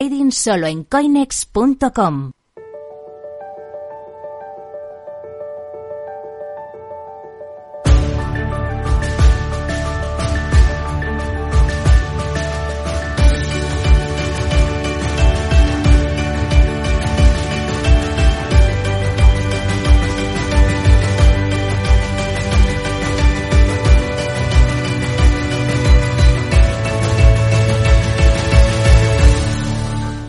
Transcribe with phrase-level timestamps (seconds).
[0.00, 2.37] Trading solo en coinex.com.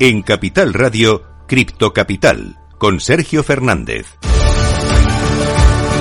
[0.01, 4.05] En Capital Radio, Cripto Capital, con Sergio Fernández.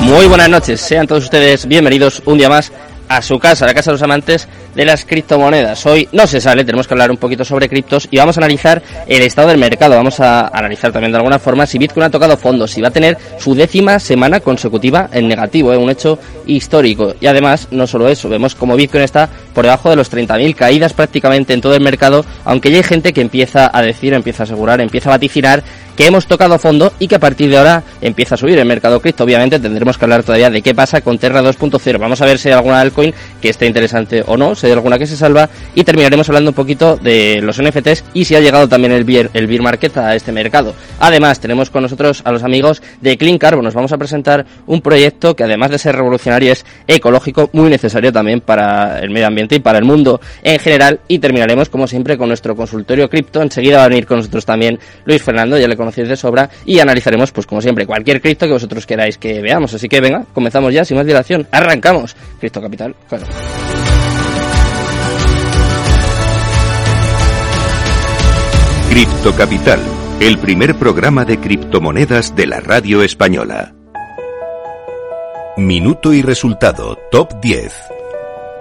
[0.03, 2.71] Muy buenas noches, sean todos ustedes bienvenidos un día más
[3.09, 5.85] a su casa, a la casa de los amantes de las criptomonedas.
[5.87, 8.81] Hoy no se sale, tenemos que hablar un poquito sobre criptos y vamos a analizar
[9.09, 9.97] el estado del mercado.
[9.97, 12.93] Vamos a analizar también de alguna forma si Bitcoin ha tocado fondo, si va a
[12.93, 15.77] tener su décima semana consecutiva en negativo, ¿eh?
[15.77, 17.17] un hecho histórico.
[17.21, 20.93] Y además, no solo eso, vemos como Bitcoin está por debajo de los 30.000 caídas
[20.93, 24.47] prácticamente en todo el mercado, aunque ya hay gente que empieza a decir, empieza a
[24.47, 25.65] asegurar, empieza a vaticinar
[25.99, 29.01] que hemos tocado fondo y que a partir de ahora empieza a subir el mercado
[29.01, 29.25] cripto.
[29.25, 31.99] Obviamente tendremos que hablar todavía de qué pasa con Terra 2.0.
[31.99, 34.97] Vamos a ver si hay alguna altcoin que esté interesante o no, si hay alguna
[34.97, 38.69] que se salva y terminaremos hablando un poquito de los NFTs y si ha llegado
[38.69, 40.73] también el beer, el beer market a este mercado.
[41.01, 43.65] Además, tenemos con nosotros a los amigos de Clean Carbon.
[43.65, 48.13] Nos vamos a presentar un proyecto que además de ser revolucionario es ecológico, muy necesario
[48.13, 52.17] también para el medio ambiente y para el mundo en general y terminaremos como siempre
[52.17, 53.43] con nuestro consultorio cripto.
[53.43, 56.81] Enseguida va a venir con nosotros también Luis Fernando, ya le conocéis de sobra y
[56.81, 59.73] analizaremos, pues como siempre, cualquier cripto que vosotros queráis que veamos.
[59.73, 61.49] Así que venga, comenzamos ya, sin más dilación.
[61.51, 62.15] Arrancamos.
[62.39, 63.27] Cripto Capital, claro.
[68.91, 69.81] Cripto Capital,
[70.21, 73.75] el primer programa de criptomonedas de la radio española.
[75.57, 77.98] Minuto y resultado, top 10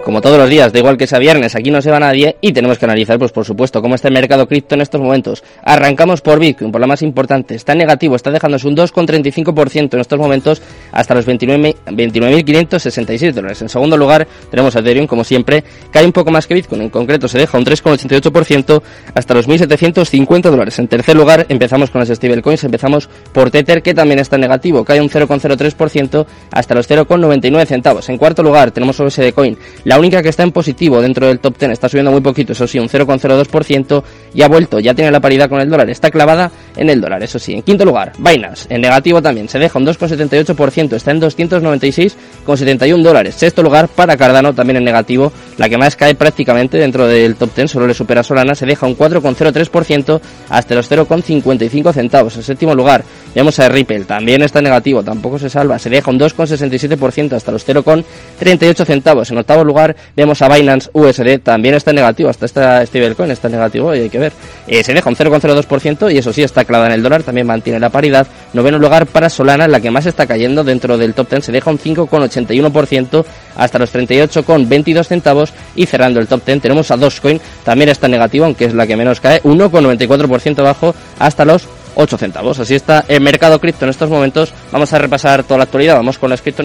[0.04, 2.52] como todos los días, da igual que sea viernes, aquí no se va nadie y
[2.52, 5.44] tenemos que analizar, pues por supuesto, cómo está el mercado cripto en estos momentos.
[5.62, 7.54] Arrancamos por Bitcoin, por la más importante.
[7.54, 13.62] Está negativo, está dejándose un 2,35% en estos momentos hasta los 29.566 dólares.
[13.62, 16.82] En segundo lugar, tenemos Ethereum, como siempre, cae un poco más que Bitcoin.
[16.82, 18.82] En concreto, se deja un 3,88%
[19.14, 20.78] hasta los 1.750 dólares.
[20.78, 25.00] En tercer lugar, empezamos con las stablecoins, empezamos por Tether, que también está negativo, cae
[25.00, 28.08] un 0,03% hasta los 0,99 centavos.
[28.08, 29.58] En cuarto lugar, tenemos OSD Coin,
[29.88, 32.66] la única que está en positivo dentro del top 10 está subiendo muy poquito, eso
[32.66, 34.02] sí, un 0,02%
[34.34, 37.22] y ha vuelto, ya tiene la paridad con el dólar, está clavada en el dólar,
[37.22, 37.54] eso sí.
[37.54, 43.34] En quinto lugar, Binance, en negativo también, se deja un 2,78%, está en 296,71 dólares.
[43.36, 47.54] Sexto lugar, para Cardano, también en negativo, la que más cae prácticamente dentro del top
[47.56, 50.20] 10, solo le supera Solana, se deja un 4,03%
[50.50, 52.36] hasta los 0,55 centavos.
[52.36, 56.10] En séptimo lugar, vemos a Ripple, también está en negativo, tampoco se salva, se deja
[56.10, 59.30] un 2,67% hasta los 0,38 centavos.
[59.30, 59.77] En octavo lugar,
[60.16, 64.10] vemos a Binance USD, también está en negativo, hasta esta stablecoin está negativo y hay
[64.10, 64.32] que ver.
[64.66, 67.80] Eh, se deja un 0,02% y eso sí, está clavada en el dólar, también mantiene
[67.80, 68.26] la paridad.
[68.52, 71.70] Noveno lugar para Solana, la que más está cayendo dentro del top 10, se deja
[71.70, 73.24] un 5,81%
[73.56, 78.12] hasta los 38,22 centavos y cerrando el top 10 tenemos a Dogecoin, también está en
[78.12, 82.58] negativo, aunque es la que menos cae, 1,94% abajo hasta los 8 centavos.
[82.58, 84.52] Así está el mercado cripto en estos momentos.
[84.72, 86.64] Vamos a repasar toda la actualidad, vamos con las cripto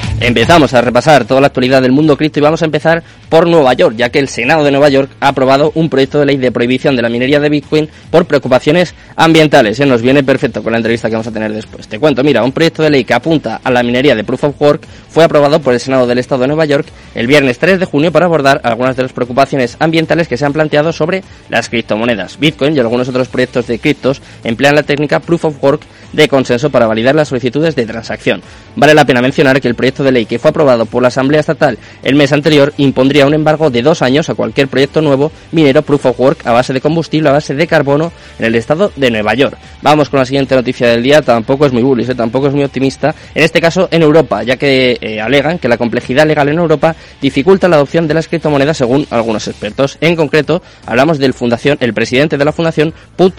[0.21, 3.73] Empezamos a repasar toda la actualidad del mundo cripto y vamos a empezar por Nueva
[3.73, 6.51] York, ya que el Senado de Nueva York ha aprobado un proyecto de ley de
[6.51, 9.79] prohibición de la minería de Bitcoin por preocupaciones ambientales.
[9.79, 11.87] Y nos viene perfecto con la entrevista que vamos a tener después.
[11.87, 14.61] Te cuento, mira, un proyecto de ley que apunta a la minería de Proof of
[14.61, 17.85] Work fue aprobado por el Senado del Estado de Nueva York el viernes 3 de
[17.85, 22.37] junio para abordar algunas de las preocupaciones ambientales que se han planteado sobre las criptomonedas.
[22.37, 25.81] Bitcoin y algunos otros proyectos de criptos emplean la técnica Proof of Work
[26.13, 28.41] de consenso para validar las solicitudes de transacción.
[28.75, 31.39] Vale la pena mencionar que el proyecto de ley que fue aprobado por la Asamblea
[31.39, 35.81] Estatal el mes anterior impondría un embargo de dos años a cualquier proyecto nuevo minero
[35.81, 39.11] Proof of Work a base de combustible, a base de carbono en el estado de
[39.11, 39.57] Nueva York.
[39.81, 42.15] Vamos con la siguiente noticia del día, tampoco es muy bullish, ¿eh?
[42.15, 45.77] tampoco es muy optimista, en este caso en Europa, ya que eh, alegan que la
[45.77, 49.97] complejidad legal en Europa dificulta la adopción de las criptomonedas según algunos expertos.
[50.01, 53.33] En concreto, hablamos del fundación, el presidente de la fundación Put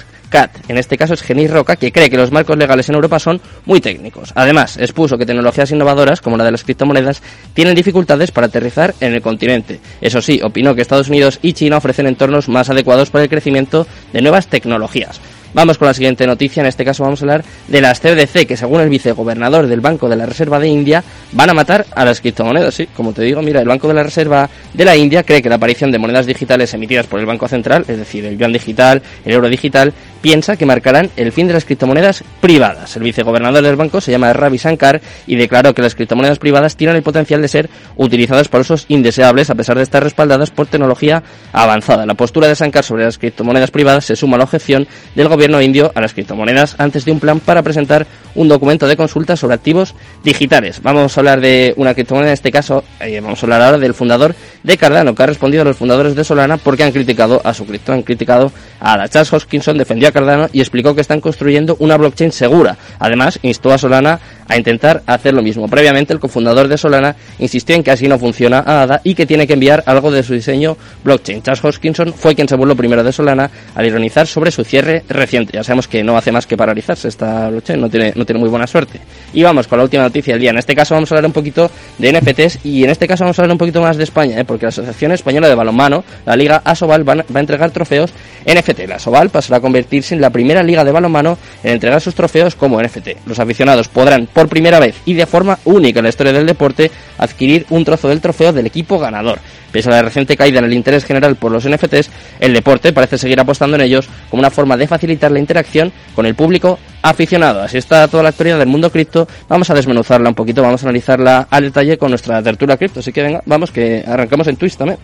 [0.68, 3.40] en este caso es Genis Roca, que cree que los marcos legales en Europa son
[3.66, 4.32] muy técnicos.
[4.34, 7.22] Además, expuso que tecnologías innovadoras, como la de las criptomonedas,
[7.54, 9.80] tienen dificultades para aterrizar en el continente.
[10.00, 13.86] Eso sí, opinó que Estados Unidos y China ofrecen entornos más adecuados para el crecimiento
[14.12, 15.20] de nuevas tecnologías.
[15.54, 18.56] Vamos con la siguiente noticia, en este caso vamos a hablar de las CBDC, que
[18.56, 22.22] según el vicegobernador del Banco de la Reserva de India, van a matar a las
[22.22, 22.74] criptomonedas.
[22.74, 25.50] Sí, como te digo, mira, el Banco de la Reserva de la India cree que
[25.50, 29.02] la aparición de monedas digitales emitidas por el Banco Central, es decir, el yuan digital,
[29.26, 29.92] el euro digital,
[30.22, 32.96] piensa que marcarán el fin de las criptomonedas privadas.
[32.96, 36.96] El vicegobernador del banco se llama Ravi Shankar y declaró que las criptomonedas privadas tienen
[36.96, 41.22] el potencial de ser utilizadas por usos indeseables a pesar de estar respaldadas por tecnología
[41.52, 42.06] avanzada.
[42.06, 45.60] La postura de Shankar sobre las criptomonedas privadas se suma a la objeción del gobierno
[45.60, 49.56] indio a las criptomonedas antes de un plan para presentar un documento de consulta sobre
[49.56, 50.80] activos digitales.
[50.82, 53.92] Vamos a hablar de una criptomoneda, en este caso, eh, vamos a hablar ahora del
[53.92, 57.52] fundador de Cardano, que ha respondido a los fundadores de Solana porque han criticado a
[57.52, 61.76] su cripto, han criticado a la Charles Hoskinson, defendió Cardano y explicó que están construyendo
[61.78, 62.76] una blockchain segura.
[62.98, 65.68] Además, instó a Solana a intentar hacer lo mismo.
[65.68, 69.46] Previamente, el cofundador de Solana insistió en que así no funciona ADA y que tiene
[69.46, 71.42] que enviar algo de su diseño blockchain.
[71.42, 75.52] Charles Hoskinson fue quien se burló primero de Solana al ironizar sobre su cierre reciente.
[75.54, 78.48] Ya sabemos que no hace más que paralizarse esta blockchain, no tiene, no tiene muy
[78.48, 79.00] buena suerte.
[79.32, 80.50] Y vamos con la última noticia del día.
[80.50, 83.38] En este caso vamos a hablar un poquito de NFTs y en este caso vamos
[83.38, 84.44] a hablar un poquito más de España, ¿eh?
[84.44, 88.12] porque la Asociación Española de Balonmano, la Liga Asobal, va a entregar trofeos
[88.46, 88.88] NFT.
[88.88, 92.54] La Asobal pasará a convertirse en la primera liga de balonmano en entregar sus trofeos
[92.54, 93.26] como NFT.
[93.26, 96.90] Los aficionados podrán por primera vez y de forma única en la historia del deporte
[97.18, 99.38] adquirir un trozo del trofeo del equipo ganador.
[99.70, 103.18] Pese a la reciente caída en el interés general por los NFTs, el deporte parece
[103.18, 107.62] seguir apostando en ellos como una forma de facilitar la interacción con el público aficionado.
[107.62, 109.26] Así está toda la actualidad del mundo cripto.
[109.48, 113.00] Vamos a desmenuzarla un poquito, vamos a analizarla al detalle con nuestra tertulia cripto.
[113.00, 114.98] Así que venga, vamos que arrancamos en Twitch también.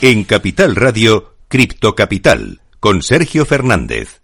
[0.00, 4.21] En Capital Radio, Cripto Capital, con Sergio Fernández.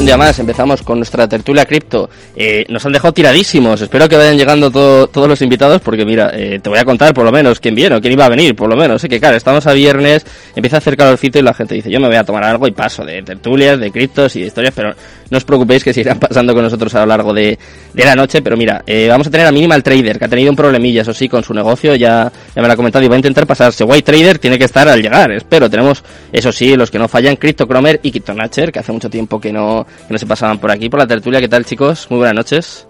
[0.00, 2.08] Un día más empezamos con nuestra tertulia cripto.
[2.34, 3.82] Eh, nos han dejado tiradísimos.
[3.82, 7.24] Espero que vayan llegando todos los invitados porque mira, eh, te voy a contar por
[7.24, 9.02] lo menos quién viene o quién iba a venir, por lo menos.
[9.02, 10.24] Sé que claro, estamos a viernes,
[10.56, 12.70] empieza a hacer calorcito y la gente dice, yo me voy a tomar algo y
[12.70, 14.94] paso de tertulias, de criptos y de historias, pero
[15.30, 17.58] no os preocupéis que se irán pasando con nosotros a lo largo de,
[17.94, 18.42] la noche.
[18.42, 21.14] Pero mira, eh, vamos a tener a Minimal Trader, que ha tenido un problemilla, eso
[21.14, 23.84] sí, con su negocio, ya, ya me lo ha comentado y va a intentar pasarse.
[23.84, 25.70] White Trader tiene que estar al llegar, espero.
[25.70, 29.52] Tenemos, eso sí, los que no fallan, CryptoCromer y KryptoNatcher, que hace mucho tiempo que
[29.52, 31.40] no que no se pasaban por aquí, por la tertulia.
[31.40, 32.06] ¿Qué tal, chicos?
[32.10, 32.89] Muy buenas noches.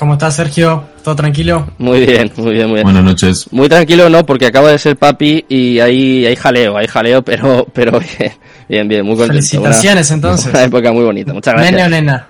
[0.00, 0.84] ¿Cómo estás, Sergio?
[1.04, 1.72] ¿Todo tranquilo?
[1.76, 2.84] Muy bien, muy bien, muy bien.
[2.84, 3.46] Buenas noches.
[3.50, 7.66] Muy tranquilo, no, porque acabo de ser papi y hay, hay jaleo, hay jaleo, pero,
[7.74, 8.32] pero bien,
[8.66, 9.34] bien, bien muy contento.
[9.34, 10.46] Felicitaciones, entonces.
[10.46, 11.72] Una época muy bonita, muchas gracias.
[11.74, 12.26] ¿Nene o nena?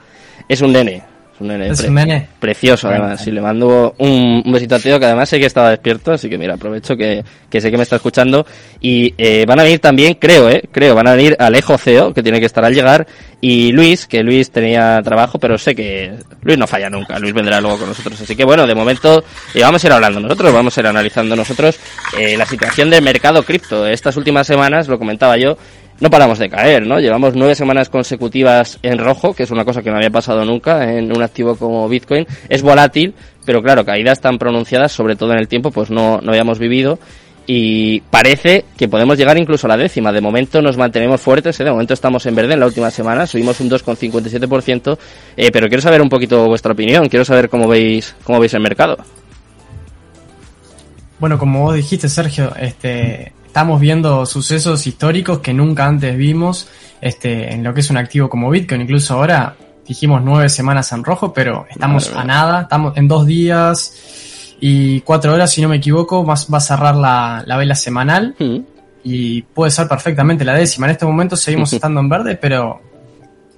[0.49, 1.05] Es un nene,
[1.41, 3.23] un nene, precioso además.
[3.23, 6.39] Sí, le mando un, besito a Teo que además sé que estaba despierto, así que
[6.39, 8.47] mira, aprovecho que, sé que me está escuchando.
[8.81, 12.23] Y eh, van a venir también, creo, eh, creo, van a venir Alejo Ceo, que
[12.23, 13.07] tiene que estar al llegar,
[13.41, 17.61] y Luis, que Luis tenía trabajo, pero sé que Luis no falla nunca, Luis vendrá
[17.61, 18.21] luego con nosotros.
[18.21, 21.35] Así que bueno, de momento eh, vamos a ir hablando nosotros, vamos a ir analizando
[21.35, 21.79] nosotros
[22.19, 23.87] eh, la situación del mercado cripto.
[23.87, 25.57] Estas últimas semanas, lo comentaba yo,
[26.01, 26.99] no paramos de caer, ¿no?
[26.99, 30.93] Llevamos nueve semanas consecutivas en rojo, que es una cosa que no había pasado nunca
[30.93, 32.27] en un activo como Bitcoin.
[32.49, 33.15] Es volátil,
[33.45, 36.99] pero claro, caídas tan pronunciadas, sobre todo en el tiempo, pues no, no habíamos vivido.
[37.47, 40.13] Y parece que podemos llegar incluso a la décima.
[40.13, 41.65] De momento nos mantenemos fuertes, ¿eh?
[41.65, 44.99] de momento estamos en verde en la última semana, subimos un 2,57%,
[45.37, 48.61] eh, pero quiero saber un poquito vuestra opinión, quiero saber cómo veis, cómo veis el
[48.61, 48.99] mercado.
[51.19, 56.69] Bueno, como vos dijiste, Sergio, este, estamos viendo sucesos históricos que nunca antes vimos
[57.01, 58.83] este, en lo que es un activo como Bitcoin.
[58.83, 64.55] Incluso ahora dijimos nueve semanas en rojo, pero estamos a nada, estamos en dos días
[64.61, 68.59] y cuatro horas, si no me equivoco, va, va a cerrar la, vela semanal mm.
[69.03, 70.87] y puede ser perfectamente la décima.
[70.87, 72.81] En este momento seguimos estando en verde, pero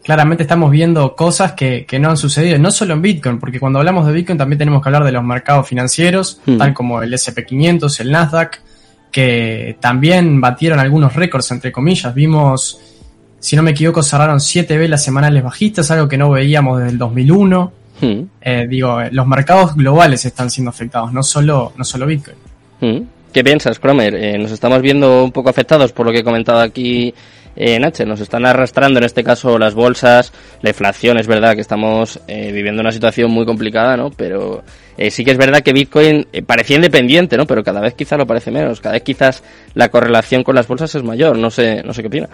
[0.03, 3.79] claramente estamos viendo cosas que, que, no han sucedido, no solo en Bitcoin, porque cuando
[3.79, 6.57] hablamos de Bitcoin también tenemos que hablar de los mercados financieros, mm.
[6.57, 8.72] tal como el SP500, el Nasdaq,
[9.13, 12.13] que también batieron algunos récords, entre comillas.
[12.15, 12.81] Vimos,
[13.39, 16.99] si no me equivoco, cerraron siete velas semanales bajistas, algo que no veíamos desde el
[16.99, 17.73] 2001.
[18.01, 18.23] Hmm.
[18.41, 22.37] Eh, digo, los mercados globales están siendo afectados, no solo, no solo Bitcoin.
[22.81, 23.03] Hmm.
[23.33, 24.15] ¿Qué piensas, Cromer?
[24.15, 27.15] Eh, nos estamos viendo un poco afectados por lo que he comentado aquí
[27.57, 30.33] eh, Nacho, nos están arrastrando en este caso las bolsas,
[30.63, 34.11] la inflación, es verdad que estamos eh, viviendo una situación muy complicada, ¿no?
[34.11, 34.63] Pero
[34.97, 37.47] eh, sí que es verdad que Bitcoin eh, parecía independiente, ¿no?
[37.47, 39.43] Pero cada vez quizás lo parece menos, cada vez quizás
[39.75, 42.31] la correlación con las bolsas es mayor, no sé, no sé qué opinas.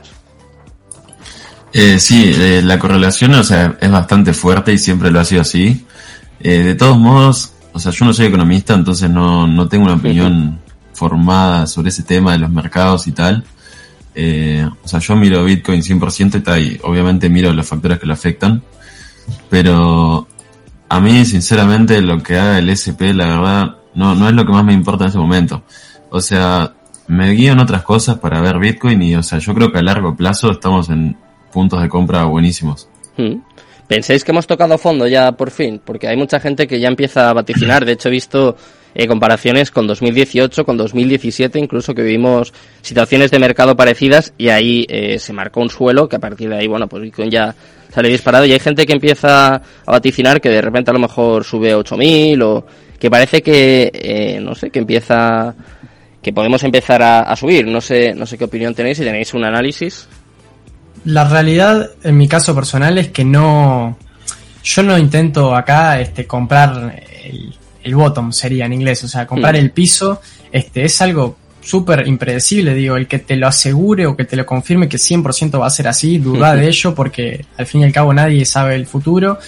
[1.73, 5.43] Eh, sí, eh, la correlación, o sea, es bastante fuerte y siempre lo ha sido
[5.43, 5.85] así.
[6.41, 9.95] Eh, de todos modos, o sea, yo no soy economista, entonces no, no tengo una
[9.97, 10.61] opinión
[10.95, 13.45] formada sobre ese tema de los mercados y tal.
[14.21, 18.07] Eh, o sea, yo miro Bitcoin 100% y tal, y obviamente miro los factores que
[18.07, 18.61] lo afectan.
[19.49, 20.27] Pero
[20.89, 24.51] a mí, sinceramente, lo que haga el SP, la verdad, no, no es lo que
[24.51, 25.63] más me importa en ese momento.
[26.11, 26.75] O sea,
[27.07, 29.83] me guío en otras cosas para ver Bitcoin y, o sea, yo creo que a
[29.83, 31.17] largo plazo estamos en
[31.53, 32.89] puntos de compra buenísimos.
[33.17, 33.37] Mm.
[33.87, 35.81] ¿Pensáis que hemos tocado fondo ya por fin?
[35.83, 37.85] Porque hay mucha gente que ya empieza a vaticinar.
[37.85, 38.57] De hecho, he visto
[38.99, 42.53] eh, comparaciones con 2018, con 2017, incluso que vivimos
[42.83, 46.57] situaciones de mercado parecidas y ahí eh, se marcó un suelo que a partir de
[46.57, 47.55] ahí, bueno, pues Bitcoin ya
[47.95, 51.45] sale disparado y hay gente que empieza a vaticinar que de repente a lo mejor
[51.45, 52.67] sube a 8000 o
[52.99, 55.55] que parece que, eh, no sé, que empieza,
[56.21, 57.69] que podemos empezar a, a subir.
[57.69, 60.09] No sé, no sé qué opinión tenéis, si tenéis un análisis.
[61.05, 63.97] La realidad, en mi caso personal, es que no.
[64.65, 67.55] Yo no intento acá este, comprar el,
[67.89, 69.03] el bottom, sería en inglés.
[69.05, 69.59] O sea, comprar Mm.
[69.59, 70.21] el piso
[70.53, 72.75] este, es algo súper impredecible.
[72.75, 75.71] Digo, el que te lo asegure o que te lo confirme que 100% va a
[75.71, 79.39] ser así, duda de ello, porque al fin y al cabo nadie sabe el futuro.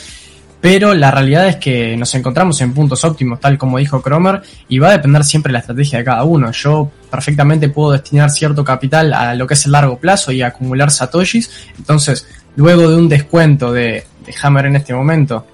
[0.61, 4.79] Pero la realidad es que nos encontramos en puntos óptimos, tal como dijo Cromer, y
[4.79, 6.53] va a depender siempre de la estrategia de cada uno.
[6.53, 10.91] Yo perfectamente puedo destinar cierto capital a lo que es el largo plazo y acumular
[10.91, 11.51] satoshis.
[11.79, 15.47] Entonces, luego de un descuento de, de Hammer en este momento,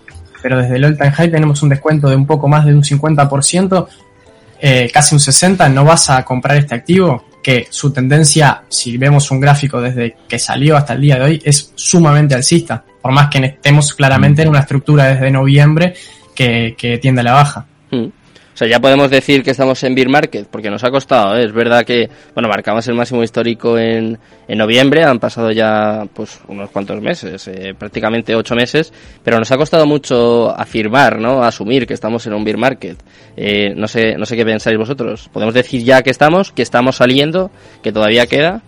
[0.47, 2.81] pero desde el all time high tenemos un descuento de un poco más de un
[2.81, 3.88] 50%,
[4.61, 9.29] eh, casi un 60%, no vas a comprar este activo, que su tendencia, si vemos
[9.33, 13.29] un gráfico desde que salió hasta el día de hoy, es sumamente alcista, por más
[13.29, 15.95] que estemos claramente en una estructura desde noviembre
[16.33, 17.67] que, tiende a la baja.
[17.91, 18.07] Mm.
[18.57, 21.45] O sea, ya podemos decir que estamos en bear market, porque nos ha costado, ¿eh?
[21.45, 26.41] es verdad que, bueno, marcamos el máximo histórico en, en noviembre, han pasado ya, pues,
[26.49, 31.43] unos cuantos meses, eh, prácticamente ocho meses, pero nos ha costado mucho afirmar, ¿no?
[31.43, 32.97] Asumir que estamos en un bear market.
[33.37, 35.29] Eh, no sé, no sé qué pensáis vosotros.
[35.31, 37.51] Podemos decir ya que estamos, que estamos saliendo,
[37.83, 38.63] que todavía queda.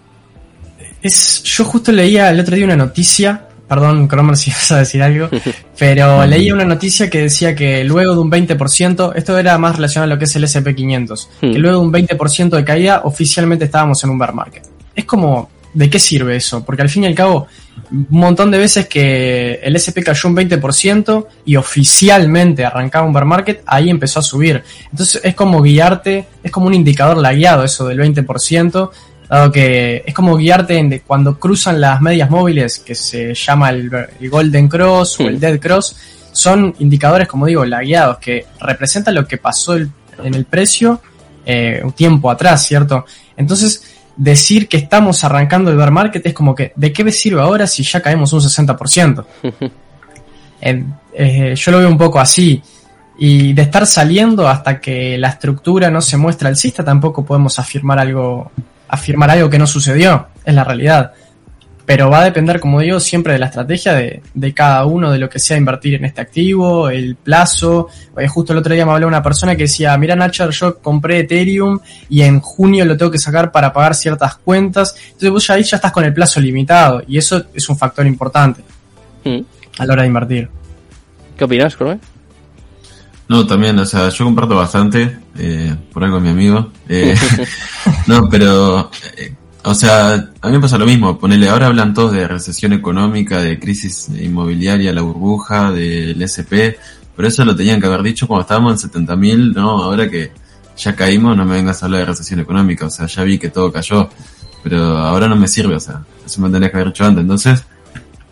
[1.01, 5.03] Es, yo justo leía el otro día una noticia, perdón Cromer si vas a decir
[5.03, 5.29] algo,
[5.79, 10.11] pero leía una noticia que decía que luego de un 20%, esto era más relacionado
[10.11, 11.53] a lo que es el SP500, Hmm.
[11.53, 14.65] que luego de un 20% de caída oficialmente estábamos en un bear market.
[14.95, 16.65] Es como, ¿de qué sirve eso?
[16.65, 17.47] Porque al fin y al cabo,
[17.91, 23.25] un montón de veces que el SP cayó un 20% y oficialmente arrancaba un bear
[23.25, 24.63] market, ahí empezó a subir.
[24.91, 28.91] Entonces es como guiarte, es como un indicador lagueado eso del 20%,
[29.29, 33.71] dado que es como guiarte en de cuando cruzan las medias móviles, que se llama
[33.71, 35.41] el, el Golden Cross o el Sí.
[35.41, 35.97] Dead Cross,
[36.33, 39.91] son indicadores, como digo, lagueados, que representan lo que pasó el-
[40.25, 41.01] en el precio
[41.47, 43.07] eh, un tiempo atrás, ¿cierto?
[43.37, 43.83] Entonces,
[44.17, 47.67] decir que estamos arrancando el bear market es como que, ¿de qué me sirve ahora
[47.67, 49.25] si ya caemos un 60%?
[50.61, 52.61] Eh, eh, yo lo veo un poco así.
[53.21, 57.99] Y de estar saliendo hasta que la estructura no se muestra alcista, tampoco podemos afirmar
[57.99, 58.51] algo,
[58.89, 60.29] afirmar algo que no sucedió.
[60.45, 61.13] Es la realidad.
[61.87, 65.19] Pero va a depender, como digo, siempre de la estrategia de, de cada uno, de
[65.19, 67.89] lo que sea invertir en este activo, el plazo.
[68.19, 71.21] Eh, justo el otro día me habló una persona que decía, mira Nacho, yo compré
[71.21, 71.79] Ethereum
[72.11, 74.95] y en junio lo tengo que sacar para pagar ciertas cuentas.
[75.07, 78.07] Entonces vos ya ahí ya estás con el plazo limitado y eso es un factor
[78.07, 78.63] importante
[79.25, 79.41] Mm.
[79.79, 80.49] a la hora de invertir.
[81.39, 81.99] ¿Qué opinas, Crome?
[83.29, 86.73] No, también, o sea, yo comparto bastante, eh, por algo mi amigo.
[86.89, 87.15] Eh,
[88.07, 91.19] no, pero, eh, o sea, a mí me pasa lo mismo.
[91.19, 96.79] Ponele, ahora hablan todos de recesión económica, de crisis inmobiliaria, la burbuja, del SP,
[97.15, 99.83] pero eso lo tenían que haber dicho cuando estábamos en 70.000, ¿no?
[99.83, 100.33] Ahora que
[100.77, 103.51] ya caímos, no me vengas a hablar de recesión económica, o sea, ya vi que
[103.51, 104.09] todo cayó,
[104.63, 107.23] pero ahora no me sirve, o sea, eso me tendría que haber hecho antes.
[107.23, 107.65] Entonces,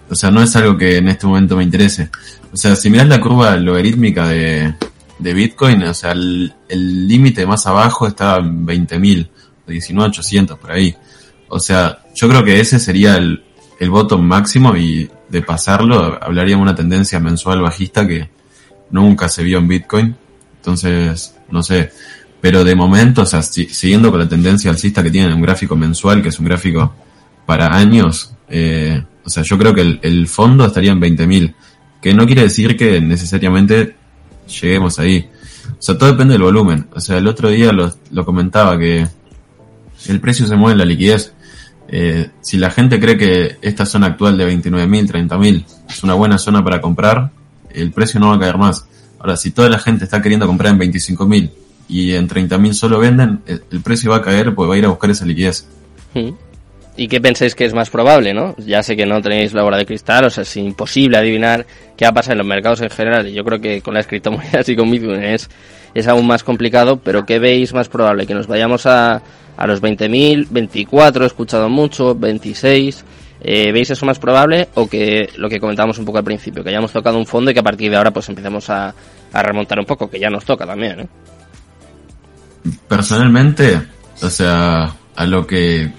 [0.09, 2.11] o sea, no es algo que en este momento me interese.
[2.57, 4.75] O sea, si miras la curva logarítmica de,
[5.19, 6.55] de Bitcoin, o sea, el
[7.07, 9.29] límite más abajo está en 20.000,
[9.69, 10.95] 19.800 por ahí.
[11.49, 13.45] O sea, yo creo que ese sería el,
[13.79, 18.31] el bottom máximo y de pasarlo hablaríamos de una tendencia mensual bajista que
[18.91, 20.17] nunca se vio en Bitcoin.
[20.57, 21.91] Entonces, no sé.
[22.41, 25.43] Pero de momento, o sea, si- siguiendo con la tendencia alcista que tiene en un
[25.43, 26.95] gráfico mensual, que es un gráfico
[27.45, 31.55] para años, eh, o sea, yo creo que el, el fondo estaría en 20.000,
[32.07, 33.97] que no quiere decir que necesariamente
[34.61, 35.29] lleguemos ahí.
[35.73, 36.87] O sea, todo depende del volumen.
[36.95, 39.09] O sea, el otro día lo, comentaba que
[40.07, 41.33] el precio se mueve en la liquidez.
[41.89, 46.39] Eh, si la gente cree que esta zona actual de 29.000, 30.000 es una buena
[46.39, 47.33] zona para comprar,
[47.71, 48.87] el precio no va a caer más.
[49.19, 51.51] Ahora, si toda la gente está queriendo comprar en 25.000
[51.89, 54.85] y en 30.000 solo venden, el, el precio va a caer porque va a ir
[54.85, 55.67] a buscar esa liquidez.
[56.15, 56.31] Mm.
[56.99, 58.55] ¿Y qué pensáis que es más probable, no?
[58.57, 62.07] Ya sé que no tenéis la bola de cristal, o sea, es imposible adivinar qué
[62.07, 63.29] va a pasar en los mercados en general.
[63.29, 65.51] Y yo creo que con las criptomonedas y con Bitcoin es,
[65.95, 68.27] es aún más complicado, pero ¿qué veis más probable?
[68.27, 69.21] ¿Que nos vayamos a,
[69.57, 73.05] a los 20.000, 24, he escuchado mucho, 26?
[73.43, 76.71] Eh, ¿Veis eso más probable o que lo que comentábamos un poco al principio, que
[76.71, 78.95] hayamos tocado un fondo y que a partir de ahora pues empecemos a,
[79.33, 81.09] a remontar un poco, que ya nos toca también, ¿eh?
[82.89, 83.81] Personalmente,
[84.23, 85.93] o sea, a lo que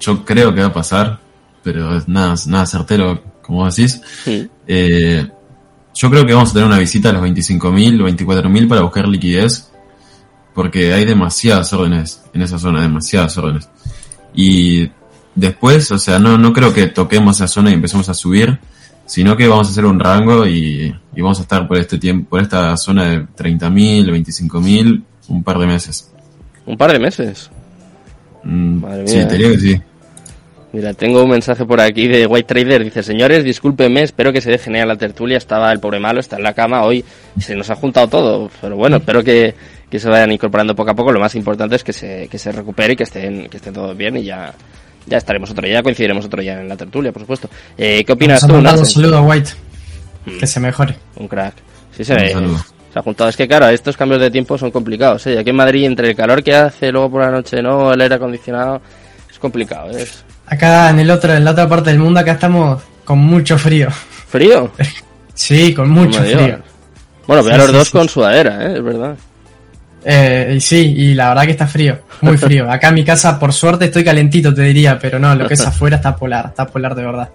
[0.00, 1.18] yo creo que va a pasar,
[1.62, 4.00] pero es nada, nada certero, como decís.
[4.24, 4.48] Sí.
[4.66, 5.26] Eh,
[5.94, 9.08] yo creo que vamos a tener una visita a los 25.000 o 24.000 para buscar
[9.08, 9.70] liquidez,
[10.54, 13.68] porque hay demasiadas órdenes en esa zona, demasiadas órdenes.
[14.34, 14.90] Y
[15.34, 18.58] después, o sea, no, no creo que toquemos esa zona y empecemos a subir,
[19.06, 22.30] sino que vamos a hacer un rango y, y vamos a estar por este tiempo,
[22.30, 26.12] por esta zona de 30.000, 25.000, un par de meses.
[26.66, 27.50] Un par de meses.
[28.46, 29.80] Mm, Madre sí, mía, te diría que sí.
[30.72, 32.84] Mira, tengo un mensaje por aquí de White Trader.
[32.84, 35.38] Dice, señores, discúlpenme, espero que se dejen a la tertulia.
[35.38, 37.04] Estaba el pobre malo, está en la cama hoy.
[37.40, 38.50] Se nos ha juntado todo.
[38.60, 39.54] Pero bueno, espero que,
[39.90, 41.12] que se vayan incorporando poco a poco.
[41.12, 43.96] Lo más importante es que se, que se recupere y que estén, que estén todos
[43.96, 44.52] bien y ya,
[45.06, 47.48] ya estaremos otro día, ya coincidiremos otro día en la tertulia, por supuesto.
[47.78, 49.50] Eh, ¿Qué opinas tú, un saludo a White.
[50.26, 50.38] Mm.
[50.38, 50.96] Que se mejore.
[51.16, 51.54] Un crack.
[51.96, 52.60] Sí, se Un ve.
[52.96, 53.28] Se ha juntado.
[53.28, 55.26] Es que claro, estos cambios de tiempo son complicados.
[55.26, 55.38] ¿eh?
[55.38, 58.14] Aquí en Madrid, entre el calor que hace, luego por la noche no, el aire
[58.14, 58.80] acondicionado,
[59.30, 59.90] es complicado.
[59.90, 60.08] ¿eh?
[60.46, 63.90] Acá en el otro, en la otra parte del mundo, acá estamos con mucho frío.
[63.90, 64.70] frío.
[65.34, 66.60] Sí, con mucho frío.
[67.26, 67.92] Bueno, veo Sí, los sí, dos sí.
[67.92, 68.76] con sudadera, ¿eh?
[68.78, 69.14] es verdad.
[70.02, 72.70] Eh, y sí, y la verdad que está frío, muy frío.
[72.72, 75.60] Acá en mi casa, por suerte, estoy calentito, te diría, pero no, lo que es
[75.66, 77.28] afuera está polar, está polar de verdad.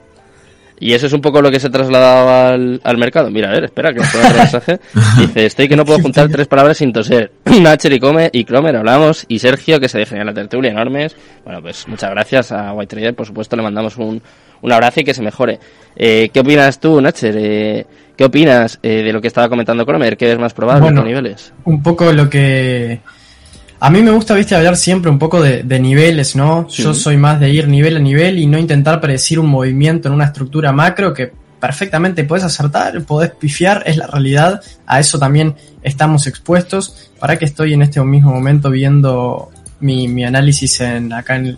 [0.81, 3.29] Y eso es un poco lo que se trasladaba al, al mercado.
[3.29, 4.79] Mira, a ver, espera, que os pongo otro mensaje.
[5.19, 7.31] Dice, estoy que no puedo juntar tres palabras sin toser.
[7.61, 11.15] Nacher y Come y Cromer hablamos y Sergio, que se en la tertulia enormes.
[11.45, 14.23] Bueno, pues muchas gracias a White Trader, por supuesto, le mandamos un,
[14.61, 15.59] un abrazo y que se mejore.
[15.95, 17.35] Eh, ¿Qué opinas tú, Nacher?
[17.37, 17.85] Eh,
[18.17, 20.17] ¿Qué opinas eh, de lo que estaba comentando Cromer?
[20.17, 20.81] ¿Qué es más probable?
[20.81, 21.03] Bueno.
[21.03, 21.53] ¿Qué niveles?
[21.63, 23.01] Un poco lo que...
[23.83, 26.67] A mí me gusta, viste, hablar siempre un poco de, de niveles, ¿no?
[26.69, 26.83] Sí.
[26.83, 30.13] Yo soy más de ir nivel a nivel y no intentar predecir un movimiento en
[30.13, 34.61] una estructura macro que perfectamente podés acertar, podés pifiar, es la realidad.
[34.85, 37.09] A eso también estamos expuestos.
[37.19, 41.57] Para que estoy en este mismo momento viendo mi, mi análisis en acá en el-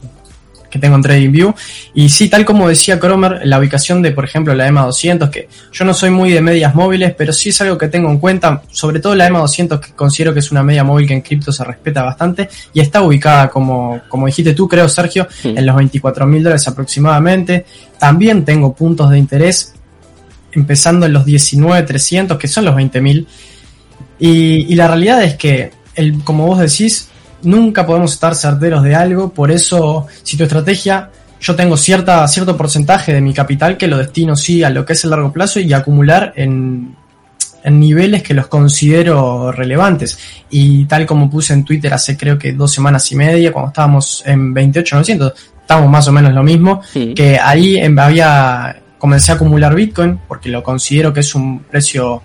[0.73, 1.53] que tengo en TradingView.
[1.93, 5.47] Y sí, tal como decía Cromer, la ubicación de, por ejemplo, la EMA 200, que
[5.71, 8.63] yo no soy muy de medias móviles, pero sí es algo que tengo en cuenta,
[8.71, 11.51] sobre todo la EMA 200, que considero que es una media móvil que en cripto
[11.51, 15.53] se respeta bastante, y está ubicada, como, como dijiste tú, creo, Sergio, Sí.
[15.55, 17.65] en los 24 mil dólares aproximadamente.
[17.99, 19.75] También tengo puntos de interés,
[20.53, 23.27] empezando en los 19.300, que son los 20 mil.
[24.19, 27.09] Y, y la realidad es que, el, como vos decís,
[27.43, 32.55] nunca podemos estar certeros de algo, por eso, si tu estrategia, yo tengo cierta, cierto
[32.55, 35.59] porcentaje de mi capital que lo destino sí a lo que es el largo plazo
[35.59, 36.95] y acumular en,
[37.63, 40.17] en niveles que los considero relevantes.
[40.49, 44.23] Y tal como puse en Twitter hace creo que dos semanas y media, cuando estábamos
[44.25, 47.13] en 28.900, estamos más o menos lo mismo, Sí.
[47.13, 52.21] que ahí em, había comencé a acumular Bitcoin porque lo considero que es un precio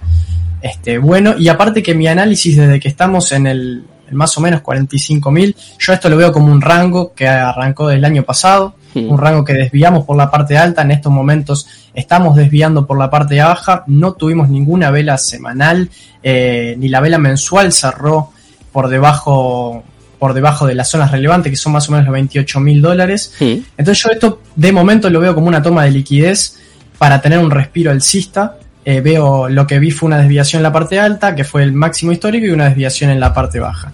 [0.62, 4.62] este, bueno y aparte que mi análisis desde que estamos en el más o menos
[4.62, 9.05] 45.000 yo esto lo veo como un rango que arrancó del año pasado Sí.
[9.07, 13.11] un rango que desviamos por la parte alta en estos momentos estamos desviando por la
[13.11, 15.90] parte baja no tuvimos ninguna vela semanal
[16.23, 18.31] eh, ni la vela mensual cerró
[18.73, 19.85] por debajo
[20.18, 23.35] por debajo de las zonas relevantes que son más o menos los 28 mil dólares
[23.38, 23.62] Sí.
[23.77, 26.57] entonces yo esto de momento lo veo como una toma de liquidez
[26.97, 28.57] para tener un respiro alcista.
[28.90, 31.74] Eh, veo lo que vi fue una desviación en la parte alta, que fue el
[31.74, 33.92] máximo histórico, y una desviación en la parte baja.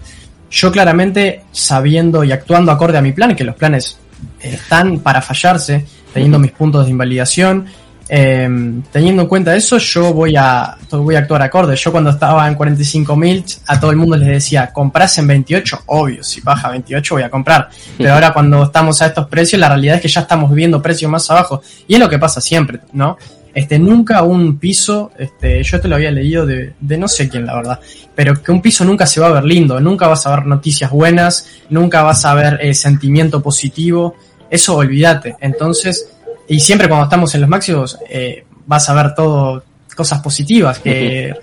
[0.49, 3.97] Yo claramente, sabiendo y actuando acorde a mi plan, que los planes
[4.39, 7.65] están para fallarse, teniendo mis puntos de invalidación,
[8.07, 8.47] eh,
[8.89, 11.75] teniendo en cuenta eso, yo voy a, voy a actuar acorde.
[11.75, 16.23] Yo cuando estaba en 45.000, a todo el mundo les decía, compras en 28, obvio,
[16.23, 17.67] si baja a 28 voy a comprar.
[17.97, 21.11] Pero ahora cuando estamos a estos precios, la realidad es que ya estamos viendo precios
[21.11, 21.61] más abajo.
[21.85, 23.17] Y es lo que pasa siempre, ¿no?
[23.55, 27.45] Este, nunca un piso, este, yo esto lo había leído de, de no sé quién,
[27.45, 27.79] la verdad,
[28.13, 30.91] pero que un piso nunca se va a ver lindo, nunca vas a ver noticias
[30.91, 34.15] buenas, nunca vas a ver eh, sentimiento positivo,
[34.49, 35.37] eso olvídate.
[35.39, 36.09] Entonces,
[36.49, 39.63] y siempre cuando estamos en los máximos, eh, vas a ver todo
[39.95, 41.33] cosas positivas, que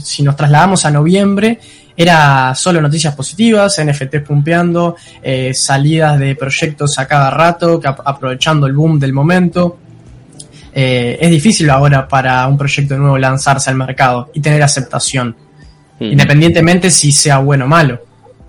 [0.00, 1.58] si nos trasladamos a noviembre,
[1.96, 8.66] era solo noticias positivas, NFT pumpeando, eh, salidas de proyectos a cada rato, que aprovechando
[8.66, 9.78] el boom del momento.
[10.78, 15.34] Eh, es difícil ahora para un proyecto nuevo lanzarse al mercado y tener aceptación,
[16.00, 17.98] independientemente si sea bueno o malo,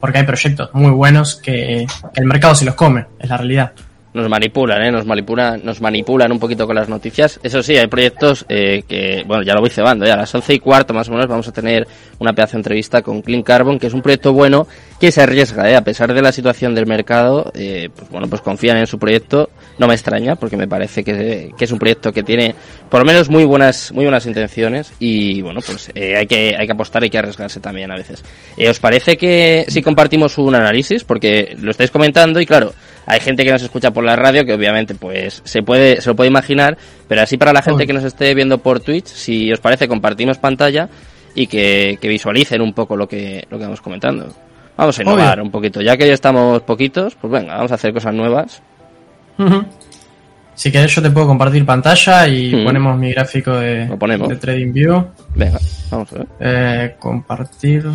[0.01, 3.71] porque hay proyectos muy buenos que, que el mercado se los come, es la realidad
[4.17, 4.91] nos manipulan, ¿eh?
[4.91, 7.39] nos manipulan, nos manipulan un poquito con las noticias.
[7.43, 10.53] Eso sí, hay proyectos eh, que, bueno, ya lo voy cebando, ya a las once
[10.53, 11.87] y cuarto más o menos vamos a tener
[12.19, 14.67] una pedazo de entrevista con Clean Carbon, que es un proyecto bueno
[14.99, 15.75] que se arriesga, ¿eh?
[15.75, 19.49] a pesar de la situación del mercado, eh, pues bueno, pues confían en su proyecto.
[19.79, 22.55] No me extraña, porque me parece que, que, es un proyecto que tiene,
[22.89, 26.65] por lo menos, muy buenas, muy buenas intenciones y, bueno, pues eh, hay que, hay
[26.65, 28.23] que apostar, hay que arriesgarse también a veces.
[28.57, 31.03] Eh, ¿Os parece que si compartimos un análisis?
[31.03, 32.73] Porque lo estáis comentando y claro,
[33.05, 36.15] hay gente que nos escucha por la radio que obviamente pues se puede se lo
[36.15, 39.59] puede imaginar, pero así para la gente que nos esté viendo por Twitch, si os
[39.61, 40.89] parece compartimos pantalla
[41.33, 44.27] y que, visualicen un poco lo que lo que vamos comentando.
[44.75, 47.93] Vamos a innovar un poquito, ya que ya estamos poquitos, pues venga, vamos a hacer
[47.93, 48.61] cosas nuevas.
[50.55, 55.05] Si quieres yo te puedo compartir pantalla y ponemos mi gráfico de, de TradingView.
[55.35, 55.59] Venga,
[55.91, 56.27] vamos a ver.
[56.39, 57.85] Eh, compartir.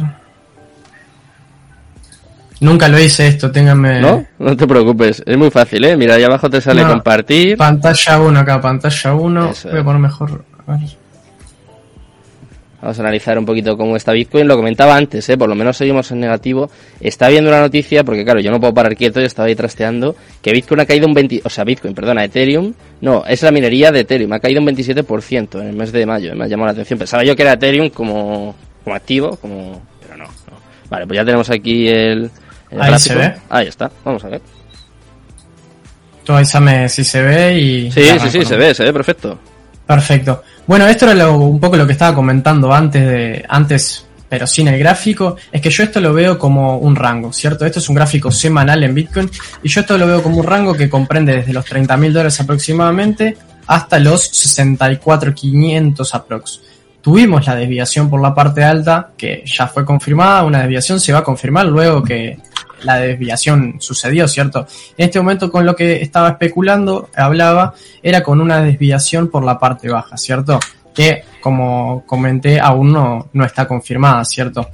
[2.60, 4.00] Nunca lo hice esto, ténganme.
[4.00, 5.96] No, no te preocupes, es muy fácil, ¿eh?
[5.96, 7.56] Mira, ahí abajo te sale compartir.
[7.56, 9.52] Pantalla 1 acá, pantalla 1.
[9.64, 10.44] Voy a poner mejor.
[12.82, 14.48] Vamos a analizar un poquito cómo está Bitcoin.
[14.48, 15.38] Lo comentaba antes, ¿eh?
[15.38, 16.68] por lo menos seguimos en negativo.
[17.00, 20.16] Está viendo una noticia, porque claro, yo no puedo parar quieto y estaba ahí trasteando,
[20.42, 23.92] que Bitcoin ha caído un 20, o sea, Bitcoin, perdona, Ethereum, no, es la minería
[23.92, 26.72] de Ethereum, ha caído un 27% en el mes de mayo, me ha llamado la
[26.72, 26.98] atención.
[26.98, 30.58] Pensaba yo que era Ethereum como, como activo, como, pero no, no.
[30.90, 32.32] Vale, pues ya tenemos aquí el,
[32.76, 33.34] Ahí se ve.
[33.48, 34.40] Ahí está, vamos a ver.
[36.24, 37.92] Tú avísame si se ve y...
[37.92, 39.38] Sí, sí, sí, se ve, se ve perfecto.
[39.86, 40.42] Perfecto.
[40.66, 44.78] Bueno, esto era un poco lo que estaba comentando antes de antes, pero sin el
[44.78, 47.66] gráfico, es que yo esto lo veo como un rango, ¿cierto?
[47.66, 49.30] Esto es un gráfico semanal en Bitcoin
[49.62, 52.40] y yo esto lo veo como un rango que comprende desde los 30 mil dólares
[52.40, 56.60] aproximadamente hasta los 64.500 aprox
[57.02, 61.18] tuvimos la desviación por la parte alta, que ya fue confirmada, una desviación se va
[61.18, 62.38] a confirmar luego que
[62.84, 64.66] la desviación sucedió, ¿cierto?
[64.96, 69.58] En este momento con lo que estaba especulando, hablaba, era con una desviación por la
[69.58, 70.58] parte baja, ¿cierto?
[70.94, 74.70] Que, como comenté, aún no, no está confirmada, ¿cierto?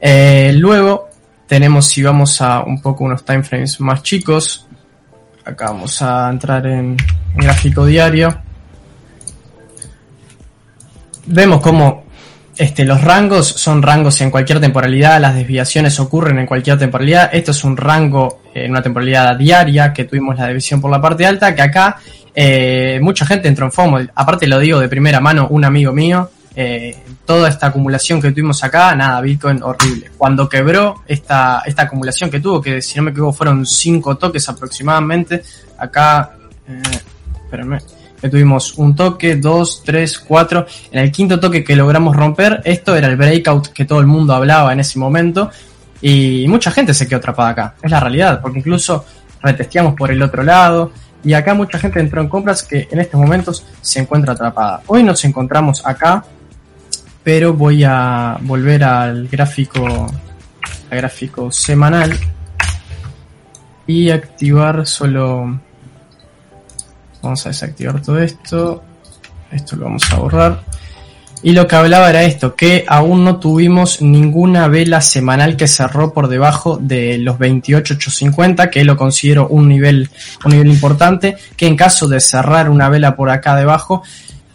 [0.00, 1.08] Eh, luego
[1.46, 4.66] tenemos, si vamos a un poco unos time frames más chicos,
[5.44, 6.96] acá vamos a entrar en
[7.36, 8.42] gráfico diario
[11.26, 12.01] vemos cómo
[12.56, 17.30] este, los rangos son rangos en cualquier temporalidad, las desviaciones ocurren en cualquier temporalidad.
[17.32, 21.24] Esto es un rango en una temporalidad diaria que tuvimos la división por la parte
[21.24, 21.96] alta, que acá
[22.34, 23.98] eh, mucha gente entró en FOMO.
[24.14, 28.62] Aparte lo digo de primera mano, un amigo mío, eh, toda esta acumulación que tuvimos
[28.62, 30.10] acá, nada, Bitcoin horrible.
[30.18, 34.46] Cuando quebró esta, esta acumulación que tuvo, que si no me equivoco fueron cinco toques
[34.50, 35.42] aproximadamente,
[35.78, 36.32] acá,
[36.68, 36.82] eh,
[37.44, 37.78] espérame,
[38.28, 40.66] tuvimos un toque, dos, tres, cuatro.
[40.90, 44.34] En el quinto toque que logramos romper, esto era el breakout que todo el mundo
[44.34, 45.50] hablaba en ese momento.
[46.00, 47.74] Y mucha gente se quedó atrapada acá.
[47.82, 49.04] Es la realidad, porque incluso
[49.42, 50.92] retesteamos por el otro lado.
[51.24, 54.82] Y acá mucha gente entró en compras que en estos momentos se encuentra atrapada.
[54.86, 56.24] Hoy nos encontramos acá,
[57.22, 59.86] pero voy a volver al gráfico,
[60.90, 62.18] al gráfico semanal
[63.86, 65.60] y activar solo
[67.22, 68.82] Vamos a desactivar todo esto.
[69.50, 70.64] Esto lo vamos a borrar.
[71.44, 76.12] Y lo que hablaba era esto, que aún no tuvimos ninguna vela semanal que cerró
[76.12, 80.08] por debajo de los 28.850, que lo considero un nivel,
[80.44, 84.04] un nivel importante, que en caso de cerrar una vela por acá debajo,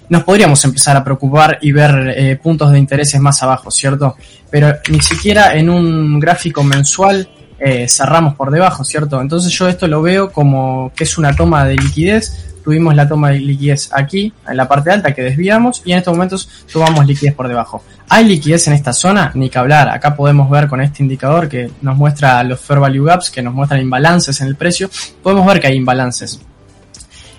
[0.07, 4.15] nos podríamos empezar a preocupar y ver eh, puntos de intereses más abajo, ¿cierto?
[4.49, 7.27] Pero ni siquiera en un gráfico mensual
[7.59, 9.19] eh, cerramos por debajo, ¿cierto?
[9.19, 13.29] Entonces yo esto lo veo como que es una toma de liquidez tuvimos la toma
[13.29, 17.33] de liquidez aquí, en la parte alta que desviamos, y en estos momentos tomamos liquidez
[17.33, 17.81] por debajo.
[18.09, 19.31] ¿Hay liquidez en esta zona?
[19.35, 19.87] Ni que hablar.
[19.87, 23.53] Acá podemos ver con este indicador que nos muestra los Fair Value Gaps, que nos
[23.53, 24.89] muestran imbalances en el precio.
[25.23, 26.41] Podemos ver que hay imbalances.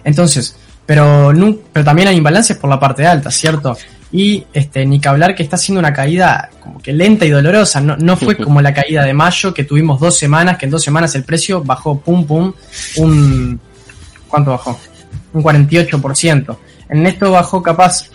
[0.02, 1.30] Entonces, pero,
[1.74, 3.76] pero también hay imbalances por la parte alta, ¿cierto?
[4.10, 7.82] Y este, ni que hablar que está haciendo una caída como que lenta y dolorosa.
[7.82, 10.82] No, no fue como la caída de mayo, que tuvimos dos semanas, que en dos
[10.82, 12.50] semanas el precio bajó pum pum
[12.96, 13.60] un...
[14.26, 14.78] ¿Cuánto bajó?
[15.38, 16.56] Un 48%.
[16.88, 18.10] En esto bajó capaz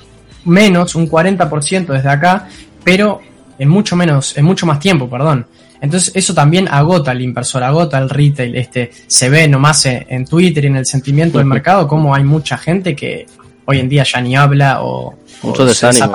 [0.46, 2.48] menos, un 40% desde acá,
[2.84, 3.22] pero
[3.58, 5.46] en mucho menos, en mucho más tiempo, perdón.
[5.82, 10.64] Entonces eso también agota al inversor, agota al retail, este, se ve nomás en Twitter
[10.64, 13.26] y en el sentimiento del mercado como hay mucha gente que
[13.66, 16.14] hoy en día ya ni habla o, mucho desánimo.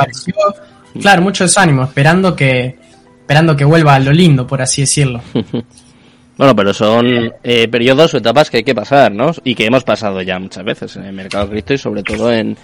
[1.01, 2.79] Claro, mucho desánimo, esperando que,
[3.21, 5.21] esperando que vuelva a lo lindo, por así decirlo.
[6.39, 9.33] Bueno, pero son eh, periodos o etapas que hay que pasar, ¿no?
[9.43, 12.57] Y que hemos pasado ya muchas veces en el mercado cripto y sobre todo en,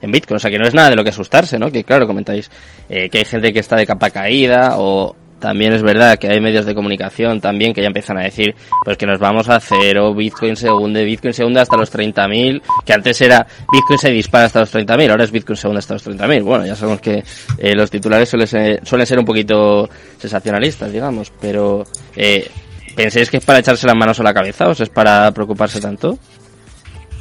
[0.00, 0.36] en Bitcoin.
[0.36, 1.70] O sea, que no es nada de lo que asustarse, ¿no?
[1.70, 2.50] Que claro, comentáis
[2.88, 6.40] eh, que hay gente que está de capa caída o también es verdad que hay
[6.40, 10.12] medios de comunicación también que ya empiezan a decir pues que nos vamos a cero,
[10.12, 14.46] Bitcoin se hunde, Bitcoin se hunde hasta los 30.000, que antes era Bitcoin se dispara
[14.46, 16.42] hasta los 30.000, ahora es Bitcoin se hasta los 30.000.
[16.42, 17.22] Bueno, ya sabemos que
[17.58, 19.88] eh, los titulares suelen ser, suelen ser un poquito
[20.18, 21.84] sensacionalistas, digamos, pero
[22.16, 22.50] eh,
[22.98, 26.18] ¿pensáis que es para echarse las manos a la cabeza o es para preocuparse tanto?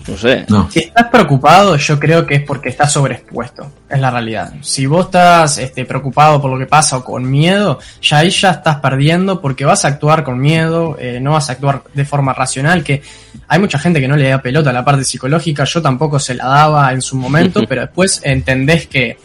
[0.07, 0.45] No sé.
[0.71, 3.71] Si estás preocupado, yo creo que es porque estás sobreexpuesto.
[3.87, 4.53] Es la realidad.
[4.61, 8.51] Si vos estás este, preocupado por lo que pasa o con miedo, ya ahí ya
[8.51, 12.33] estás perdiendo porque vas a actuar con miedo, eh, no vas a actuar de forma
[12.33, 13.03] racional, que
[13.47, 16.33] hay mucha gente que no le da pelota a la parte psicológica, yo tampoco se
[16.33, 19.17] la daba en su momento, pero después entendés que,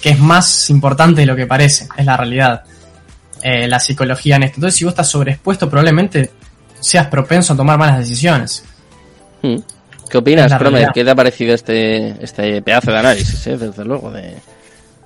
[0.00, 2.62] que es más importante de lo que parece, es la realidad.
[3.42, 4.56] Eh, la psicología en esto.
[4.56, 6.30] Entonces, si vos estás sobreexpuesto, probablemente
[6.80, 8.64] seas propenso a tomar malas decisiones.
[9.42, 9.56] Hmm.
[10.08, 10.88] ¿Qué opinas, Cromer?
[10.94, 14.36] ¿Qué te ha parecido este, este pedazo de análisis, eh, desde luego, de,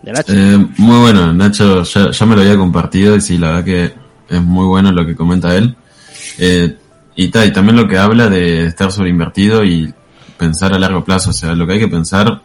[0.02, 0.32] Nacho?
[0.32, 3.94] Eh, muy bueno, Nacho ya, me lo había compartido y sí, la verdad que
[4.28, 5.74] es muy bueno lo que comenta él.
[6.38, 6.76] Eh,
[7.16, 9.92] y, y también lo que habla de estar sobreinvertido y
[10.38, 12.42] pensar a largo plazo, o sea, lo que hay que pensar,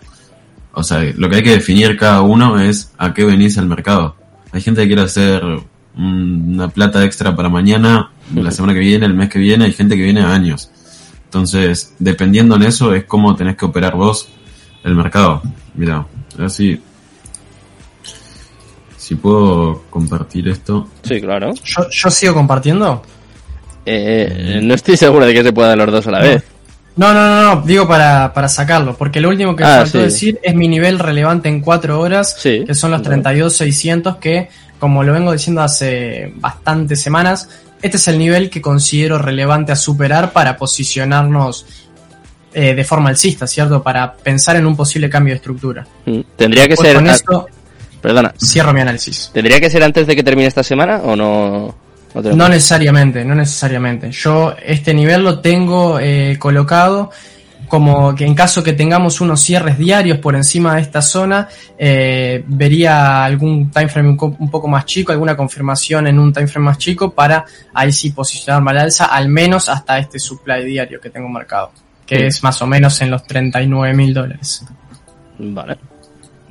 [0.73, 4.15] o sea, lo que hay que definir cada uno es a qué venís al mercado.
[4.51, 5.43] Hay gente que quiere hacer
[5.97, 9.95] una plata extra para mañana, la semana que viene, el mes que viene, hay gente
[9.95, 10.69] que viene a años.
[11.25, 14.29] Entonces, dependiendo en eso, es cómo tenés que operar vos
[14.83, 15.41] el mercado.
[15.73, 16.05] Mira,
[16.39, 16.81] así.
[18.97, 20.87] Si puedo compartir esto.
[21.03, 21.53] Sí, claro.
[21.63, 23.03] ¿Yo, sigo compartiendo?
[23.85, 26.43] Eh, no estoy seguro de que se pueda los dos a la vez.
[26.95, 30.39] No, no, no, no, digo para, para sacarlo, porque lo último que ah, faltó decir
[30.41, 34.47] es mi nivel relevante en cuatro horas, que son los 32.600, que
[34.79, 37.49] como lo vengo diciendo hace bastantes semanas,
[37.81, 41.65] este es el nivel que considero relevante a superar para posicionarnos
[42.53, 43.83] eh, de forma alcista, ¿cierto?
[43.83, 45.85] Para pensar en un posible cambio de estructura.
[46.05, 46.95] Mm, tendría que ser...
[46.95, 47.47] Con esto,
[48.05, 48.35] Perdona.
[48.37, 49.31] Cierro mi análisis.
[49.33, 51.75] ¿Tendría que ser antes de que termine esta semana o no?
[52.13, 54.11] No, necesariamente, no necesariamente.
[54.11, 57.09] Yo este nivel lo tengo eh, colocado
[57.67, 61.47] como que en caso que tengamos unos cierres diarios por encima de esta zona,
[61.77, 66.65] eh, vería algún time frame un, poco más chico, alguna confirmación en un time frame
[66.65, 71.09] más chico para ahí sí posicionarme al alza, al menos hasta este supply diario que
[71.09, 71.71] tengo marcado,
[72.05, 74.65] que es más o menos en los 39 mil dólares.
[75.37, 75.77] Vale.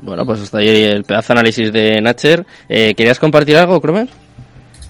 [0.02, 2.44] Bueno, pues hasta ahí el pedazo de análisis de Natcher.
[2.68, 4.08] Eh, ¿Querías compartir algo, Cromer?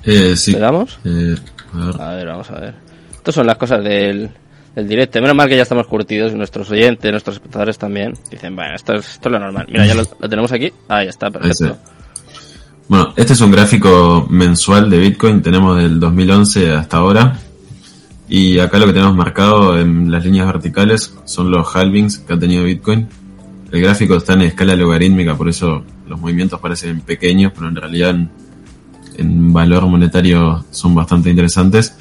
[0.05, 0.53] Eh, sí.
[0.53, 0.99] ¿Le damos?
[1.05, 1.37] Eh,
[1.99, 2.75] a ver, vamos a ver.
[3.13, 4.29] Estas son las cosas del,
[4.77, 5.21] el directo.
[5.21, 8.15] Menos mal que ya estamos curtidos y nuestros oyentes, nuestros espectadores también.
[8.31, 9.67] Dicen, bueno, esto es, esto es lo normal.
[9.69, 10.73] Mira, ya lo, tenemos aquí.
[10.89, 11.77] Ah, ya está, perfecto.
[12.89, 15.43] Bueno, este es un gráfico mensual de Bitcoin.
[15.43, 17.39] Tenemos del 2011 hasta ahora.
[18.29, 22.39] Y acá lo que tenemos marcado en las líneas verticales son los halvings que ha
[22.39, 23.09] tenido Bitcoin.
[23.71, 28.11] El gráfico está en escala logarítmica, por eso los movimientos parecen pequeños, pero en realidad
[28.11, 28.31] en,
[29.19, 31.97] en valor monetario son bastante interesantes.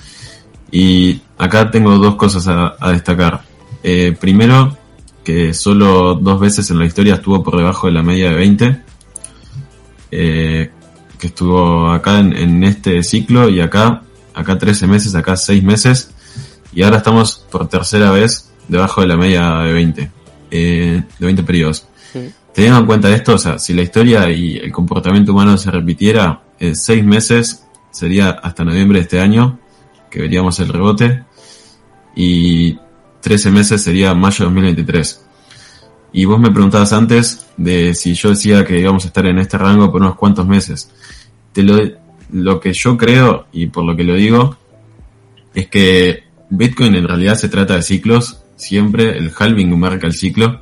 [0.74, 3.44] Y acá tengo dos cosas a, destacar.
[3.84, 4.76] Eh, primero,
[5.24, 8.82] que solo dos veces en la historia estuvo por debajo de la media de 20.
[10.10, 10.72] Eh,
[11.20, 14.02] que estuvo acá en, este ciclo y acá,
[14.34, 16.10] acá 13 meses, acá 6 meses.
[16.74, 20.12] Y ahora estamos por tercera vez debajo de la media de 20.
[20.50, 21.88] Eh, de 20 periodos.
[22.52, 26.42] Teniendo en cuenta esto, o sea, si la historia y el comportamiento humano se repitiera,
[26.60, 29.60] en 6 meses sería hasta noviembre de este año
[30.14, 31.24] que veríamos el rebote,
[32.16, 32.78] y
[33.22, 35.26] 13 meses sería mayo de 2023.
[36.14, 39.58] Y vos me preguntabas antes de si yo decía que íbamos a estar en este
[39.58, 40.92] rango por unos cuantos meses.
[41.52, 41.80] Te lo,
[42.32, 44.56] lo que yo creo, y por lo que lo digo,
[45.56, 50.62] es que Bitcoin en realidad se trata de ciclos, siempre el halving marca el ciclo,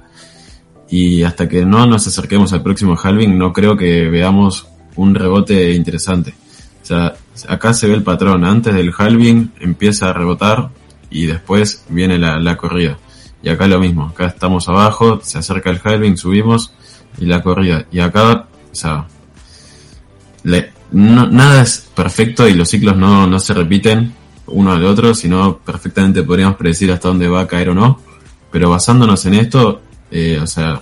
[0.89, 5.73] y hasta que no nos acerquemos al próximo halving no creo que veamos un rebote
[5.73, 6.33] interesante.
[6.81, 7.15] O sea,
[7.47, 8.45] acá se ve el patrón.
[8.45, 10.69] Antes del halving empieza a rebotar
[11.09, 12.97] y después viene la, corrida.
[13.43, 14.07] Y acá lo mismo.
[14.07, 16.73] Acá estamos abajo, se acerca el halving, subimos
[17.17, 17.85] y la corrida.
[17.91, 19.07] Y acá, o sea,
[20.91, 24.13] nada es perfecto y los ciclos no, no se repiten
[24.47, 27.99] uno al otro, sino perfectamente podríamos predecir hasta dónde va a caer o no.
[28.51, 30.81] Pero basándonos en esto, eh, o sea,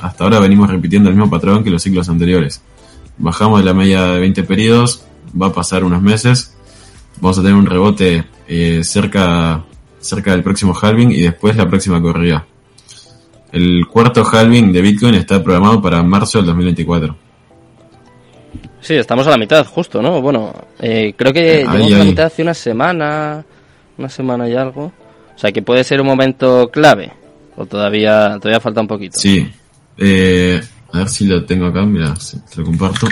[0.00, 2.62] hasta ahora venimos repitiendo el mismo patrón que los ciclos anteriores.
[3.18, 5.04] Bajamos de la media de 20 periodos,
[5.40, 6.56] va a pasar unos meses,
[7.20, 9.64] vamos a tener un rebote eh, cerca,
[10.00, 12.46] cerca del próximo halving y después la próxima corrida.
[13.52, 17.16] El cuarto halving de Bitcoin está programado para marzo del 2024.
[18.80, 20.22] Sí, estamos a la mitad, justo, ¿no?
[20.22, 23.44] Bueno, eh, creo que llegamos a la mitad hace una semana,
[23.98, 24.92] una semana y algo.
[25.34, 27.12] O sea, que puede ser un momento clave.
[27.56, 29.18] O todavía, todavía falta un poquito.
[29.18, 29.46] Sí.
[29.98, 30.60] Eh,
[30.92, 33.06] a ver si lo tengo acá, mira, te lo comparto.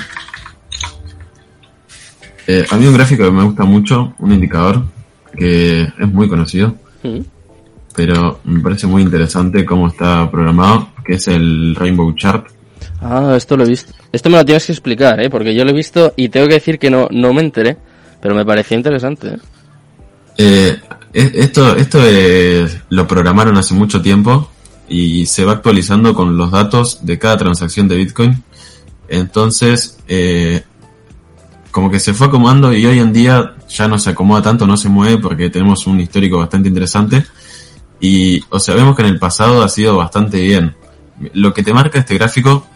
[2.50, 4.82] Eh, a mí un gráfico que me gusta mucho, un indicador
[5.36, 7.20] que es muy conocido, mm.
[7.94, 12.46] pero me parece muy interesante cómo está programado, que es el Rainbow Chart.
[13.02, 13.92] Ah, esto lo he visto.
[14.10, 15.28] Esto me lo tienes que explicar, ¿eh?
[15.28, 17.76] porque yo lo he visto y tengo que decir que no, no me enteré,
[18.22, 19.28] pero me parecía interesante.
[19.28, 19.38] ¿eh?
[20.38, 20.78] Eh,
[21.12, 22.00] esto esto
[22.88, 24.50] lo programaron hace mucho tiempo
[24.88, 28.42] y se va actualizando con los datos de cada transacción de Bitcoin.
[29.08, 30.62] Entonces, eh,
[31.70, 34.76] como que se fue acomodando y hoy en día ya no se acomoda tanto, no
[34.76, 37.24] se mueve porque tenemos un histórico bastante interesante.
[38.00, 40.76] Y, o sea, vemos que en el pasado ha sido bastante bien.
[41.32, 42.66] Lo que te marca este gráfico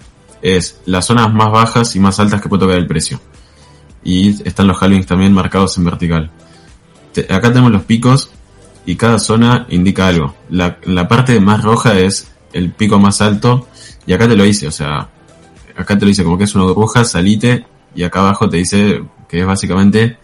[0.43, 3.21] es las zonas más bajas y más altas que puede tocar el precio.
[4.05, 6.31] Y están los halvings también marcados en vertical.
[7.31, 8.31] acá tenemos los picos
[8.85, 10.35] y cada zona indica algo.
[10.51, 13.69] La, la parte más roja es el pico más alto
[14.07, 15.09] y acá te lo dice, o sea,
[15.77, 19.03] acá te lo dice como que es una burbuja, salite y acá abajo te dice
[19.29, 20.19] que es básicamente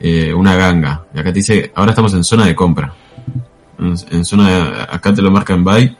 [0.00, 1.06] eh, una ganga.
[1.14, 2.94] Y acá te dice, ahora estamos en zona de compra.
[3.78, 5.96] En, zona de, acá te lo marca en buy.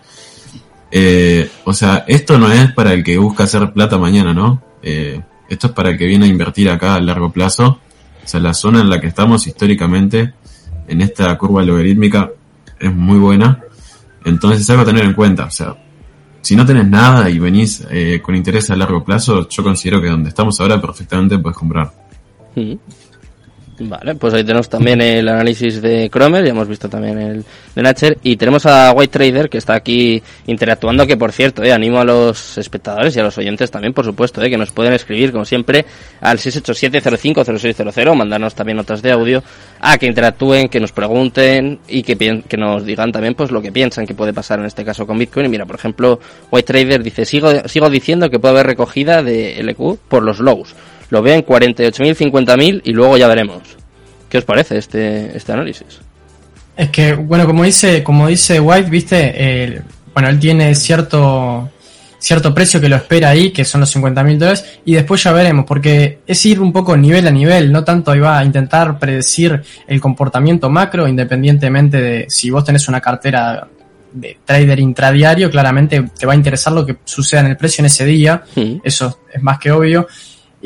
[0.91, 4.63] Eh, o sea, esto no es para el que busca hacer plata mañana, ¿no?
[4.83, 7.81] Eh, esto es para el que viene a invertir acá a largo plazo.
[8.25, 10.35] O sea, la zona en la que estamos históricamente,
[10.87, 12.31] en esta curva logarítmica,
[12.79, 13.61] es muy buena.
[14.25, 15.47] Entonces es algo a tener en cuenta.
[15.47, 15.75] O sea,
[16.45, 20.09] si no tenés nada y venís eh, con interés a largo plazo, yo considero que
[20.09, 21.91] donde estamos ahora perfectamente puedes comprar.
[23.77, 27.83] Vale, pues ahí tenemos también el análisis de Cromer, ya hemos visto también el de
[27.83, 31.99] Natcher y tenemos a White Trader que está aquí interactuando, que por cierto, eh, animo
[31.99, 35.33] a los espectadores y a los oyentes también, por supuesto, eh, que nos pueden escribir
[35.33, 35.85] como siempre
[36.21, 39.43] al 687-050600 o mandarnos también notas de audio
[39.81, 43.73] a que interactúen, que nos pregunten y que, que nos digan también pues lo que
[43.73, 45.47] piensan que puede pasar en este caso con Bitcoin.
[45.47, 46.21] Y mira, por ejemplo,
[46.53, 50.77] White Trader dice, sigo, sigo diciendo que puede haber recogida de LQ por los lows
[51.11, 53.63] lo veo en 48.000, 50.000 y luego ya veremos.
[54.29, 56.01] ¿Qué os parece este, este análisis?
[56.77, 61.71] Es que, bueno, como dice, como dice White, viste, bueno, él tiene cierto,
[62.19, 65.67] cierto precio que lo espera ahí, que son los 50.000 dólares, y después ya veremos,
[65.67, 70.01] porque es ir un poco nivel a nivel, no tanto va a intentar predecir el
[70.01, 73.69] comportamiento macro, independientemente de si vos tenés una cartera
[74.13, 77.87] de trader intradiario, claramente te va a interesar lo que suceda en el precio en
[77.87, 78.43] ese día,
[78.83, 80.09] eso es más que obvio.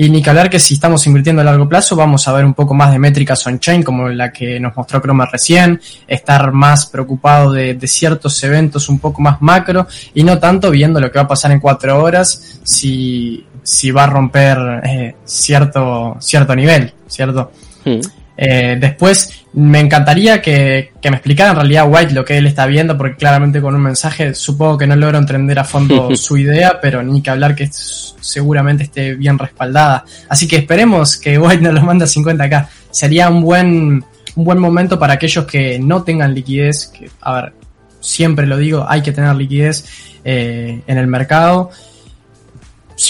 [0.01, 2.55] Y ni que hablar que si estamos invirtiendo a largo plazo, vamos a ver un
[2.55, 7.51] poco más de métricas on-chain, como la que nos mostró Chroma recién, estar más preocupado
[7.51, 11.27] de, ciertos eventos un poco más macro y no tanto viendo lo que va a
[11.27, 17.51] pasar en cuatro horas, si, si va a romper eh, cierto, cierto nivel, ¿cierto?
[17.85, 17.99] Hmm.
[18.37, 22.97] Eh, después, me encantaría que, me explicara en realidad White lo que él está viendo,
[22.97, 27.03] porque claramente con un mensaje supongo que no logro entender a fondo su idea, pero
[27.03, 30.05] ni que hablar que seguramente esté bien respaldada.
[30.29, 32.69] Así que esperemos que White nos lo mande a 50k.
[32.93, 34.05] Sería un buen,
[34.37, 37.53] un buen momento para aquellos que no tengan liquidez, que, a ver,
[37.99, 39.87] siempre lo digo, hay que tener liquidez
[40.25, 41.71] eh, en el mercado.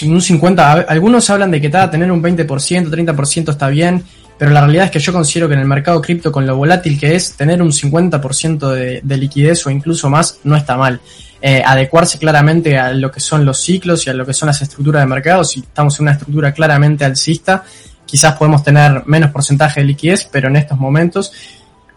[0.02, 4.02] Un 50, algunos hablan de que tener un 20%, 30% está bien
[4.38, 6.98] pero la realidad es que yo considero que en el mercado cripto, con lo volátil
[6.98, 11.00] que es, tener un 50% de, de, liquidez o incluso más no está mal.
[11.40, 14.62] Eh, adecuarse claramente a lo que son los ciclos y a lo que son las
[14.62, 15.44] estructuras de mercado.
[15.44, 17.64] Si estamos en una estructura claramente alcista,
[18.06, 21.32] quizás podemos tener menos porcentaje de liquidez, pero en estos momentos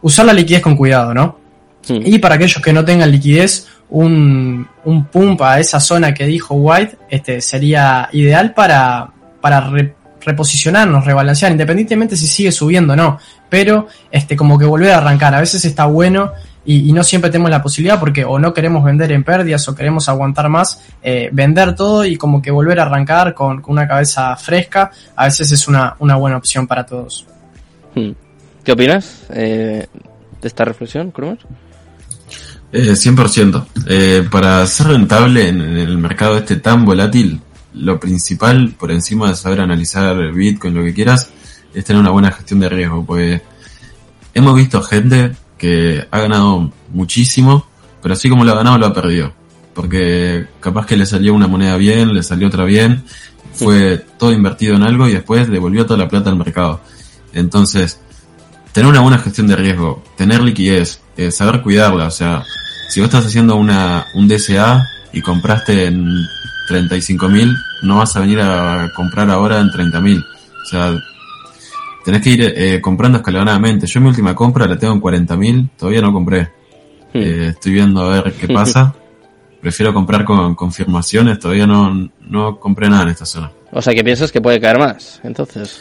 [0.01, 1.39] usar la liquidez con cuidado, ¿no?
[1.87, 6.53] Y para aquellos que no tengan liquidez, un, un pump a esa zona que dijo
[6.53, 9.69] White este, sería ideal para, para
[10.21, 15.33] reposicionarnos, rebalancear, independientemente si sigue subiendo o no, pero este, como que volver a arrancar.
[15.35, 16.31] A veces está bueno
[16.65, 20.07] y, no siempre tenemos la posibilidad porque o no queremos vender en pérdidas o queremos
[20.09, 24.91] aguantar más, eh, vender todo y como que volver a arrancar con, una cabeza fresca,
[25.15, 27.25] a veces es una, una buena opción para todos.
[27.95, 28.11] Hmm.
[28.63, 29.87] ¿Qué opinas eh,
[30.41, 31.39] de esta reflexión, Cruz?
[32.71, 33.65] Eh, 100%.
[33.87, 37.41] Eh, para ser rentable en el mercado este tan volátil,
[37.73, 41.29] lo principal, por encima de saber analizar Bitcoin, lo que quieras,
[41.73, 43.41] es tener una buena gestión de riesgo, pues
[44.33, 47.65] hemos visto gente que ha ganado muchísimo,
[48.01, 49.33] pero así como lo ha ganado, lo ha perdido.
[49.73, 53.03] Porque capaz que le salió una moneda bien, le salió otra bien,
[53.53, 56.81] fue todo invertido en algo y después devolvió toda la plata al mercado.
[57.33, 57.99] Entonces,
[58.73, 62.43] tener una buena gestión de riesgo, tener liquidez, eh, saber cuidarla, o sea,
[62.89, 66.05] si vos estás haciendo una, un DCA y compraste en
[66.69, 70.23] 35.000, no vas a venir a comprar ahora en 30.000.
[70.23, 70.93] O sea,
[72.03, 73.87] tenés que ir eh, comprando escalonadamente.
[73.87, 76.49] Yo mi última compra la tengo en 40.000, todavía no compré.
[77.13, 78.93] Eh, estoy viendo a ver qué pasa.
[79.61, 83.51] Prefiero comprar con confirmaciones, todavía no, no compré nada en esta zona.
[83.71, 85.79] O sea, que piensas que puede caer más, entonces.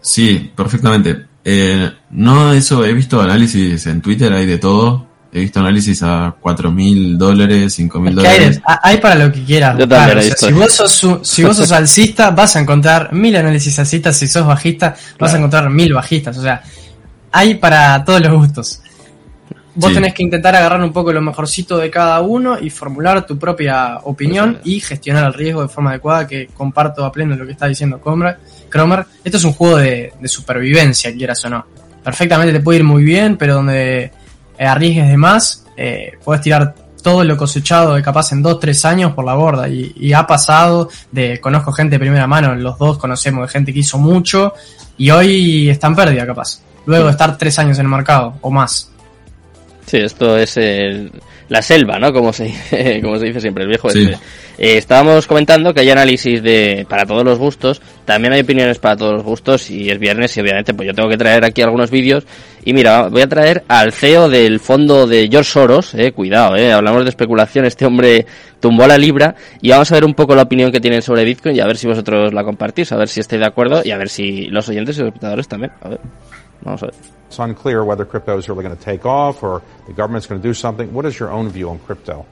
[0.00, 1.26] Sí, perfectamente.
[1.44, 5.06] Eh, no, eso, he visto análisis en Twitter, hay de todo.
[5.36, 8.60] He visto análisis a cuatro mil dólares, cinco mil dólares.
[8.84, 9.76] Hay, para lo que quieras.
[9.76, 13.76] Yo O sea, si, vos sos, si vos sos alcista, vas a encontrar mil análisis
[13.80, 14.16] alcistas.
[14.16, 16.38] Si sos bajista, vas a encontrar mil bajistas.
[16.38, 16.62] O sea,
[17.32, 18.80] hay para todos los gustos.
[19.74, 19.94] Vos Sí.
[19.94, 23.98] tenés que intentar agarrar un poco lo mejorcito de cada uno y formular tu propia
[24.04, 27.66] opinión y gestionar el riesgo de forma adecuada, que comparto a pleno lo que está
[27.66, 28.38] diciendo Cromer.
[28.68, 29.04] Cromer.
[29.24, 31.66] Esto es un juego de, de supervivencia, quieras o no.
[32.04, 34.12] Perfectamente te puede ir muy bien, pero donde
[34.58, 39.24] arriesgues de más, eh, puedes tirar todo lo cosechado de capaz en 2-3 años por
[39.24, 39.68] la borda.
[39.68, 43.72] Y, y ha pasado, de conozco gente de primera mano, los dos conocemos de gente
[43.72, 44.54] que hizo mucho
[44.96, 46.60] y hoy está en pérdida capaz.
[46.86, 48.90] Luego de estar 3 años en el mercado o más.
[49.86, 51.12] Sí, esto es el-
[51.48, 52.12] la selva, ¿no?
[52.12, 54.02] Como se, dice- como se dice siempre, el viejo Sí.
[54.02, 54.18] este.
[54.56, 58.96] Eh, estábamos comentando que hay análisis de para todos los gustos, también hay opiniones para
[58.96, 61.90] todos los gustos y es viernes y obviamente pues yo tengo que traer aquí algunos
[61.90, 62.24] vídeos
[62.64, 66.72] y mira, voy a traer al CEO del fondo de George Soros, eh, cuidado, eh,
[66.72, 68.26] hablamos de especulación, este hombre
[68.60, 71.56] tumbó la libra y vamos a ver un poco la opinión que tienen sobre Bitcoin
[71.56, 73.98] y a ver si vosotros la compartís, a ver si estáis de acuerdo y a
[73.98, 75.98] ver si los oyentes y los espectadores también, a ver,
[76.64, 76.94] vamos a ver.
[77.26, 80.46] It's unclear whether crypto is really going to take off or the government's going to
[80.46, 80.92] do something.
[80.92, 82.26] What is your own view on crypto?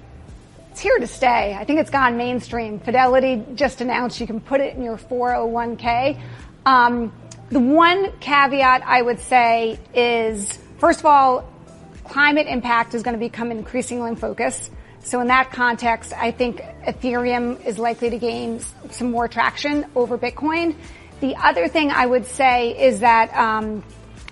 [0.71, 1.55] It's here to stay.
[1.59, 2.79] I think it's gone mainstream.
[2.79, 6.21] Fidelity just announced you can put it in your 401k.
[6.65, 7.13] Um,
[7.51, 11.53] the one caveat I would say is, first of all,
[12.05, 14.71] climate impact is going to become increasingly in focus.
[15.03, 18.61] So in that context, I think Ethereum is likely to gain
[18.91, 20.77] some more traction over Bitcoin.
[21.21, 23.83] The other thing I would say is that um,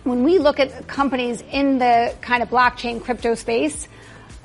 [0.04, 3.88] when we look at companies in the kind of blockchain crypto space,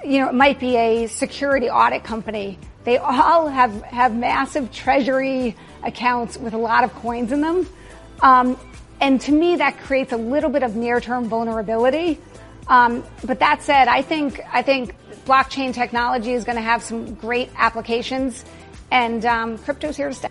[0.03, 2.59] you know, it might be a security audit company.
[2.83, 7.67] They all have, have massive treasury accounts with a lot of coins in them.
[8.21, 8.59] Um,
[9.01, 12.19] and to me, that creates a little bit of near-term vulnerability.
[12.67, 14.95] Um, but that said, I think, I think
[15.25, 18.45] blockchain technology is going to have some great applications
[18.91, 20.29] and, um, crypto's here to stay.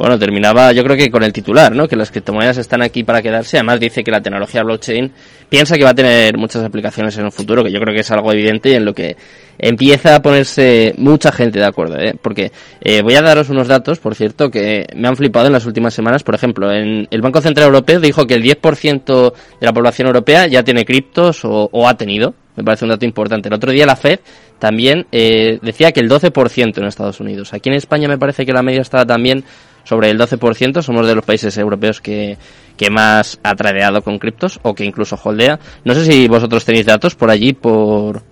[0.00, 1.86] Bueno, terminaba yo creo que con el titular, ¿no?
[1.86, 3.58] Que las criptomonedas están aquí para quedarse.
[3.58, 5.12] Además dice que la tecnología blockchain
[5.46, 8.10] piensa que va a tener muchas aplicaciones en un futuro, que yo creo que es
[8.10, 9.14] algo evidente y en lo que
[9.58, 12.14] empieza a ponerse mucha gente de acuerdo, ¿eh?
[12.18, 15.66] Porque eh, voy a daros unos datos, por cierto, que me han flipado en las
[15.66, 16.22] últimas semanas.
[16.22, 20.46] Por ejemplo, en el Banco Central Europeo dijo que el 10% de la población europea
[20.46, 22.32] ya tiene criptos o, o ha tenido.
[22.56, 23.48] Me parece un dato importante.
[23.48, 24.20] El otro día la Fed
[24.58, 27.52] también eh, decía que el 12% en Estados Unidos.
[27.54, 29.44] Aquí en España me parece que la media estaba también
[29.84, 30.82] sobre el 12%.
[30.82, 32.36] Somos de los países europeos que,
[32.76, 35.58] que más ha tradeado con criptos o que incluso holdea.
[35.84, 38.22] No sé si vosotros tenéis datos por allí, por,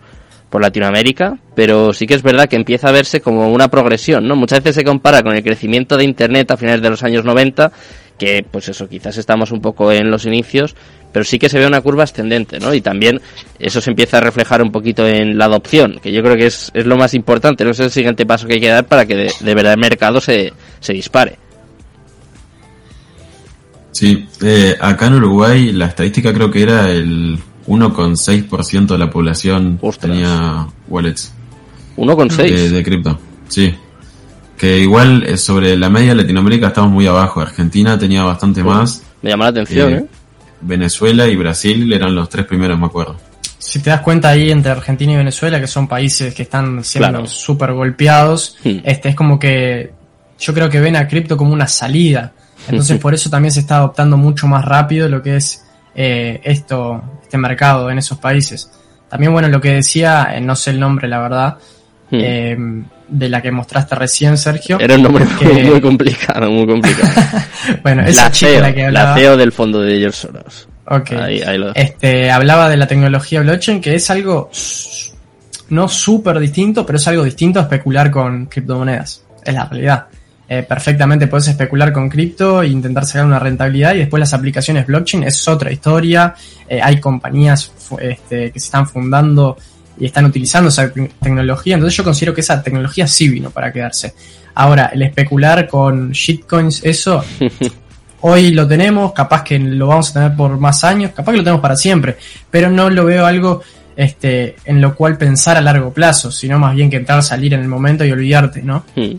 [0.49, 4.37] por Latinoamérica, pero sí que es verdad que empieza a verse como una progresión, ¿no?
[4.37, 7.71] Muchas veces se compara con el crecimiento de Internet a finales de los años 90,
[8.19, 10.75] que pues eso, quizás estamos un poco en los inicios,
[11.13, 12.73] pero sí que se ve una curva ascendente, ¿no?
[12.75, 13.21] Y también
[13.59, 16.71] eso se empieza a reflejar un poquito en la adopción, que yo creo que es,
[16.75, 19.15] es lo más importante, no es el siguiente paso que hay que dar para que
[19.15, 21.37] de, de verdad el mercado se, se dispare.
[23.93, 29.79] Sí, eh, acá en Uruguay la estadística creo que era el 1,6% de la población
[29.83, 30.11] Ostras.
[30.13, 31.33] tenía wallets
[31.97, 32.37] 1,6.
[32.37, 33.19] de, de cripto.
[33.49, 33.75] Sí.
[34.57, 37.41] Que igual eh, sobre la media de Latinoamérica estamos muy abajo.
[37.41, 39.03] Argentina tenía bastante más.
[39.23, 40.07] Me llama la atención, Eh, ¿eh?
[40.61, 43.17] Venezuela y Brasil eran los tres primeros, me acuerdo.
[43.59, 47.09] Si te das cuenta ahí entre Argentina y Venezuela, que son países que están siendo
[47.11, 47.27] Claro.
[47.27, 48.79] súper golpeados, Hmm.
[48.85, 49.93] este es como que
[50.39, 52.33] yo creo que ven a cripto como una salida.
[52.69, 55.65] Entonces por eso también se está adoptando mucho más rápido lo que es
[55.95, 58.71] eh, esto, este mercado en esos países.
[59.09, 61.57] También bueno, lo que decía, eh, no sé el nombre la verdad,
[62.11, 62.21] Hmm.
[62.23, 62.57] eh,
[63.09, 64.79] de la que mostraste recién, Sergio.
[64.81, 67.11] Era un nombre que- muy, complicado, muy complicado.
[67.83, 69.11] bueno, esa la, chica CEO, la que hablaba.
[69.11, 70.69] la CEO del fondo de George Soros.
[70.87, 71.11] Ok.
[71.13, 71.75] Ahí, ahí lo.
[71.75, 74.51] Este, hablaba de la tecnología blockchain, que es algo
[75.71, 79.23] no súper distinto, pero es algo distinto a especular con criptomonedas.
[79.45, 80.07] Es la realidad.
[80.51, 84.87] Eh, perfectamente puedes especular con cripto e intentar sacar una rentabilidad y después las aplicaciones
[84.87, 86.35] blockchain es otra historia.
[86.67, 87.71] Eh, hay compañías
[88.01, 89.59] este, que se están fundando
[90.01, 91.75] y están utilizando esa te- tecnología.
[91.75, 94.15] Entonces yo considero que esa tecnología sí vino para quedarse.
[94.55, 97.23] Ahora, el especular con shitcoins, eso
[98.23, 101.45] hoy lo tenemos, capaz que lo vamos a tener por más años, capaz que lo
[101.45, 102.17] tenemos para siempre,
[102.51, 103.63] pero no lo veo algo
[103.97, 107.61] este, en lo cual pensar a largo plazo, sino más bien que entrar, salir en
[107.61, 108.85] el momento y olvidarte, ¿no?
[108.97, 109.15] Hmm.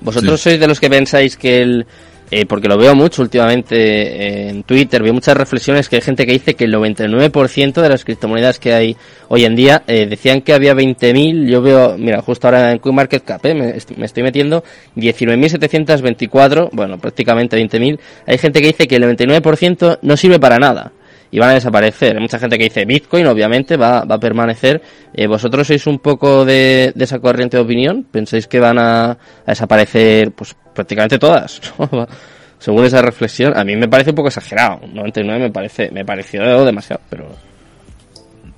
[0.00, 1.86] ¿Vosotros sois de los que pensáis que el...
[2.32, 6.24] Eh, porque lo veo mucho últimamente eh, en Twitter, veo muchas reflexiones que hay gente
[6.24, 8.96] que dice que el 99% de las criptomonedas que hay
[9.26, 13.44] hoy en día eh, decían que había 20.000, yo veo, mira, justo ahora en CoinMarketCap,
[13.46, 14.62] eh, me, me estoy metiendo
[14.94, 20.92] 19.724, bueno, prácticamente 20.000, hay gente que dice que el 99% no sirve para nada
[21.30, 22.16] y van a desaparecer.
[22.16, 24.82] Hay mucha gente que dice Bitcoin, obviamente, va, va a permanecer.
[25.12, 28.06] Eh, ¿Vosotros sois un poco de, de, esa corriente de opinión?
[28.10, 31.60] ¿Pensáis que van a, a desaparecer pues prácticamente todas?
[32.58, 34.80] Según esa reflexión, a mí me parece un poco exagerado.
[34.92, 37.28] 99 me parece, me pareció demasiado, pero...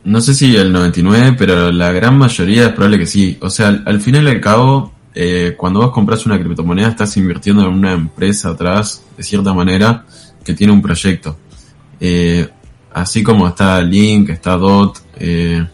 [0.05, 3.39] No sé si el 99, pero la gran mayoría es probable que sí.
[3.41, 7.17] O sea, al, al final y al cabo, eh, cuando vos compras una criptomoneda estás
[7.17, 10.05] invirtiendo en una empresa atrás, de cierta manera,
[10.45, 11.37] que tiene un proyecto.
[12.01, 12.49] Eh,
[12.95, 15.67] así como está Link, está DOT, eh,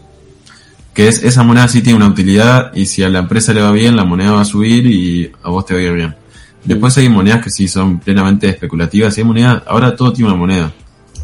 [0.93, 3.71] que es, esa moneda sí tiene una utilidad y si a la empresa le va
[3.71, 6.15] bien, la moneda va a subir y a vos te va a ir bien.
[6.63, 10.39] Después hay monedas que sí son plenamente especulativas y hay monedas, ahora todo tiene una
[10.39, 10.73] moneda.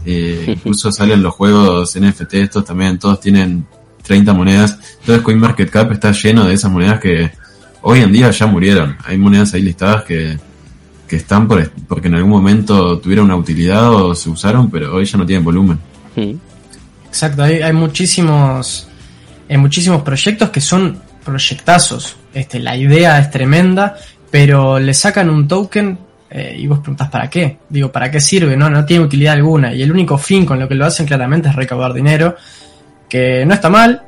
[0.05, 3.65] Eh, incluso salen los juegos NFT, estos también, todos tienen
[4.03, 4.77] 30 monedas.
[4.99, 7.31] Entonces CoinMarketCap está lleno de esas monedas que
[7.81, 8.97] hoy en día ya murieron.
[9.03, 10.37] Hay monedas ahí listadas que,
[11.07, 15.05] que están por, porque en algún momento tuvieron una utilidad o se usaron, pero hoy
[15.05, 15.79] ya no tienen volumen.
[17.07, 18.87] Exacto, hay, hay muchísimos,
[19.49, 22.15] hay muchísimos proyectos que son proyectazos.
[22.33, 23.95] Este, la idea es tremenda,
[24.31, 25.97] pero le sacan un token
[26.29, 27.59] eh, y vos preguntas para qué.
[27.69, 28.57] Digo, ¿para qué sirve?
[28.57, 29.73] No, no tiene utilidad alguna.
[29.73, 32.35] Y el único fin con lo que lo hacen claramente es recaudar dinero,
[33.07, 34.03] que no está mal,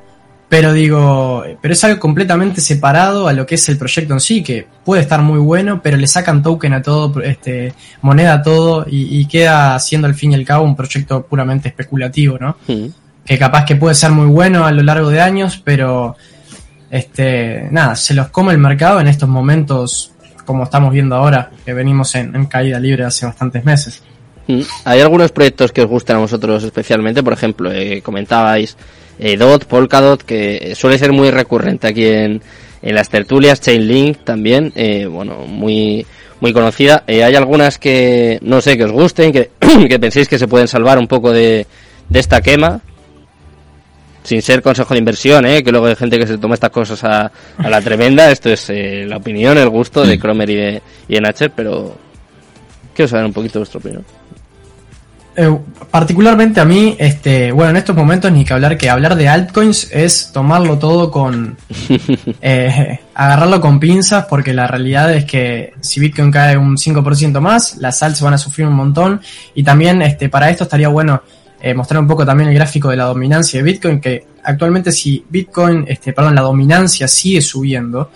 [0.49, 4.41] pero digo, pero es algo completamente separado a lo que es el proyecto en sí,
[4.41, 8.85] que puede estar muy bueno, pero le sacan token a todo, este, moneda a todo,
[8.89, 12.57] y, y queda siendo al fin y al cabo un proyecto puramente especulativo, ¿no?
[12.67, 12.87] Hmm.
[13.25, 16.15] Que capaz que puede ser muy bueno a lo largo de años, pero
[16.89, 20.13] este, nada, se los come el mercado en estos momentos,
[20.45, 24.01] como estamos viendo ahora, que venimos en, en caída libre hace bastantes meses.
[24.47, 24.61] Hmm.
[24.85, 27.21] ¿Hay algunos proyectos que os gustan a vosotros especialmente?
[27.21, 28.77] Por ejemplo, eh, comentabais
[29.19, 32.41] eh, DOT, Polkadot, que suele ser muy recurrente aquí en,
[32.81, 36.05] en las tertulias, Chainlink también, eh, bueno, muy
[36.39, 37.03] muy conocida.
[37.07, 39.51] Eh, hay algunas que, no sé, que os gusten, que,
[39.89, 41.65] que penséis que se pueden salvar un poco de,
[42.09, 42.81] de esta quema,
[44.23, 45.63] sin ser consejo de inversión, ¿eh?
[45.63, 48.29] que luego hay gente que se toma estas cosas a, a la tremenda.
[48.29, 51.95] Esto es eh, la opinión, el gusto de Cromer y de, y de Natcher, pero
[52.93, 54.03] quiero saber un poquito vuestra opinión.
[55.39, 55.55] Eh,
[55.91, 59.87] particularmente a mí, este, bueno, en estos momentos ni que hablar que hablar de altcoins
[59.91, 61.55] es tomarlo todo con,
[62.41, 67.77] eh, agarrarlo con pinzas porque la realidad es que si Bitcoin cae un 5% más,
[67.77, 69.21] las alts van a sufrir un montón
[69.53, 71.21] y también, este, para esto estaría bueno
[71.61, 75.23] eh, mostrar un poco también el gráfico de la dominancia de Bitcoin, que actualmente si
[75.29, 78.09] Bitcoin, este, perdón, la dominancia sigue subiendo,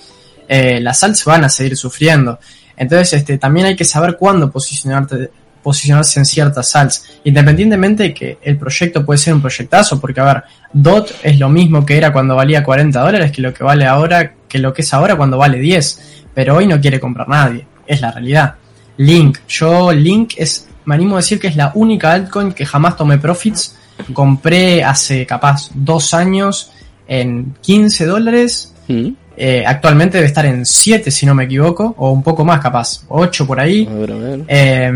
[0.50, 2.40] las alts van a seguir sufriendo.
[2.76, 5.30] Entonces, este, también hay que saber cuándo posicionarte
[5.64, 10.26] posicionarse en ciertas salts, independientemente de que el proyecto puede ser un proyectazo, porque a
[10.26, 10.44] ver,
[10.74, 14.34] DOT es lo mismo que era cuando valía 40 dólares que lo que vale ahora,
[14.48, 18.02] que lo que es ahora cuando vale 10, pero hoy no quiere comprar nadie, es
[18.02, 18.56] la realidad.
[18.98, 22.96] Link, yo Link es, me animo a decir que es la única altcoin que jamás
[22.98, 23.78] tomé profits,
[24.14, 26.72] compré hace capaz dos años
[27.08, 29.10] en 15 dólares, ¿Mm?
[29.38, 33.04] eh, actualmente debe estar en 7 si no me equivoco, o un poco más capaz,
[33.08, 33.88] 8 por ahí.
[33.90, 34.40] A ver, a ver.
[34.48, 34.92] Eh,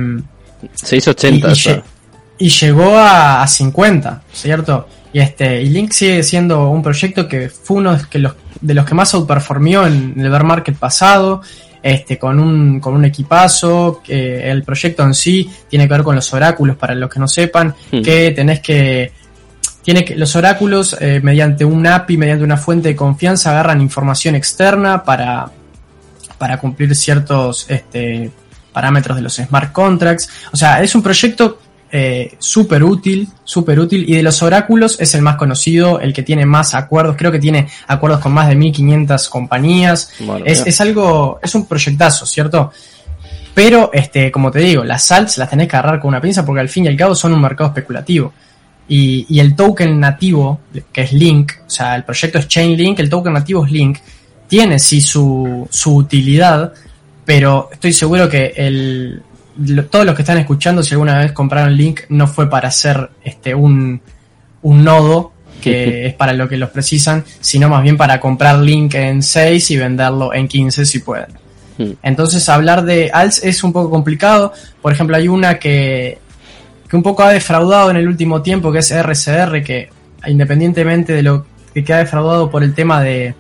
[0.74, 1.48] 680.
[1.48, 1.72] y, y está.
[1.72, 1.84] lle-
[2.38, 4.88] y llegó a, a 50, ¿cierto?
[5.14, 8.86] Y este, y Link sigue siendo un proyecto que fue uno de los, de los
[8.86, 11.42] que más outperformió en el bear market pasado,
[11.82, 16.16] este, con un, con un equipazo, que el proyecto en sí tiene que ver con
[16.16, 18.02] los oráculos, para los que no sepan, Hmm.
[18.02, 19.14] que tenés que,
[19.84, 24.36] tiene que, los oráculos, eh, mediante un API, mediante una fuente de confianza, agarran información
[24.36, 25.50] externa para,
[26.38, 28.32] para cumplir ciertos, este,
[28.76, 30.30] parámetros de los smart contracts.
[30.52, 31.60] O sea, es un proyecto
[31.90, 34.04] eh, súper útil, súper útil.
[34.06, 37.16] Y de los oráculos es el más conocido, el que tiene más acuerdos.
[37.18, 40.12] Creo que tiene acuerdos con más de 1500 compañías.
[40.44, 42.74] Es, algo, es un proyectazo, ¿cierto?
[43.54, 46.60] Pero, este, como te digo, las salts las tenés que agarrar con una pinza porque
[46.60, 48.34] al fin y al cabo son un mercado especulativo.
[48.90, 50.60] Y, y el token nativo,
[50.92, 54.00] que es Link, o sea, el proyecto es Chainlink, el token nativo es Link,
[54.48, 56.74] tiene sí su, su utilidad,
[57.26, 59.22] pero estoy seguro que el,
[59.66, 63.10] lo- todos los que están escuchando, si alguna vez compraron Link, no fue para hacer
[63.24, 64.00] este un,
[64.62, 68.94] un nodo, que es para lo que los precisan, sino más bien para comprar Link
[68.96, 71.28] en 6 y venderlo en 15 si pueden.
[71.78, 71.92] Hmm.
[72.04, 74.54] Entonces hablar de alts es un poco complicado.
[74.82, 76.20] Por ejemplo, hay una que,
[76.88, 79.90] que un poco ha defraudado en el último tiempo, que es RCR, que
[80.28, 83.34] independientemente de lo que queda defraudado por el tema de,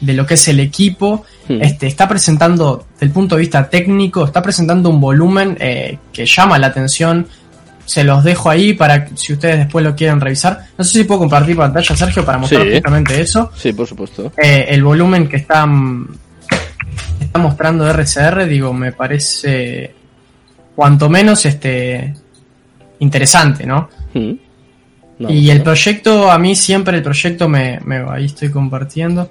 [0.00, 1.62] de lo que es el equipo, Hmm.
[1.62, 6.58] este, está presentando, del punto de vista técnico, está presentando un volumen eh, que llama
[6.58, 7.26] la atención.
[7.84, 10.66] Se los dejo ahí para que si ustedes después lo quieren revisar.
[10.78, 12.72] No sé si puedo compartir pantalla, Sergio, para mostrar Sí.
[12.74, 13.50] justamente eso.
[13.56, 14.32] Sí, por supuesto.
[14.40, 16.08] Eh, el volumen que está, mm,
[17.20, 19.92] está mostrando RCR, digo, me parece
[20.76, 22.14] cuanto menos este
[23.00, 23.88] interesante, ¿no?
[24.14, 24.32] Mm.
[25.18, 25.64] No, y el no.
[25.64, 29.30] proyecto, a mí siempre el proyecto me, me ahí estoy compartiendo.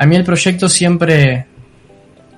[0.00, 1.46] A mí el proyecto siempre,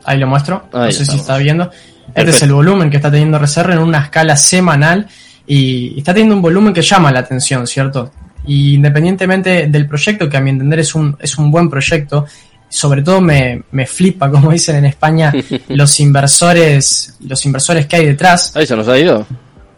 [0.04, 1.70] ahí lo muestro, no Ahí sé si está viendo.
[2.12, 5.06] Este es el volumen que está teniendo RCR en una escala semanal
[5.46, 8.10] y está teniendo un volumen que llama la atención, ¿cierto?
[8.48, 12.26] Y independientemente del proyecto, que a mi entender es un, es un buen proyecto,
[12.68, 15.32] sobre todo me, me flipa, como dicen en España,
[15.68, 18.56] los inversores, los inversores que hay detrás.
[18.56, 19.24] Ay, se nos ha ido.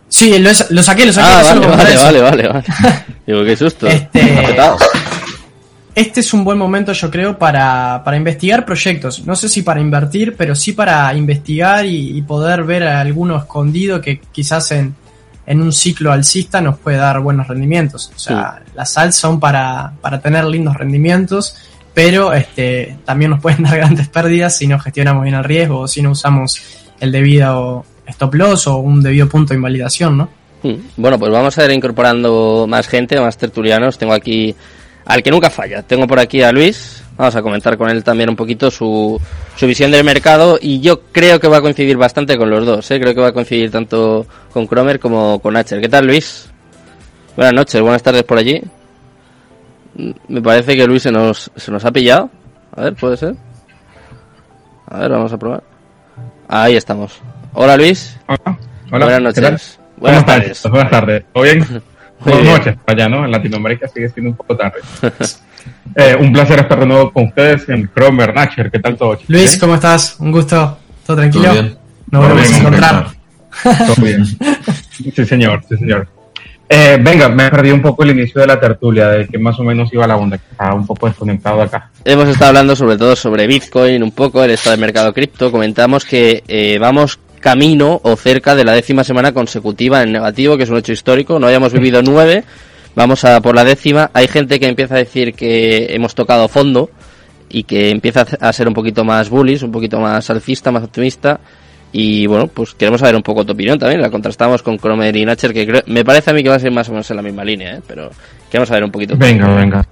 [0.09, 1.29] Sí, lo, lo saqué, lo saqué.
[1.29, 2.65] Ah, vale, vale, vale, vale, vale.
[3.27, 3.87] Digo, qué susto.
[3.89, 4.57] Este-.
[5.95, 9.25] Este es un buen momento, yo creo, para, para investigar proyectos.
[9.25, 13.37] No sé si para invertir, pero sí para investigar y, y poder ver a alguno
[13.37, 14.95] escondido que quizás en,
[15.47, 18.11] en un ciclo alcista nos puede dar buenos rendimientos.
[18.15, 21.57] O sea, las alts son para, para tener lindos rendimientos,
[21.93, 25.89] pero este, también nos pueden dar grandes pérdidas si no gestionamos bien el riesgo o
[25.89, 26.61] si no usamos
[27.01, 30.29] el debido stop loss o un debido punto de invalidación, ¿no?
[30.63, 30.75] Mm.
[30.97, 33.99] Bueno, pues vamos a ir incorporando más gente, más tertulianos.
[33.99, 34.55] Tengo aquí
[35.07, 35.83] al que nunca falla.
[35.83, 37.03] Tengo por aquí a Luis.
[37.17, 39.21] Vamos a comentar con él también un poquito su,
[39.57, 42.91] su visión del mercado y yo creo que va a coincidir bastante con los dos.
[42.91, 42.99] ¿eh?
[42.99, 45.81] Creo que va a coincidir tanto con Cromer como con Acher.
[45.81, 46.51] ¿Qué tal, Luis?
[47.37, 48.61] Buenas noches, buenas tardes por allí.
[49.95, 52.31] Mm, Me parece que Luis se nos, se nos ha pillado.
[52.75, 53.37] A ver, puede ser.
[54.89, 55.63] A ver, vamos a probar.
[56.49, 57.13] Ahí estamos.
[57.53, 58.17] Hola, Luis.
[58.27, 58.59] Hola.
[58.91, 59.05] Hola.
[59.07, 59.79] Buenas noches.
[59.97, 60.63] Buenas ¿Cómo tardes.
[60.69, 61.25] Buenas tardes.
[61.33, 61.83] ¿Todo bien?
[62.21, 62.77] Buenas noches.
[62.87, 63.25] Allá, ¿no?
[63.25, 64.81] En Latinoamérica sigue siendo un poco tarde.
[65.97, 68.71] Eh, un placer estar de nuevo con ustedes en Cromer Nacher.
[68.71, 69.17] ¿Qué tal todo?
[69.29, 69.57] Luis.
[69.57, 70.17] ¿cómo estás?
[70.19, 70.77] Un gusto.
[71.07, 71.45] ¿Todo tranquilo?
[71.45, 71.79] ¿Todo bien?
[72.11, 73.07] Nos volvemos a encontrar.
[73.63, 74.27] Todo bien.
[75.15, 75.63] Sí, señor.
[75.67, 76.09] Sí, señor.
[76.69, 79.63] Eh, venga, me perdí un poco el inicio de la tertulia, de que más o
[79.63, 81.91] menos iba la onda, que estaba un poco desconectado acá.
[82.05, 85.53] Hemos estado hablando sobre todo sobre Bitcoin, un poco el estado del mercado cripto.
[85.53, 90.63] Comentamos que eh, vamos camino o cerca de la décima semana consecutiva en negativo, que
[90.63, 91.39] es un hecho histórico.
[91.39, 92.43] No hayamos vivido nueve,
[92.95, 94.11] vamos a por la décima.
[94.15, 96.89] Hay gente que empieza a decir que hemos tocado fondo
[97.51, 101.39] y que empieza a ser un poquito más bullish, un poquito más alcista, más optimista.
[101.93, 104.01] Y bueno, pues queremos saber un poco tu opinión también.
[104.01, 106.59] La contrastamos con Cromer y Natcher, que creo- me parece a mí que va a
[106.59, 107.81] ser más o menos en la misma línea, ¿eh?
[107.87, 108.11] pero
[108.51, 109.17] queremos saber un poquito.
[109.19, 109.87] Venga, venga.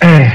[0.00, 0.32] Eh,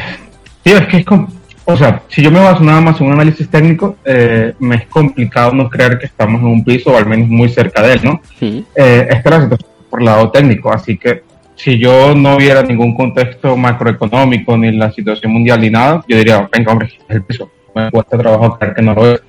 [0.64, 1.28] tío, es que es com-
[1.66, 4.86] o sea, si yo me baso nada más en un análisis técnico, eh, me es
[4.88, 8.00] complicado no creer que estamos en un piso o al menos muy cerca de él,
[8.04, 8.22] ¿no?
[8.40, 8.60] Mm.
[8.76, 11.24] Eh, esta es la situación por el lado técnico, así que
[11.56, 16.48] si yo no viera ningún contexto macroeconómico ni la situación mundial ni nada, yo diría,
[16.52, 17.50] venga, hombre, es el piso.
[17.74, 19.22] Me cuesta trabajo creer que no lo es.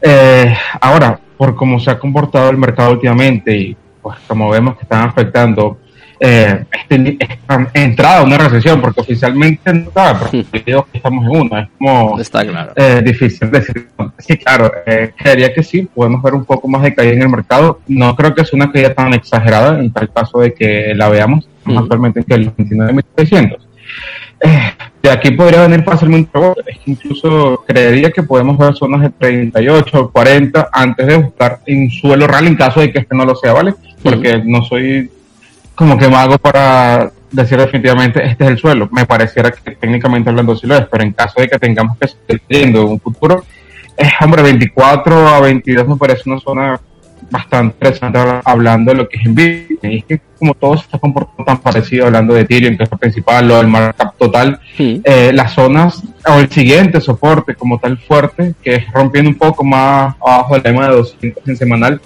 [0.00, 4.82] Eh, ahora, por cómo se ha comportado el mercado últimamente y pues como vemos que
[4.82, 5.78] están afectando
[6.20, 11.24] eh, este, esta entrada a una recesión, porque oficialmente no está, pero creo que estamos
[11.24, 12.72] en una, es como Está claro.
[12.76, 13.88] eh, difícil decir.
[14.18, 17.28] Sí, claro, eh, creería que sí, podemos ver un poco más de caída en el
[17.28, 17.80] mercado.
[17.86, 21.46] No creo que sea una caída tan exagerada en tal caso de que la veamos.
[21.58, 21.82] Estamos Mm.
[21.84, 23.58] actualmente en el 29.600.
[24.40, 26.62] Eh, de aquí podría venir fácilmente rebote.
[26.66, 31.90] Es que incluso creería que podemos ver zonas de 38, 40 antes de buscar en
[31.90, 33.74] suelo real en caso de que este no lo sea, ¿vale?
[34.02, 35.10] Porque no soy
[35.78, 38.88] como que mago para decir definitivamente este es el suelo.
[38.90, 42.08] Me pareciera que técnicamente hablando sí lo es, pero en caso de que tengamos que
[42.08, 43.44] seguir en un futuro,
[43.96, 46.80] eh, hombre, 24 a 22 me parece una zona
[47.30, 49.78] bastante interesante hablando de lo que es Nvidia.
[49.82, 52.90] Y es que como todo se está comportando tan parecido, hablando de Ethereum, que es
[52.90, 57.98] lo principal, lo del markup total, eh, las zonas o el siguiente soporte como tal
[57.98, 62.00] fuerte, que es rompiendo un poco más abajo del tema de 200 en semanal,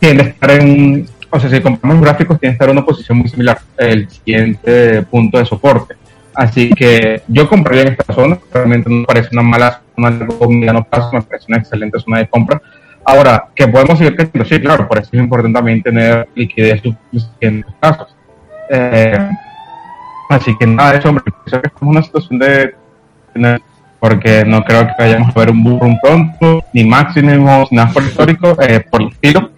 [0.00, 3.18] tiende a estar en, o sea, si comparamos gráficos, tiene que estar en una posición
[3.18, 5.96] muy similar, el siguiente punto de soporte.
[6.32, 10.26] Así que yo compraría en esta zona, realmente no me parece una mala zona de
[10.26, 10.82] me
[11.22, 12.62] parece una excelente zona de compra.
[13.04, 17.32] Ahora, que podemos seguir creciendo, sí, claro, por eso es importante también tener liquidez suficiente
[17.40, 18.14] en casos.
[18.70, 19.28] Eh,
[20.30, 22.74] así que nada, eso, hombre, creo que en una situación de
[23.32, 23.60] tener,
[23.98, 28.56] porque no creo que vayamos a ver un boom pronto, ni máximos, nada por histórico,
[28.62, 29.53] eh, por el estilo.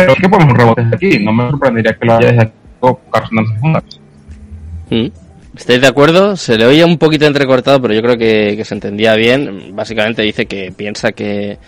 [0.00, 2.42] Pero sí que podemos un rebote desde aquí, no me sorprendería que lo haya desde
[2.42, 3.00] aquí o.
[5.56, 6.36] ¿Estáis de acuerdo?
[6.36, 9.74] Se le oía un poquito entrecortado, pero yo creo que, que se entendía bien.
[9.74, 11.58] Básicamente dice que piensa que,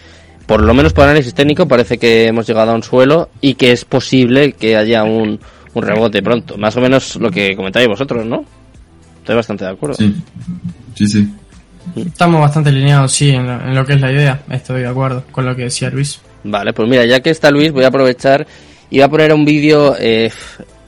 [0.46, 3.72] por lo menos por análisis técnico, parece que hemos llegado a un suelo y que
[3.72, 5.40] es posible que haya un,
[5.74, 6.56] un rebote pronto.
[6.56, 8.44] Más o menos lo que comentáis vosotros, ¿no?
[9.18, 9.96] Estoy bastante de acuerdo.
[9.96, 10.14] Sí,
[10.94, 11.28] sí, sí.
[11.96, 14.40] Estamos bastante alineados, sí, en lo, en lo que es la idea.
[14.50, 16.20] Estoy de acuerdo con lo que decía Luis.
[16.44, 18.46] Vale, pues mira, ya que está Luis, voy a aprovechar
[18.88, 19.94] y voy a poner un vídeo.
[19.98, 20.30] Eh,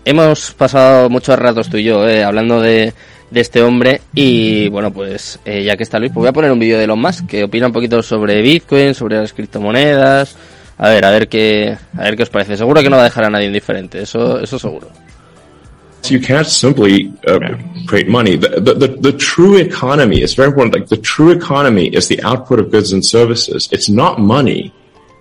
[0.04, 2.92] hemos pasado muchos ratos tú y yo eh, hablando de,
[3.30, 6.52] de este hombre y bueno, pues eh, ya que está Luis, pues voy a poner
[6.52, 10.36] un vídeo de Elon Musk que opina un poquito sobre Bitcoin, sobre las criptomonedas.
[10.78, 12.56] A ver, a ver qué, a ver qué os parece.
[12.56, 14.88] Seguro que no va a dejar a nadie indiferente, eso, eso seguro.
[16.10, 17.38] you can't simply uh,
[17.86, 18.36] create money.
[18.36, 20.74] The, the, the, the, true economy is very important.
[20.74, 23.68] Like the true economy is the output of goods and services.
[23.70, 24.74] It's not money.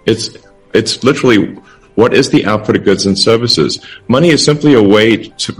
[0.05, 0.37] It's,
[0.73, 1.57] it's literally
[1.95, 3.85] what is the output of goods and services.
[4.07, 5.53] Money is simply a way to,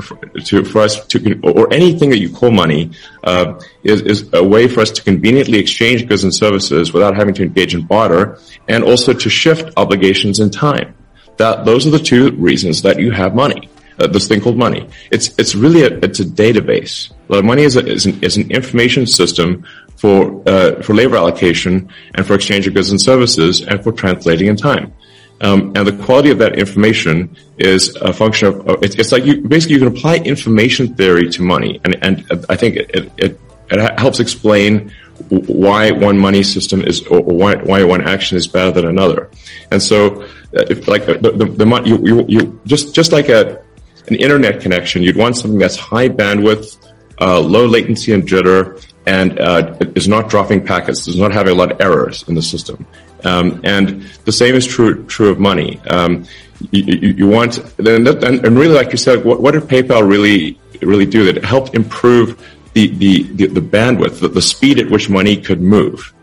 [0.46, 2.92] to for us to, or anything that you call money,
[3.24, 7.34] uh, is, is a way for us to conveniently exchange goods and services without having
[7.34, 10.96] to engage in barter and also to shift obligations in time.
[11.38, 13.70] That, those are the two reasons that you have money
[14.02, 14.88] uh, this thing called money.
[15.12, 17.12] It's it's really a it's a database.
[17.30, 22.26] Money is, a, is an is an information system for uh, for labor allocation and
[22.26, 24.94] for exchange of goods and services and for translating in time.
[25.42, 29.26] Um, and the quality of that information is a function of uh, it's, it's like
[29.26, 33.12] you basically you can apply information theory to money, and and I think it it,
[33.18, 33.40] it,
[33.72, 34.92] it helps explain
[35.30, 39.30] why one money system is or why why one action is better than another.
[39.72, 43.64] And so, uh, if like the the, the you, you you just just like a
[44.08, 46.78] an internet connection, you'd want something that's high bandwidth,
[47.20, 51.56] uh, low latency and jitter, and uh, is not dropping packets, is not having a
[51.56, 52.86] lot of errors in the system.
[53.24, 55.80] Um, and the same is true true of money.
[55.90, 56.26] Um,
[56.72, 60.60] you, you, you, want and, and, really, like you said, what, what, did PayPal really
[60.82, 61.26] really do?
[61.26, 62.38] That it helped improve
[62.74, 66.14] the the the, the bandwidth, the, the, speed at which money could move.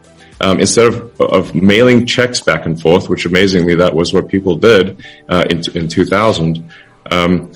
[0.41, 4.55] Um, instead of, of mailing checks back and forth, which amazingly that was what people
[4.55, 6.71] did uh, in, in 2000,
[7.11, 7.51] um,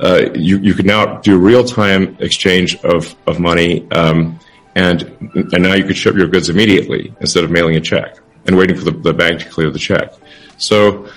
[0.00, 4.38] uh, you, you can now do real-time exchange of, of money, um,
[4.74, 5.02] and,
[5.34, 8.76] and now you could ship your goods immediately instead of mailing a check and waiting
[8.76, 10.12] for the, the bank to clear the check.
[10.56, 11.08] So,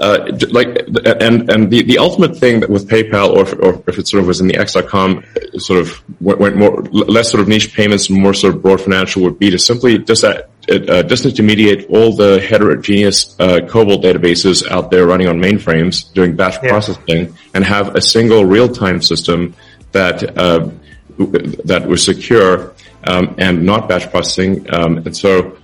[0.00, 0.68] uh, like,
[1.04, 4.20] and, and the, the ultimate thing that with PayPal, or if, or if it sort
[4.20, 5.24] of was in the X.com,
[5.58, 9.38] sort of went more, less sort of niche payments, more sort of broad financial would
[9.38, 15.06] be to simply just that, uh, disintermediate all the heterogeneous uh, COBOL databases out there
[15.06, 16.68] running on mainframes doing batch yeah.
[16.68, 19.54] processing and have a single real-time system
[19.90, 20.70] that uh,
[21.64, 24.72] that was secure um, and not batch processing.
[24.72, 25.58] Um, and so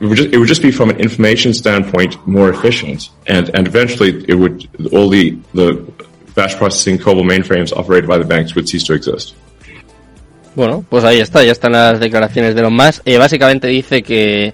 [0.00, 3.66] it would, just, it would just be from an information standpoint more efficient, and and
[3.66, 5.92] eventually it would all the the
[6.34, 9.34] batch processing COBOL mainframes operated by the banks would cease to exist.
[10.54, 13.02] Bueno, pues ahí está, ya están las declaraciones de los más.
[13.04, 14.52] Eh, básicamente dice que,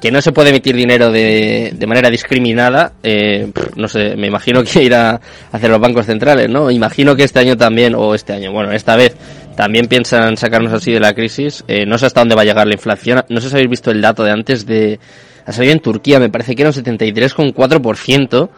[0.00, 2.92] que no se puede emitir dinero de, de manera discriminada.
[3.02, 5.20] Eh, no sé, me imagino que irá a
[5.50, 6.70] hacer los bancos centrales, ¿no?
[6.70, 9.16] Imagino que este año también, o este año, bueno, esta vez
[9.56, 11.64] también piensan sacarnos así de la crisis.
[11.66, 13.24] Eh, no sé hasta dónde va a llegar la inflación.
[13.28, 14.98] No sé si habéis visto el dato de antes de...
[15.44, 18.48] Ha salido en Turquía, me parece que era un 73,4%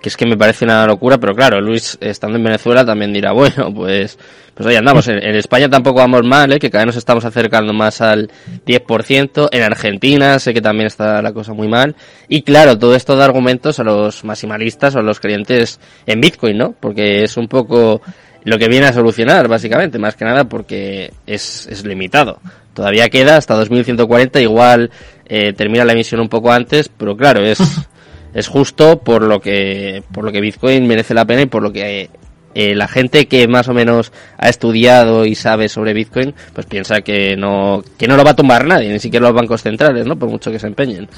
[0.00, 3.32] que es que me parece una locura, pero claro, Luis, estando en Venezuela, también dirá,
[3.32, 4.18] bueno, pues,
[4.54, 5.06] pues ahí andamos.
[5.08, 6.58] En, España tampoco vamos mal, ¿eh?
[6.58, 8.30] que cada vez nos estamos acercando más al
[8.66, 9.48] 10%.
[9.52, 11.94] En Argentina sé que también está la cosa muy mal.
[12.28, 16.56] Y claro, todo esto da argumentos a los maximalistas o a los creyentes en Bitcoin,
[16.56, 16.74] ¿no?
[16.78, 18.00] Porque es un poco
[18.44, 22.40] lo que viene a solucionar, básicamente, más que nada porque es, es limitado.
[22.72, 24.90] Todavía queda hasta 2140, igual
[25.26, 27.58] eh, termina la emisión un poco antes, pero claro, es...
[28.34, 31.72] es justo por lo que por lo que Bitcoin merece la pena y por lo
[31.72, 32.10] que
[32.54, 37.00] eh, la gente que más o menos ha estudiado y sabe sobre Bitcoin pues piensa
[37.02, 40.16] que no que no lo va a tumbar nadie ni siquiera los bancos centrales no
[40.16, 41.08] por mucho que se empeñen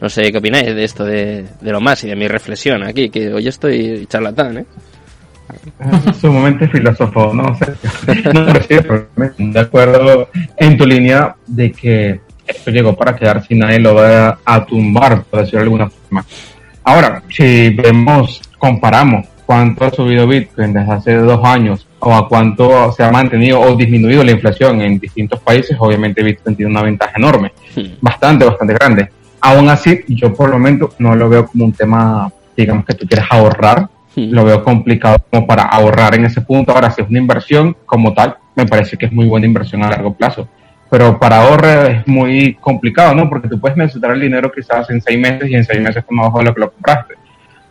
[0.00, 3.10] no sé qué opináis de esto de, de lo más y de mi reflexión aquí
[3.10, 4.64] que hoy estoy charlatán eh
[6.20, 7.42] sumamente filósofo, ¿no?
[8.34, 13.94] no, de acuerdo en tu línea de que esto llegó para quedar si nadie lo
[13.94, 16.24] va a tumbar, por decirlo de alguna forma.
[16.90, 22.90] Ahora, si vemos, comparamos cuánto ha subido Bitcoin desde hace dos años o a cuánto
[22.90, 27.12] se ha mantenido o disminuido la inflación en distintos países, obviamente Bitcoin tiene una ventaja
[27.14, 27.52] enorme,
[28.00, 29.08] bastante, bastante grande.
[29.40, 33.06] Aún así, yo por lo menos no lo veo como un tema, digamos que tú
[33.06, 36.72] quieres ahorrar, lo veo complicado como para ahorrar en ese punto.
[36.72, 39.90] Ahora, si es una inversión como tal, me parece que es muy buena inversión a
[39.90, 40.48] largo plazo
[40.90, 43.28] pero para ahorrar es muy complicado, ¿no?
[43.28, 46.12] Porque tú puedes necesitar el dinero quizás en seis meses y en seis meses está
[46.12, 47.14] más bajo de lo que lo compraste.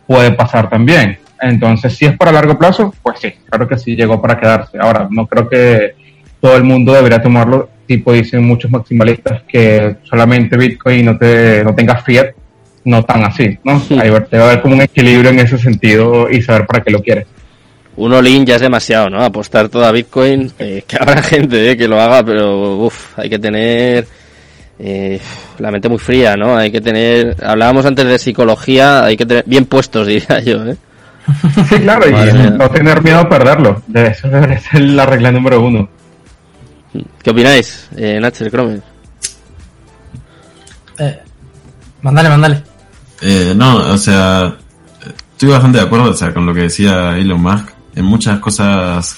[0.06, 1.18] Puede pasar también.
[1.40, 4.78] Entonces, si es para largo plazo, pues sí, claro que sí llegó para quedarse.
[4.78, 5.94] Ahora, no creo que
[6.40, 11.74] todo el mundo debería tomarlo, tipo dicen muchos maximalistas que solamente Bitcoin no te no
[11.74, 12.28] tenga fiat
[12.84, 13.82] no tan así, ¿no?
[14.00, 17.02] Ahí va- debe haber como un equilibrio en ese sentido y saber para qué lo
[17.02, 17.26] quieres.
[17.96, 19.22] Un all-in ya es demasiado, ¿no?
[19.22, 23.28] Apostar todo a Bitcoin, eh, que habrá gente eh, que lo haga, pero uf, hay
[23.28, 24.06] que tener
[24.78, 25.20] eh,
[25.58, 26.56] la mente muy fría, ¿no?
[26.56, 30.76] Hay que tener, hablábamos antes de psicología, hay que tener bien puestos, diría yo, ¿eh?
[31.68, 32.50] Sí, claro, y mía.
[32.50, 33.82] no tener miedo a perderlo.
[33.86, 35.88] De eso debería ser la regla número uno.
[37.22, 38.82] ¿Qué opináis, eh, Nacher Cromer?
[40.98, 41.18] Eh,
[42.02, 42.62] mandale, mandale.
[43.20, 44.56] Eh, no, o sea,
[45.32, 47.68] estoy bastante de acuerdo o sea, con lo que decía Elon Musk.
[47.94, 49.16] En muchas cosas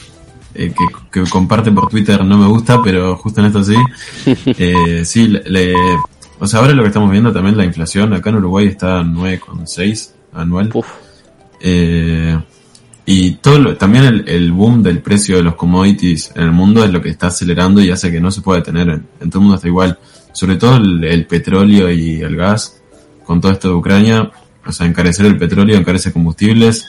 [0.54, 3.76] eh, que, que comparte por Twitter no me gusta, pero justo en esto sí.
[4.58, 5.74] Eh, sí, le, le-
[6.38, 8.12] o sea, ahora lo que estamos viendo también la inflación.
[8.14, 10.70] Acá en Uruguay está en 9,6 anual.
[10.74, 10.86] Uf,
[11.60, 12.36] Eh,
[13.06, 16.84] y todo lo- también el, el boom del precio de los commodities en el mundo
[16.84, 18.88] es lo que está acelerando y hace que no se pueda detener.
[18.88, 19.98] En, en todo el mundo está igual.
[20.32, 22.80] Sobre todo el, el petróleo y el gas.
[23.24, 24.30] Con todo esto de Ucrania,
[24.66, 26.84] o sea, encarecer el petróleo, encarece combustibles,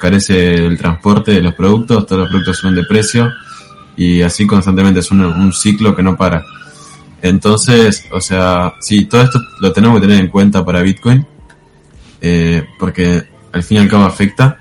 [0.00, 3.30] encarece el transporte de los productos, todos los productos suben de precio
[3.96, 6.42] y así constantemente es un, un ciclo que no para.
[7.20, 11.26] Entonces, o sea, sí, todo esto lo tenemos que tener en cuenta para Bitcoin,
[12.22, 14.58] eh, porque al fin y al cabo afecta,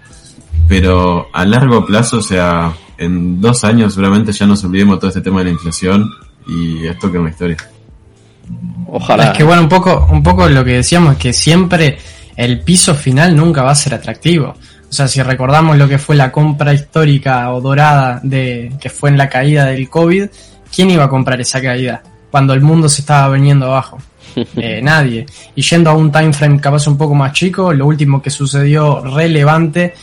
[0.67, 5.21] pero a largo plazo, o sea, en dos años seguramente ya nos olvidemos todo este
[5.21, 6.11] tema de la inflación
[6.45, 7.57] y esto que es una historia.
[8.87, 9.31] ojalá.
[9.31, 11.97] Es que bueno, un poco, un poco lo que decíamos es que siempre
[12.35, 14.55] el piso final nunca va a ser atractivo.
[14.89, 19.09] O sea, si recordamos lo que fue la compra histórica o dorada de que fue
[19.11, 20.25] en la caída del COVID,
[20.73, 22.01] ¿quién iba a comprar esa caída?
[22.31, 23.97] Cuando el mundo se estaba viniendo abajo.
[24.55, 25.25] Eh, nadie.
[25.55, 29.01] Y yendo a un time frame capaz un poco más chico, lo último que sucedió
[29.01, 29.93] relevante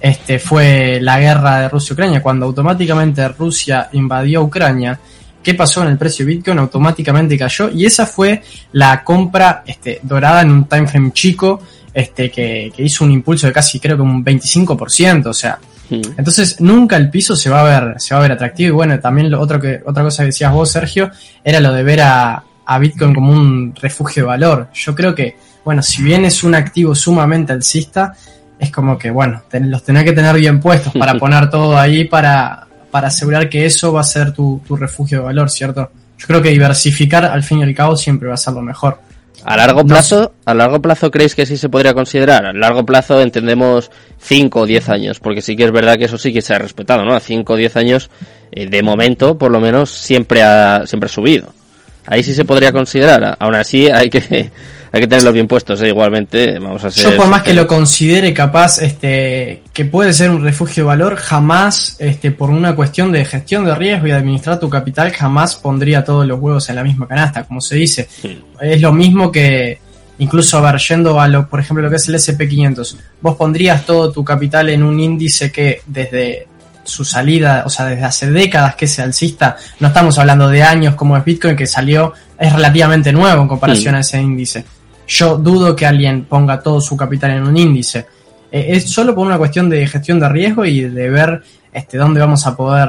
[0.00, 2.22] este, fue la guerra de Rusia-Ucrania.
[2.22, 4.98] Cuando automáticamente Rusia invadió Ucrania,
[5.42, 6.58] ¿qué pasó en el precio de Bitcoin?
[6.58, 7.70] Automáticamente cayó.
[7.70, 8.42] Y esa fue
[8.72, 11.60] la compra este, dorada en un time frame chico
[11.94, 15.26] este, que, que hizo un impulso de casi creo que un 25%.
[15.26, 15.58] O sea,
[16.18, 18.68] entonces nunca el piso se va a ver, se va a ver atractivo.
[18.68, 21.10] Y bueno, también lo otro que, otra cosa que decías vos, Sergio,
[21.44, 24.68] era lo de ver a, a Bitcoin como un refugio de valor.
[24.74, 28.14] Yo creo que, bueno, si bien es un activo sumamente alcista,
[28.58, 32.04] es como que, bueno, ten- los tenés que tener bien puestos para poner todo ahí
[32.04, 35.90] para, para asegurar que eso va a ser tu, tu refugio de valor, ¿cierto?
[36.16, 39.00] Yo creo que diversificar al fin y al cabo siempre va a ser lo mejor.
[39.44, 42.46] A largo No plazo, a largo plazo creéis que sí se podría considerar.
[42.46, 46.16] A largo plazo entendemos 5 o 10 años, porque sí que es verdad que eso
[46.16, 47.14] sí que se ha respetado, ¿no?
[47.14, 48.10] A 5 o 10 años,
[48.52, 51.52] eh, de momento, por lo menos, siempre ha, siempre ha subido.
[52.06, 53.36] Ahí sí se podría considerar.
[53.38, 54.50] Aún así, hay que,
[54.94, 55.88] hay que tenerlos bien puestos, ¿eh?
[55.88, 56.56] igualmente.
[56.60, 57.10] Vamos a ser.
[57.10, 61.16] Yo por más que lo considere capaz, este, que puede ser un refugio de valor,
[61.16, 65.56] jamás, este, por una cuestión de gestión de riesgo y de administrar tu capital, jamás
[65.56, 68.08] pondría todos los huevos en la misma canasta, como se dice.
[68.60, 69.80] Es lo mismo que,
[70.20, 73.84] incluso, a ver, yendo a lo, por ejemplo, lo que es el SP500, vos pondrías
[73.84, 76.46] todo tu capital en un índice que desde
[76.84, 80.94] su salida, o sea, desde hace décadas que es alcista, no estamos hablando de años
[80.94, 84.64] como es Bitcoin, que salió, es relativamente nuevo en comparación a ese índice.
[85.06, 88.06] Yo dudo que alguien ponga todo su capital en un índice.
[88.50, 91.42] Eh, es solo por una cuestión de gestión de riesgo y de ver
[91.72, 92.88] este dónde vamos a poder,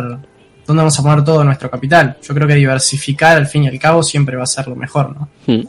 [0.66, 2.18] dónde vamos a poner todo nuestro capital.
[2.22, 5.16] Yo creo que diversificar al fin y al cabo siempre va a ser lo mejor,
[5.16, 5.30] ¿no?
[5.48, 5.68] Mm.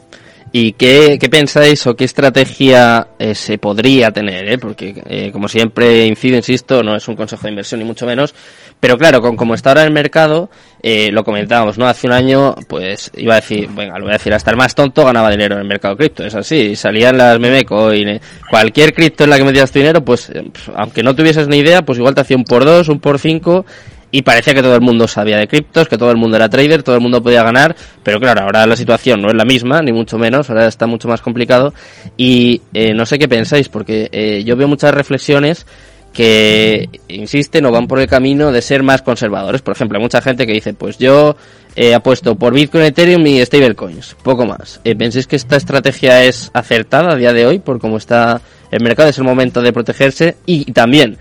[0.51, 4.47] ¿Y qué, qué pensáis o qué estrategia eh, se podría tener?
[4.47, 4.57] eh?
[4.57, 8.33] Porque, eh, como siempre incido, insisto, no es un consejo de inversión ni mucho menos.
[8.79, 10.49] Pero claro, con como está ahora el mercado,
[10.81, 11.87] eh, lo comentábamos, ¿no?
[11.87, 14.75] Hace un año, pues iba a decir, venga, lo voy a decir, hasta el más
[14.75, 16.23] tonto ganaba dinero en el mercado cripto.
[16.23, 20.31] Es así, salían las memecoin, eh, cualquier cripto en la que metías tu dinero, pues,
[20.75, 23.65] aunque no tuvieses ni idea, pues igual te hacía un por dos, un por cinco
[24.11, 26.83] y parecía que todo el mundo sabía de criptos, que todo el mundo era trader,
[26.83, 29.91] todo el mundo podía ganar, pero claro, ahora la situación no es la misma, ni
[29.91, 31.73] mucho menos, ahora está mucho más complicado
[32.15, 35.65] y eh, no sé qué pensáis, porque eh, yo veo muchas reflexiones
[36.13, 39.61] que insisten o van por el camino de ser más conservadores.
[39.61, 41.35] Por ejemplo, hay mucha gente que dice, pues yo
[41.75, 44.81] he apuesto por Bitcoin, Ethereum y stablecoins, poco más.
[44.83, 48.41] Eh, ¿Pensáis que esta estrategia es acertada a día de hoy por cómo está
[48.71, 49.09] el mercado?
[49.09, 51.19] Es el momento de protegerse y también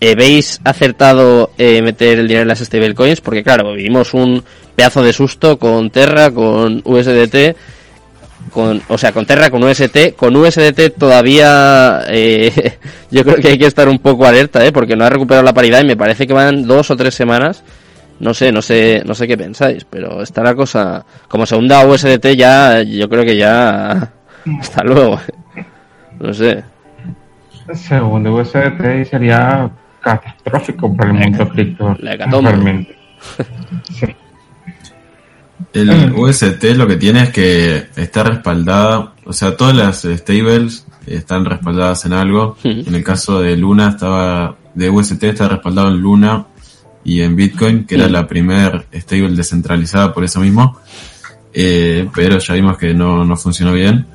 [0.00, 3.20] eh, ¿Veis acertado eh, meter el dinero en las stablecoins?
[3.20, 4.44] Porque claro, vivimos un
[4.76, 7.56] pedazo de susto con Terra, con USDT,
[8.52, 12.78] con, o sea, con Terra, con UST, con USDT todavía eh,
[13.10, 14.70] yo creo que hay que estar un poco alerta, ¿eh?
[14.72, 17.64] porque no ha recuperado la paridad y me parece que van dos o tres semanas.
[18.20, 21.86] No sé, no sé, no sé qué pensáis, pero está la cosa, como se hunda
[21.86, 24.12] USDT ya, yo creo que ya,
[24.60, 25.20] hasta luego.
[26.18, 26.64] No sé.
[27.74, 29.70] Según de USDT sería
[30.00, 31.96] catastrófico para el mundo cripto.
[32.00, 32.16] La.
[32.16, 32.96] Realmente.
[33.92, 34.06] Sí.
[35.72, 41.44] El UST lo que tiene es que está respaldada, o sea, todas las stables están
[41.44, 42.56] respaldadas en algo.
[42.62, 46.46] En el caso de Luna estaba, de UST está respaldado en Luna
[47.04, 50.78] y en Bitcoin, que era la primer stable descentralizada por eso mismo.
[51.52, 54.06] Eh, pero ya vimos que no, no funcionó bien.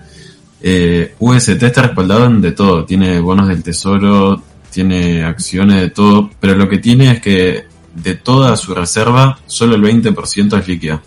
[0.61, 4.41] Eh, UST está respaldado en de todo, tiene bonos del tesoro,
[4.74, 9.76] tiene acciones de todo, pero lo que tiene es que de toda su reserva, solo
[9.76, 11.01] el 20% es líquida.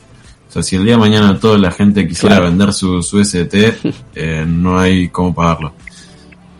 [0.48, 3.54] O sea, si el día de mañana toda la gente quisiera vender su, su UST,
[4.14, 5.74] eh, no hay cómo pagarlo.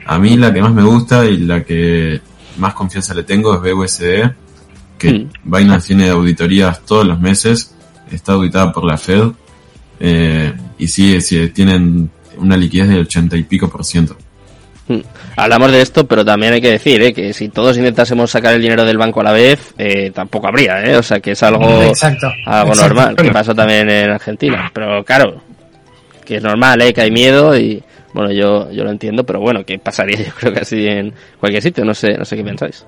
[0.04, 2.20] A mí la que más me gusta y la que
[2.58, 4.30] más confianza le tengo es BUSD,
[4.98, 5.30] que Mm.
[5.44, 7.74] Binance tiene auditorías todos los meses,
[8.10, 9.28] está auditada por la Fed,
[10.00, 14.16] eh, y sí, sí, tienen una liquidez del 80 y pico por ciento.
[14.88, 15.00] Mm.
[15.36, 17.12] Hablamos de esto, pero también hay que decir ¿eh?
[17.12, 20.84] que si todos intentásemos sacar el dinero del banco a la vez, eh, tampoco habría,
[20.84, 20.96] ¿eh?
[20.96, 22.28] O sea, que es algo, Exacto.
[22.44, 22.94] algo Exacto.
[22.94, 24.70] normal, que pasó también en Argentina.
[24.72, 25.42] Pero claro,
[26.24, 26.94] que es normal, ¿eh?
[26.94, 27.82] Que hay miedo y,
[28.12, 31.62] bueno, yo, yo lo entiendo, pero bueno, que pasaría yo creo que así en cualquier
[31.62, 32.86] sitio, no sé, no sé qué pensáis.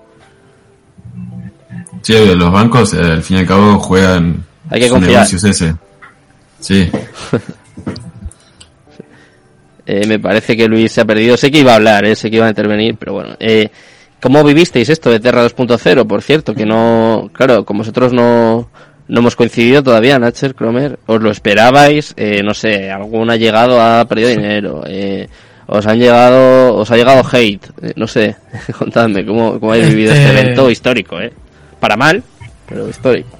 [2.03, 5.25] Sí, los bancos eh, al fin y al cabo juegan Hay que confiar.
[5.25, 5.75] ese.
[6.61, 6.91] Sí,
[9.91, 11.37] Eh, me parece que Luis se ha perdido.
[11.39, 13.35] Sé que iba a hablar, eh, sé que iba a intervenir, pero bueno.
[13.41, 13.71] Eh,
[14.21, 16.07] ¿Cómo vivisteis esto de Terra 2.0?
[16.07, 18.69] Por cierto, que no, claro, como vosotros no,
[19.09, 20.99] no hemos coincidido todavía, Natcher, Cromer.
[21.07, 22.13] ¿Os lo esperabais?
[22.19, 24.83] Eh, no sé, ¿alguno ha llegado, ha perdido dinero?
[24.87, 25.27] Eh,
[25.67, 27.65] ¿Os han llegado, os ha llegado hate?
[27.83, 28.37] Eh, no sé,
[28.79, 31.33] contadme, ¿cómo, cómo habéis vivido este Este- evento histórico, eh?
[31.81, 32.23] Para mal,
[32.69, 33.39] pero histórico.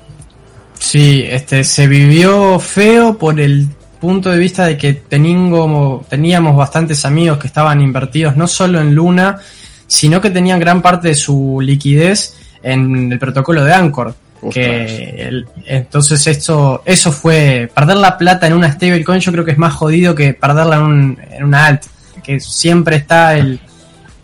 [0.79, 3.67] Sí, este, se vivió feo por el
[4.01, 8.95] punto de vista de que teningo- teníamos bastantes amigos que estaban invertidos no solo en
[8.95, 9.39] Luna,
[9.87, 14.15] sino que tenían gran parte de su liquidez en el protocolo de Anchor.
[14.53, 19.51] Que el- entonces esto, eso fue, perder la plata en una stablecoin yo creo que
[19.51, 21.83] es más jodido que perderla en, un, en una alt,
[22.23, 23.59] que siempre está el,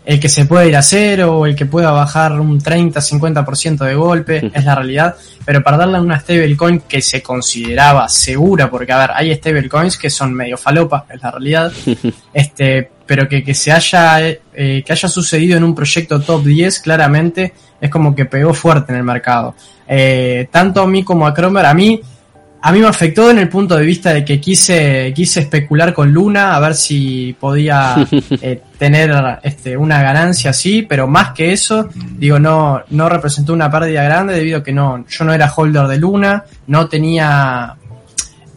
[0.05, 3.95] el que se puede ir a cero o el que pueda bajar un 30-50% de
[3.95, 8.99] golpe, es la realidad, pero perderla en una stablecoin que se consideraba segura, porque a
[8.99, 11.71] ver, hay stablecoins que son medio falopa, es la realidad,
[12.33, 16.79] este, pero que, que se haya, eh, que haya sucedido en un proyecto top 10,
[16.79, 19.55] claramente, es como que pegó fuerte en el mercado.
[19.87, 22.01] Eh, tanto a mí como a Cromer, a mí,
[22.65, 26.11] a mí me afectó en el punto de vista de que quise, quise especular con
[26.11, 27.95] Luna a ver si podía
[28.41, 29.13] eh, tener
[29.43, 34.33] este, una ganancia así, pero más que eso, digo, no, no representó una pérdida grande
[34.33, 37.75] debido a que no, yo no era holder de Luna, no tenía,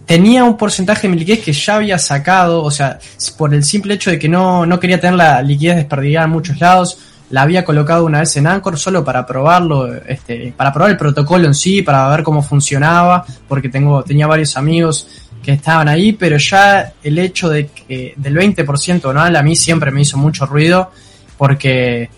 [0.06, 2.98] tenía un porcentaje de mi liquidez que ya había sacado, o sea,
[3.36, 6.58] por el simple hecho de que no, no quería tener la liquidez desperdigada en muchos
[6.58, 6.98] lados,
[7.30, 11.46] la había colocado una vez en Anchor solo para probarlo, este, para probar el protocolo
[11.46, 15.06] en sí, para ver cómo funcionaba, porque tengo, tenía varios amigos
[15.42, 19.90] que estaban ahí, pero ya el hecho de que del 20% anual a mí siempre
[19.90, 20.90] me hizo mucho ruido,
[21.36, 22.08] porque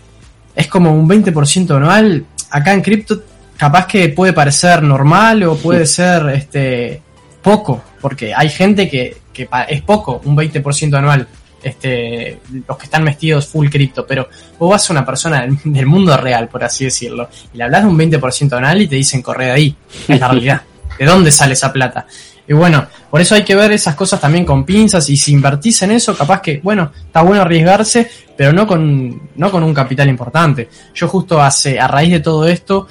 [0.55, 3.23] es como un 20% anual, acá en cripto
[3.57, 7.01] capaz que puede parecer normal o puede ser este
[7.43, 11.27] poco, porque hay gente que, que es poco, un 20% anual,
[11.63, 16.15] este, los que están vestidos full cripto, pero vos vas a una persona del, mundo
[16.17, 19.45] real, por así decirlo, y le hablas de un 20% anual y te dicen corre
[19.45, 19.75] de ahí,
[20.07, 20.61] es la realidad,
[20.97, 22.05] ¿de dónde sale esa plata?
[22.47, 25.81] Y bueno, por eso hay que ver esas cosas también con pinzas y si invertís
[25.83, 30.09] en eso, capaz que, bueno, está bueno arriesgarse, pero no con, no con un capital
[30.09, 30.67] importante.
[30.93, 32.87] Yo justo hace, a raíz de todo esto,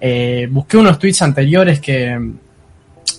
[0.00, 2.18] eh, busqué unos tweets anteriores que,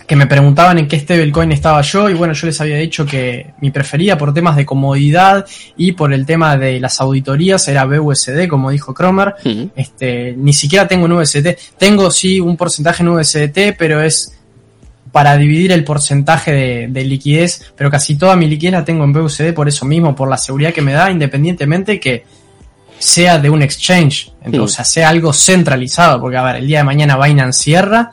[0.07, 3.53] que me preguntaban en qué stablecoin estaba yo y bueno, yo les había dicho que
[3.59, 5.45] mi preferida por temas de comodidad
[5.77, 9.35] y por el tema de las auditorías era BUSD, como dijo Cromer.
[9.75, 11.77] Este, ni siquiera tengo un USDT.
[11.77, 14.37] Tengo sí un porcentaje en USDT, pero es
[15.11, 19.13] para dividir el porcentaje de, de liquidez, pero casi toda mi liquidez la tengo en
[19.13, 22.25] BUSD por eso mismo, por la seguridad que me da, independientemente que
[22.99, 26.79] sea de un exchange, entonces, o sea, sea algo centralizado, porque a ver, el día
[26.79, 28.11] de mañana Binance cierra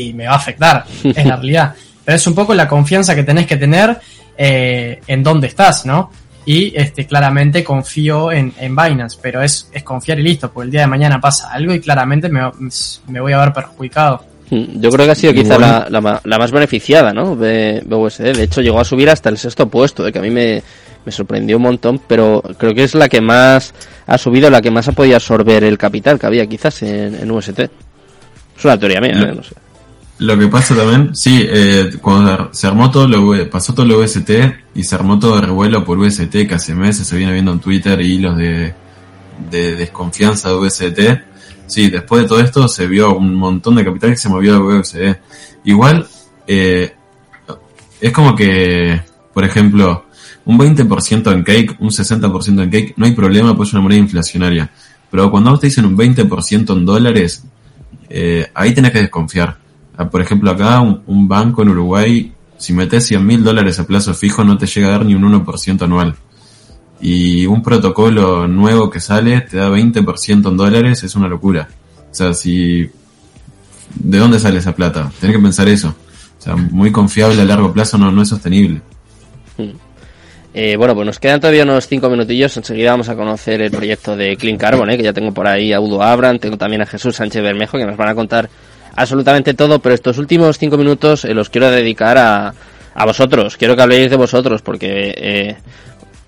[0.00, 1.74] y me va a afectar, es la realidad.
[2.04, 3.98] Pero es un poco la confianza que tenés que tener
[4.38, 6.10] eh, en dónde estás, ¿no?
[6.44, 10.70] Y este, claramente confío en, en Binance, pero es, es confiar y listo, porque el
[10.70, 12.40] día de mañana pasa algo y claramente me,
[13.08, 14.24] me voy a ver perjudicado.
[14.50, 15.84] Mm, Yo creo que ha sido quizá Bueno.
[15.90, 17.34] la, la la más beneficiada, ¿no?
[17.34, 18.36] De BUSD.
[18.36, 20.62] De hecho, llegó a subir hasta el sexto puesto, de que a mí me,
[21.04, 23.74] me sorprendió un montón, pero creo que es la que más
[24.06, 27.28] ha subido, la que más ha podido absorber el capital que había quizás en, en
[27.28, 27.58] UST.
[27.58, 29.32] Es una teoría mía, ¿eh?
[29.34, 29.52] no sé.
[30.18, 34.30] Lo que pasa también, sí, eh, cuando se armó todo lo, pasó todo lo UST
[34.74, 37.60] y se armó todo el revuelo por UST que hace meses se viene viendo en
[37.60, 38.72] Twitter hilos de,
[39.50, 41.00] de desconfianza de UST.
[41.66, 44.60] Sí, después de todo esto se vio un montón de capital que se movió de
[44.60, 45.16] USD.
[45.64, 46.06] Igual,
[46.46, 46.94] eh,
[48.00, 49.00] es como que,
[49.34, 50.06] por ejemplo,
[50.44, 54.00] un 20% en cake, un 60% en cake, no hay problema, pues es una moneda
[54.00, 54.70] inflacionaria.
[55.10, 57.44] Pero cuando te dicen un 20% en dólares,
[58.08, 59.58] eh, ahí tenés que desconfiar.
[59.96, 64.14] Ah, por ejemplo, acá un, banco en Uruguay, si metes 100 mil dólares a plazo
[64.14, 66.14] fijo, no te llega a dar ni un 1% anual.
[67.00, 71.68] Y un protocolo nuevo que sale te da 20% en dólares, es una locura.
[72.10, 72.90] O sea, si...
[73.94, 75.10] ¿De dónde sale esa plata?
[75.20, 75.94] Tenés que pensar eso.
[76.38, 78.80] O sea, muy confiable a largo plazo no, no es sostenible.
[79.56, 79.70] Hmm.
[80.52, 82.56] Eh, bueno, pues nos quedan todavía unos 5 minutillos.
[82.56, 85.72] Enseguida vamos a conocer el proyecto de Clean Carbon, eh, que ya tengo por ahí
[85.72, 88.48] a Udo Abram, tengo también a Jesús Sánchez Bermejo, que nos van a contar
[88.96, 89.78] absolutamente todo.
[89.78, 92.54] Pero estos últimos 5 minutos eh, los quiero dedicar a,
[92.94, 93.56] a vosotros.
[93.56, 95.56] Quiero que habléis de vosotros, porque eh,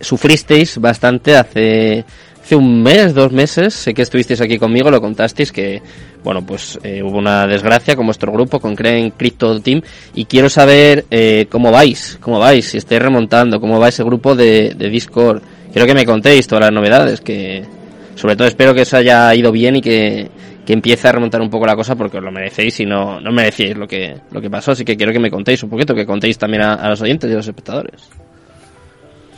[0.00, 2.04] sufristeis bastante hace
[2.48, 5.82] hace un mes, dos meses, sé que estuvisteis aquí conmigo, lo contasteis que,
[6.24, 9.82] bueno, pues eh, hubo una desgracia con vuestro grupo, con Creen Crypto Team,
[10.14, 14.34] y quiero saber eh, cómo vais, cómo vais, si estáis remontando, cómo va ese grupo
[14.34, 15.42] de, Discord.
[15.74, 17.66] Quiero que me contéis todas las novedades, que
[18.14, 20.30] sobre todo espero que eso haya ido bien y que,
[20.68, 23.32] que empiece a remontar un poco la cosa porque os lo merecéis y no, no
[23.32, 26.04] merecéis lo que, lo que pasó, así que quiero que me contéis un poquito, que
[26.04, 28.10] contéis también a los oyentes y a los espectadores.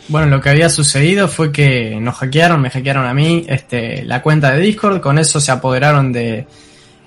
[0.09, 4.23] Bueno, lo que había sucedido fue que nos hackearon, me hackearon a mí, este, la
[4.23, 6.49] cuenta de Discord, con eso se apoderaron de,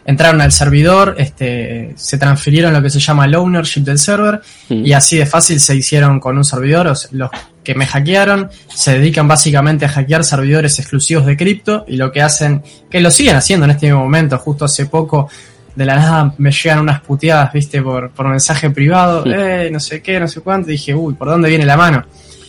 [0.06, 4.86] entraron al servidor, este, se transfirieron lo que se llama el ownership del server mm.
[4.86, 6.93] y así de fácil se hicieron con un servidor.
[7.12, 7.30] los
[7.64, 12.22] que me hackearon se dedican básicamente a hackear servidores exclusivos de cripto y lo que
[12.22, 15.30] hacen, que lo siguen haciendo en este momento, justo hace poco
[15.76, 20.01] de la nada me llegan unas puteadas, viste, por, por mensaje privado, eh, no sé
[20.01, 22.06] qué, no sé cuánto, dije, uy, ¿por dónde viene la mano?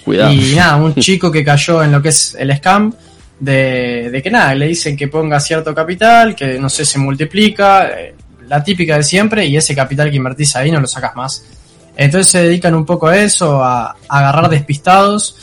[0.06, 2.92] Y nada, un chico que cayó en lo que es el scam
[3.40, 7.88] de, de, que nada, le dicen que ponga cierto capital, que no sé, se multiplica,
[7.88, 8.14] eh,
[8.48, 11.44] la típica de siempre, y ese capital que invertís ahí no lo sacas más.
[11.96, 15.36] Entonces se dedican un poco a eso, a, agarrar despistados.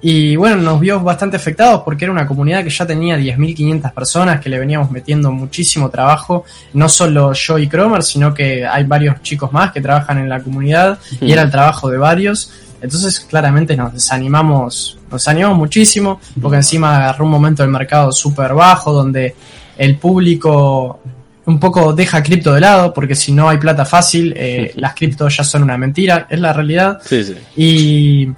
[0.00, 4.40] Y bueno, nos vio bastante afectados porque era una comunidad que ya tenía 10.500 personas,
[4.40, 6.44] que le veníamos metiendo muchísimo trabajo,
[6.74, 10.40] no solo yo y Cromer, sino que hay varios chicos más que trabajan en la
[10.40, 12.52] comunidad y era el trabajo de varios.
[12.80, 18.54] Entonces claramente nos desanimamos, nos desanimamos muchísimo, porque encima agarró un momento del mercado súper
[18.54, 19.34] bajo, donde
[19.76, 21.00] el público
[21.46, 25.34] un poco deja cripto de lado, porque si no hay plata fácil, eh, las criptos
[25.34, 26.98] ya son una mentira, es la realidad.
[27.02, 27.34] Sí, sí.
[27.56, 28.28] Y,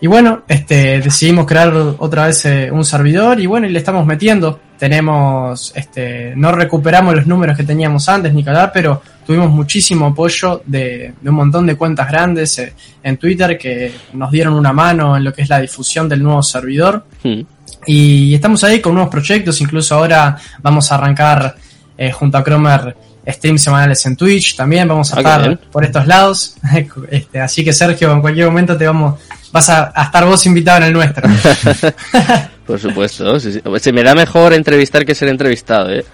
[0.00, 4.06] y bueno, este, decidimos crear otra vez eh, un servidor y bueno, y le estamos
[4.06, 4.60] metiendo.
[4.78, 10.62] Tenemos, este, no recuperamos los números que teníamos antes ni que pero tuvimos muchísimo apoyo
[10.64, 12.72] de, un montón de cuentas grandes eh,
[13.02, 16.42] en Twitter que nos dieron una mano en lo que es la difusión del nuevo
[16.42, 17.04] servidor.
[17.22, 17.40] Hmm.
[17.86, 21.56] Y estamos ahí con nuevos proyectos, incluso ahora vamos a arrancar
[21.96, 22.96] eh, junto a Cromer
[23.30, 26.56] streams semanales en Twitch también, vamos a ah, estar por estos lados.
[27.10, 29.20] este, así que Sergio, en cualquier momento te vamos,
[29.52, 31.28] vas a, estar vos invitado en el nuestro.
[32.68, 36.04] por supuesto, Se me da mejor entrevistar que ser entrevistado, ¿eh?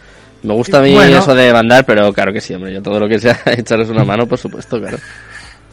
[0.44, 2.72] Me gusta a mí eso de mandar, pero claro que sí, hombre.
[2.72, 4.98] Yo todo lo que sea echaros una mano, por supuesto, claro.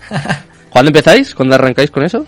[0.71, 1.35] ¿Cuándo empezáis?
[1.35, 2.25] ¿Cuándo arrancáis con eso?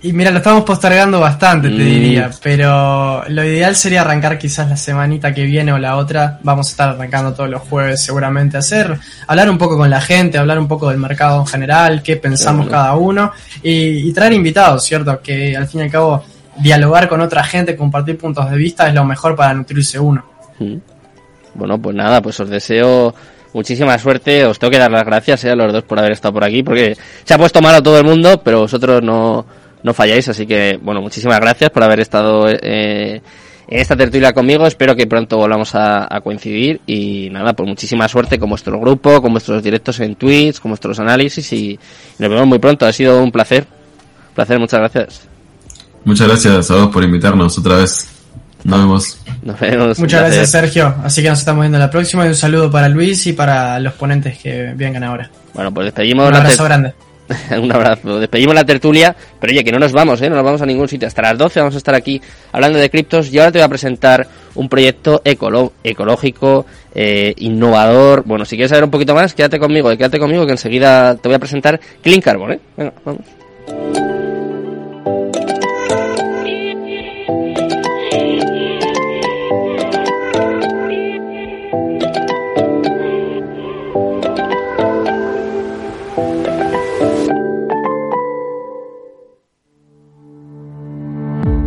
[0.00, 1.78] Y mira, lo estamos postergando bastante, te mm.
[1.78, 6.40] diría, pero lo ideal sería arrancar quizás la semanita que viene o la otra.
[6.42, 10.00] Vamos a estar arrancando todos los jueves seguramente a hacer, hablar un poco con la
[10.00, 13.30] gente, hablar un poco del mercado en general, qué pensamos cada uno
[13.62, 15.20] y, y, traer invitados, ¿cierto?
[15.20, 16.24] Que al fin y al cabo
[16.56, 20.24] dialogar con otra gente, compartir puntos de vista es lo mejor para nutrirse uno.
[21.54, 23.14] Bueno, pues nada, pues os deseo
[23.52, 24.44] muchísima suerte.
[24.44, 26.62] Os tengo que dar las gracias eh, a los dos por haber estado por aquí,
[26.62, 29.44] porque se ha puesto malo todo el mundo, pero vosotros no,
[29.82, 30.28] no falláis.
[30.28, 33.20] Así que, bueno, muchísimas gracias por haber estado eh,
[33.68, 34.66] en esta tertulia conmigo.
[34.66, 36.80] Espero que pronto volvamos a, coincidir.
[36.86, 40.98] Y nada, pues muchísima suerte con vuestro grupo, con vuestros directos en Twitch, con vuestros
[41.00, 41.52] análisis.
[41.52, 41.78] Y
[42.18, 42.86] nos vemos muy pronto.
[42.86, 43.66] Ha sido un placer.
[44.28, 45.31] Un placer, muchas gracias.
[46.04, 48.08] Muchas gracias a vos por invitarnos otra vez.
[48.64, 49.18] Nos vemos.
[49.42, 49.98] Nos vemos.
[49.98, 50.94] Muchas gracias, Sergio.
[51.02, 52.24] Así que nos estamos viendo la próxima.
[52.24, 55.30] Y un saludo para Luis y para los ponentes que vengan ahora.
[55.54, 56.94] Bueno, pues despedimos un abrazo grande.
[57.60, 58.20] un abrazo.
[58.20, 59.14] Despedimos la tertulia.
[59.40, 60.28] Pero oye, que no nos vamos, ¿eh?
[60.28, 61.08] No nos vamos a ningún sitio.
[61.08, 62.20] Hasta las 12 vamos a estar aquí
[62.52, 63.32] hablando de criptos.
[63.32, 68.22] Y ahora te voy a presentar un proyecto ecológico, eh, innovador.
[68.24, 69.90] Bueno, si quieres saber un poquito más, quédate conmigo.
[69.90, 72.60] Quédate conmigo que enseguida te voy a presentar Clean Carbon, ¿eh?
[72.76, 74.01] Venga, vamos.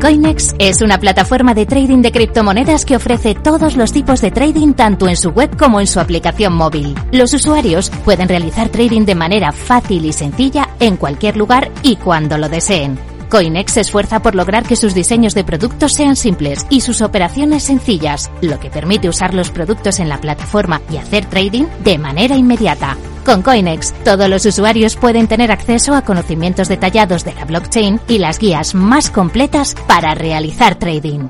[0.06, 4.74] Coinex es una plataforma de trading de criptomonedas que ofrece todos los tipos de trading
[4.74, 6.94] tanto en su web como en su aplicación móvil.
[7.12, 12.38] Los usuarios pueden realizar trading de manera fácil y sencilla en cualquier lugar y cuando
[12.38, 13.15] lo deseen.
[13.36, 17.64] Coinex se esfuerza por lograr que sus diseños de productos sean simples y sus operaciones
[17.64, 22.38] sencillas, lo que permite usar los productos en la plataforma y hacer trading de manera
[22.38, 22.96] inmediata.
[23.26, 28.20] Con Coinex, todos los usuarios pueden tener acceso a conocimientos detallados de la blockchain y
[28.20, 31.28] las guías más completas para realizar trading.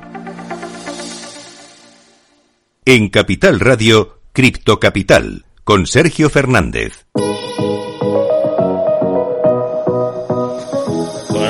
[2.85, 7.07] En Capital Radio, Cripto Capital, con Sergio Fernández.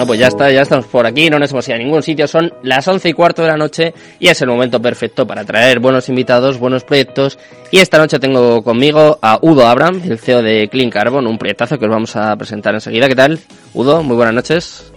[0.06, 2.28] Bueno, pues ya está, ya estamos por aquí, no nos hemos ido a ningún sitio,
[2.28, 5.80] son las once y cuarto de la noche y es el momento perfecto para traer
[5.80, 7.40] buenos invitados, buenos proyectos.
[7.72, 11.80] Y esta noche tengo conmigo a Udo Abram, el CEO de Clean Carbon, un proyectazo
[11.80, 13.08] que os vamos a presentar enseguida.
[13.08, 13.40] ¿Qué tal?
[13.74, 14.94] Udo, muy buenas noches.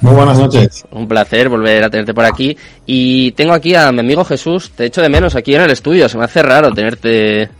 [0.00, 0.84] Muy buenas noches.
[0.92, 2.56] Un placer volver a tenerte por aquí.
[2.86, 6.08] Y tengo aquí a mi amigo Jesús, te echo de menos aquí en el estudio,
[6.08, 7.50] se me hace raro tenerte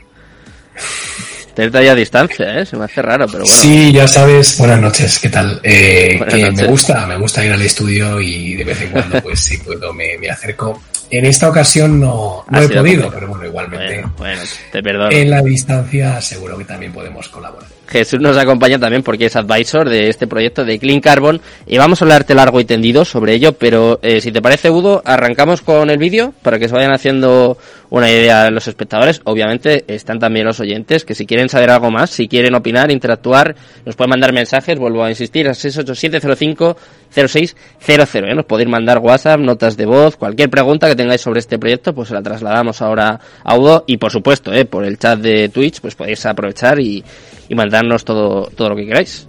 [1.56, 2.66] tenerte ahí a distancia, ¿eh?
[2.66, 3.56] Se me hace raro, pero bueno.
[3.56, 4.58] Sí, ya sabes.
[4.58, 5.58] Buenas noches, ¿qué tal?
[5.62, 9.40] Eh, que me gusta, me gusta ir al estudio y de vez en cuando, pues
[9.40, 10.80] si puedo, me, me acerco.
[11.10, 13.10] En esta ocasión no, no he podido, complicado.
[13.14, 13.94] pero bueno, igualmente.
[13.94, 15.10] Bueno, bueno, te perdono.
[15.10, 17.75] En la distancia seguro que también podemos colaborar.
[17.88, 22.00] Jesús nos acompaña también porque es advisor de este proyecto de Clean Carbon y vamos
[22.00, 25.90] a hablarte largo y tendido sobre ello, pero eh, si te parece, Udo, arrancamos con
[25.90, 27.56] el vídeo para que se vayan haciendo
[27.90, 29.20] una idea los espectadores.
[29.24, 33.56] Obviamente están también los oyentes que si quieren saber algo más, si quieren opinar, interactuar,
[33.84, 38.30] nos pueden mandar mensajes, vuelvo a insistir, a 687050600.
[38.30, 38.34] ¿eh?
[38.34, 42.08] Nos podéis mandar WhatsApp, notas de voz, cualquier pregunta que tengáis sobre este proyecto, pues
[42.08, 44.64] se la trasladamos ahora a Udo y por supuesto, ¿eh?
[44.64, 47.04] por el chat de Twitch, pues podéis aprovechar y,
[47.48, 49.28] y mandarnos todo, todo lo que queráis.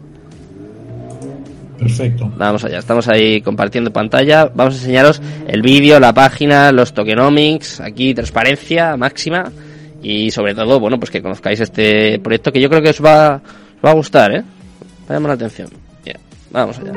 [1.78, 2.32] Perfecto.
[2.36, 4.52] Vamos allá, estamos ahí compartiendo pantalla.
[4.54, 9.52] Vamos a enseñaros el vídeo, la página, los tokenomics, aquí transparencia máxima
[10.02, 13.36] y sobre todo, bueno, pues que conozcáis este proyecto que yo creo que os va,
[13.36, 14.44] os va a gustar, ¿eh?
[15.08, 15.70] Vayamos la atención.
[16.04, 16.18] Bien,
[16.52, 16.94] vamos allá.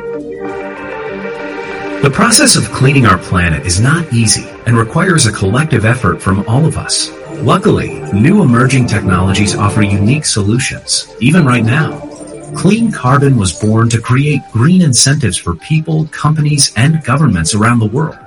[2.02, 6.42] The process of cleaning our planet is not easy and requires a collective effort from
[6.48, 7.12] all of us.
[7.42, 11.98] Luckily, new emerging technologies offer unique solutions, even right now.
[12.54, 17.86] Clean Carbon was born to create green incentives for people, companies, and governments around the
[17.86, 18.18] world.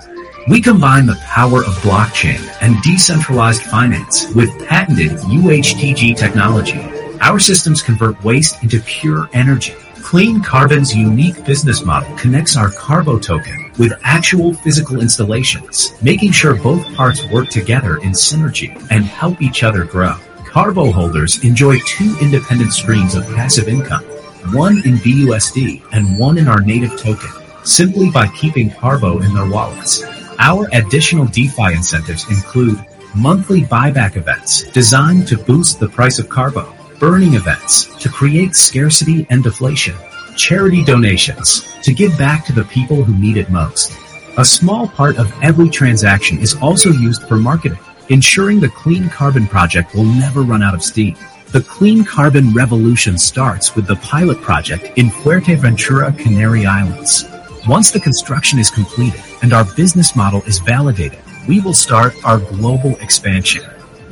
[0.49, 6.81] We combine the power of blockchain and decentralized finance with patented UHTG technology.
[7.22, 9.76] Our systems convert waste into pure energy.
[10.03, 16.55] Clean Carbon's unique business model connects our Carbo token with actual physical installations, making sure
[16.55, 20.15] both parts work together in synergy and help each other grow.
[20.45, 24.03] Carbo holders enjoy two independent streams of passive income,
[24.51, 27.31] one in BUSD and one in our native token,
[27.63, 30.03] simply by keeping Carbo in their wallets.
[30.38, 32.85] Our additional DeFi incentives include
[33.15, 36.71] monthly buyback events designed to boost the price of Carbo,
[37.03, 39.93] burning events to create scarcity and deflation,
[40.38, 43.91] charity donations to give back to the people who need it most.
[44.38, 47.77] A small part of every transaction is also used for marketing,
[48.07, 51.17] ensuring the Clean Carbon project will never run out of steam.
[51.51, 57.25] The Clean Carbon revolution starts with the pilot project in Fuerteventura, Canary Islands.
[57.67, 61.19] Once the construction is completed and our business model is validated,
[61.49, 63.61] we will start our global expansion.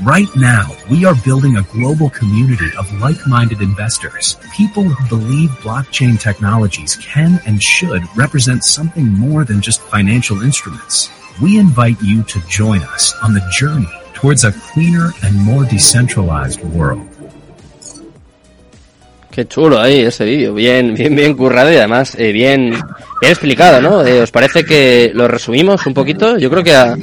[0.03, 6.19] Right now, we are building a global community of like-minded investors, people who believe blockchain
[6.19, 11.11] technologies can and should represent something more than just financial instruments.
[11.39, 16.63] We invite you to join us on the journey towards a cleaner and more decentralized
[16.63, 17.05] world.
[19.29, 23.79] Qué chulo ahí ese vídeo, bien, bien, bien currado y además eh, bien, bien explicado,
[23.79, 24.03] ¿no?
[24.03, 26.39] Eh, ¿Os parece que lo resumimos un poquito?
[26.39, 26.97] Yo creo que ha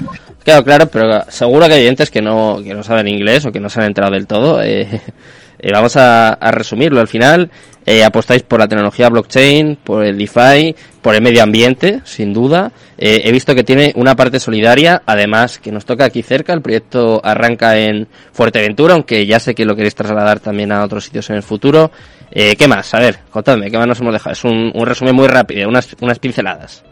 [0.49, 3.61] quedado claro, pero seguro que hay oyentes que no, que no saben inglés o que
[3.61, 4.63] no se han enterado del todo.
[4.63, 4.89] Eh,
[5.59, 7.01] eh, vamos a, a resumirlo.
[7.01, 7.51] Al final,
[7.91, 12.71] eh, apostáis por la tecnología blockchain, por el DeFi, por el medio ambiente, sin duda.
[12.99, 16.53] Eh, he visto que tiene una parte solidaria, además que nos toca aquí cerca.
[16.53, 21.05] El proyecto arranca en Fuerteventura, aunque ya sé que lo queréis trasladar también a otros
[21.05, 21.91] sitios en el futuro.
[22.31, 22.93] Eh, ¿Qué más?
[22.93, 24.33] A ver, contadme, ¿qué más nos hemos dejado?
[24.35, 26.85] Es un, un resumen muy rápido, unas, unas pinceladas.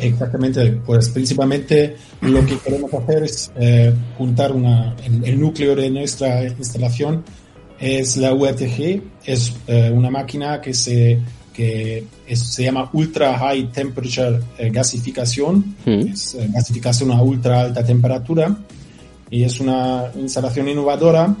[0.00, 5.90] Exactamente, pues principalmente lo que queremos hacer es eh, juntar una, el, el núcleo de
[5.90, 7.22] nuestra instalación
[7.78, 11.18] es la UETG, es eh, una máquina que se
[11.52, 15.74] que es- se llama Ultra High Temperature eh, Gasificación,
[16.10, 18.56] es eh, gasificación a ultra alta temperatura
[19.30, 21.34] y es una instalación innovadora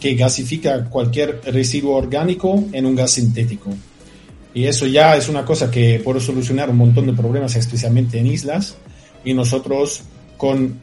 [0.00, 3.70] que gasifica cualquier residuo orgánico en un gas sintético.
[4.54, 8.26] Y eso ya es una cosa que puede solucionar un montón de problemas, especialmente en
[8.26, 8.76] islas.
[9.24, 10.02] Y nosotros
[10.36, 10.80] con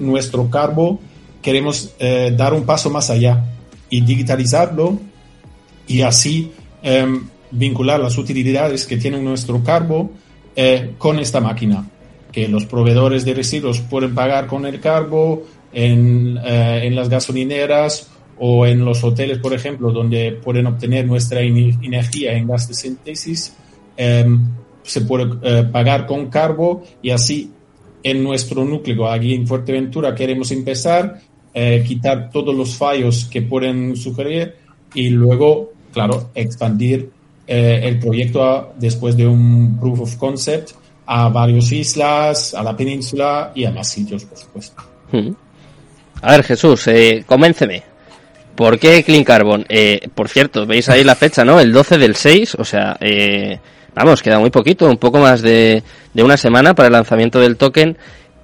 [0.00, 0.98] nuestro carbo
[1.42, 3.44] queremos eh, dar un paso más allá
[3.88, 4.98] y digitalizarlo
[5.86, 6.50] y así
[6.82, 10.10] em, vincular las utilidades que tiene nuestro carbo
[10.56, 11.88] eh, con esta máquina,
[12.32, 18.08] que los proveedores de residuos pueden pagar con el carbo en, eh, en las gasolineras
[18.38, 23.54] o en los hoteles, por ejemplo, donde pueden obtener nuestra energía en gas de síntesis,
[23.96, 24.40] em,
[24.82, 27.50] se puede eh, pagar con carbo y así
[28.02, 31.20] en nuestro núcleo aquí en Fuerteventura queremos empezar,
[31.52, 34.54] eh, quitar todos los fallos que pueden sugerir
[34.94, 37.10] y luego, claro, expandir
[37.46, 40.72] eh, el proyecto después de un proof of concept
[41.06, 44.82] a varias islas, a la península y a más sitios, por supuesto.
[46.22, 47.95] A ver, Jesús, eh, convénceme.
[48.56, 49.66] ¿Por qué Clean Carbon?
[49.68, 51.60] Eh, por cierto, veis ahí la fecha, ¿no?
[51.60, 53.58] El 12 del 6, o sea, eh,
[53.94, 55.82] vamos, queda muy poquito, un poco más de,
[56.14, 57.98] de una semana para el lanzamiento del token.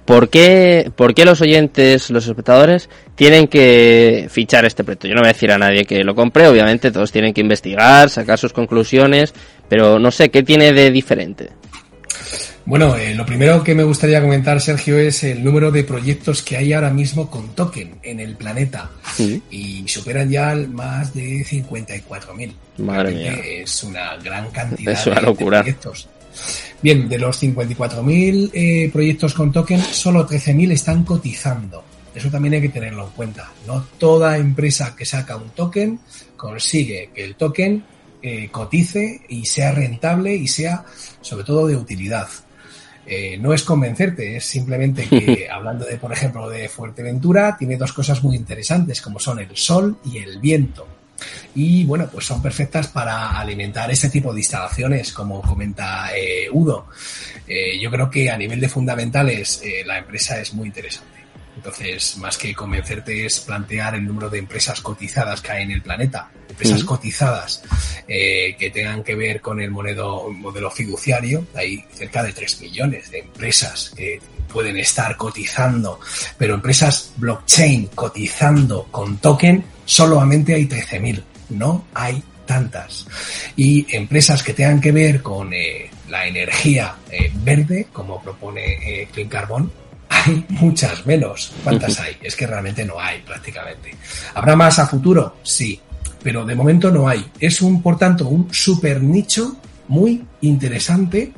[0.05, 5.07] ¿Por qué, ¿Por qué los oyentes, los espectadores, tienen que fichar este proyecto?
[5.07, 8.09] Yo no voy a decir a nadie que lo compre, obviamente todos tienen que investigar,
[8.09, 9.33] sacar sus conclusiones,
[9.69, 11.49] pero no sé, ¿qué tiene de diferente?
[12.65, 16.55] Bueno, eh, lo primero que me gustaría comentar, Sergio, es el número de proyectos que
[16.55, 18.89] hay ahora mismo con token en el planeta.
[19.51, 22.53] Y superan ya más de 54.000.
[22.77, 23.33] Madre mía.
[23.33, 25.57] Es una gran cantidad es una de, locura.
[25.57, 26.07] de proyectos.
[26.81, 31.83] Bien, de los 54.000 eh, proyectos con token, solo 13.000 están cotizando.
[32.15, 33.51] Eso también hay que tenerlo en cuenta.
[33.67, 35.99] No toda empresa que saca un token
[36.37, 37.83] consigue que el token
[38.21, 40.85] eh, cotice y sea rentable y sea
[41.21, 42.27] sobre todo de utilidad.
[43.05, 47.93] Eh, no es convencerte, es simplemente que hablando de, por ejemplo, de Fuerteventura, tiene dos
[47.93, 50.87] cosas muy interesantes, como son el sol y el viento.
[51.55, 56.87] Y bueno, pues son perfectas para alimentar este tipo de instalaciones, como comenta eh, Udo.
[57.47, 61.22] Eh, yo creo que a nivel de fundamentales la empresa es muy interesante.
[61.55, 65.81] Entonces, más que convencerte es plantear el número de empresas cotizadas que hay en el
[65.81, 67.63] planeta, empresas cotizadas
[68.07, 71.45] eh, que tengan que ver con el monedo- modelo fiduciario.
[71.55, 74.19] Hay cerca de 3 millones de empresas que
[74.51, 75.99] pueden estar cotizando,
[76.37, 83.07] pero empresas blockchain cotizando con token solamente hay 13.000, no hay tantas.
[83.55, 89.07] Y empresas que tengan que ver con eh, la energía eh, verde, como propone eh,
[89.13, 89.71] Clean Carbon,
[90.13, 91.53] hay muchas menos.
[91.63, 92.17] ¿Cuántas hay?
[92.21, 93.95] Es que realmente no hay prácticamente.
[94.33, 95.37] ¿Habrá más a futuro?
[95.43, 95.79] Sí,
[96.21, 97.25] pero de momento no hay.
[97.39, 99.57] Es un, por tanto, un super nicho
[99.87, 101.33] muy interesante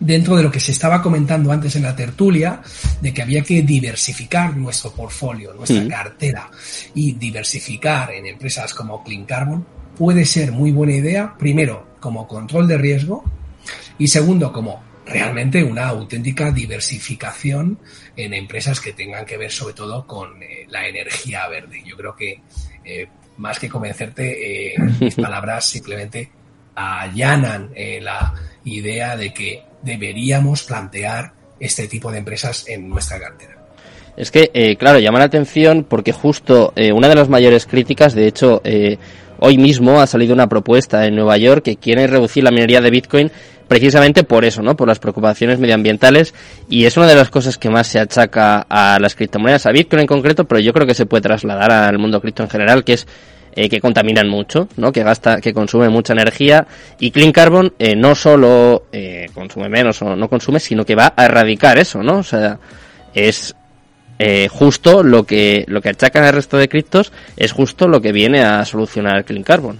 [0.00, 2.62] dentro de lo que se estaba comentando antes en la tertulia,
[3.00, 6.50] de que había que diversificar nuestro portfolio, nuestra cartera,
[6.94, 9.64] y diversificar en empresas como Clean Carbon
[9.96, 13.22] puede ser muy buena idea, primero, como control de riesgo,
[13.98, 17.78] y segundo, como realmente una auténtica diversificación
[18.16, 21.82] en empresas que tengan que ver sobre todo con eh, la energía verde.
[21.84, 22.40] Yo creo que
[22.84, 23.08] eh,
[23.38, 26.30] más que convencerte, eh, mis palabras simplemente
[26.74, 28.32] allanan la
[28.64, 33.58] idea de que deberíamos plantear este tipo de empresas en nuestra cartera.
[34.16, 38.62] Es que, claro, llama la atención porque justo una de las mayores críticas, de hecho,
[39.40, 42.90] hoy mismo ha salido una propuesta en Nueva York que quiere reducir la minería de
[42.90, 43.30] Bitcoin
[43.70, 44.76] precisamente por eso, ¿no?
[44.76, 46.34] Por las preocupaciones medioambientales
[46.68, 50.00] y es una de las cosas que más se achaca a las criptomonedas, a Bitcoin
[50.00, 52.94] en concreto, pero yo creo que se puede trasladar al mundo cripto en general, que
[52.94, 53.06] es
[53.54, 54.90] eh, que contaminan mucho, ¿no?
[54.90, 56.66] Que gasta, que consume mucha energía
[56.98, 61.14] y Clean Carbon eh, no solo eh, consume menos o no consume, sino que va
[61.16, 62.18] a erradicar eso, ¿no?
[62.18, 62.58] O sea,
[63.14, 63.54] es
[64.18, 68.10] eh, justo lo que lo que achacan al resto de criptos es justo lo que
[68.10, 69.78] viene a solucionar Clean Carbon,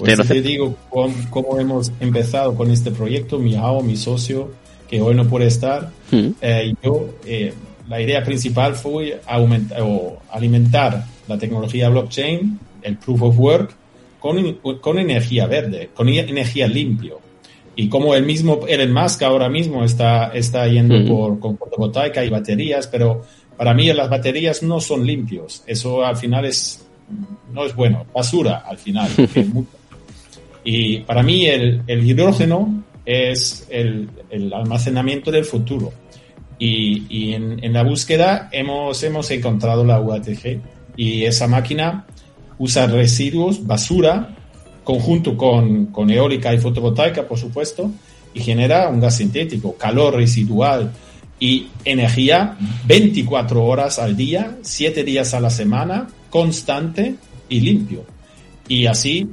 [0.00, 0.04] ¿no?
[0.04, 4.50] Pues lo te digo cómo, cómo hemos empezado con este proyecto, mi AO, mi socio,
[4.88, 5.90] que hoy no puede estar.
[6.10, 6.28] Mm.
[6.40, 7.52] Eh, yo, eh,
[7.88, 13.74] la idea principal fue aumentar o alimentar la tecnología blockchain, el proof of work,
[14.20, 17.20] con, con energía verde, con e- energía limpio.
[17.74, 21.08] Y como el mismo Elon Musk ahora mismo está, está yendo Mm.
[21.08, 23.22] por con fotovoltaica y baterías, pero
[23.56, 25.62] para mí las baterías no son limpios.
[25.66, 26.84] Eso al final es,
[27.52, 29.08] no es bueno, basura al final.
[30.64, 34.08] y para mí el, hidrógeno es el,
[34.52, 35.92] almacenamiento del futuro.
[36.58, 40.60] Y, en la búsqueda hemos, hemos encontrado la UATG
[40.96, 42.06] y esa máquina
[42.58, 44.36] usa residuos, basura,
[44.84, 47.90] conjunto con, con eólica y fotovoltaica, por supuesto,
[48.34, 50.92] y genera un gas sintético, calor residual
[51.38, 52.56] y energía
[52.86, 57.16] 24 horas al día, 7 días a la semana, constante
[57.48, 58.04] y limpio.
[58.68, 59.28] Y así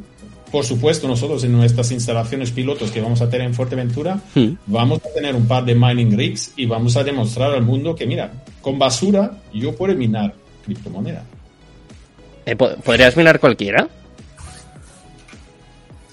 [0.51, 4.19] por supuesto, nosotros en nuestras instalaciones pilotos que vamos a tener en Fuerteventura,
[4.65, 8.07] vamos a tener un par de mining rigs y vamos a demostrar al mundo que,
[8.07, 8.31] mira,
[8.61, 10.33] con basura yo puedo minar
[10.65, 11.23] criptomoneda.
[12.45, 13.87] Eh, ¿Podrías minar cualquiera?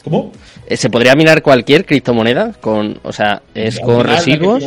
[0.04, 0.32] ¿Cómo?
[0.66, 2.52] Eh, ¿Se podría minar cualquier criptomoneda?
[2.60, 4.62] Con, o sea, ¿es con residuos?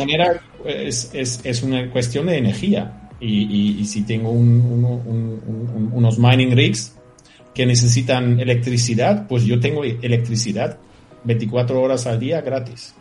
[0.64, 3.08] Es, es, es, una cuestión de energía.
[3.20, 6.94] Y, y, si tengo unos mining rigs
[7.54, 10.78] que necesitan electricidad, pues yo tengo electricidad
[11.24, 12.94] 24 horas al día gratis.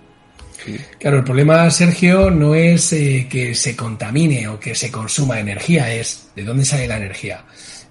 [1.00, 5.94] Claro, el problema, Sergio, no es eh, que se contamine o que se consuma energía,
[5.94, 7.46] es de dónde sale la energía.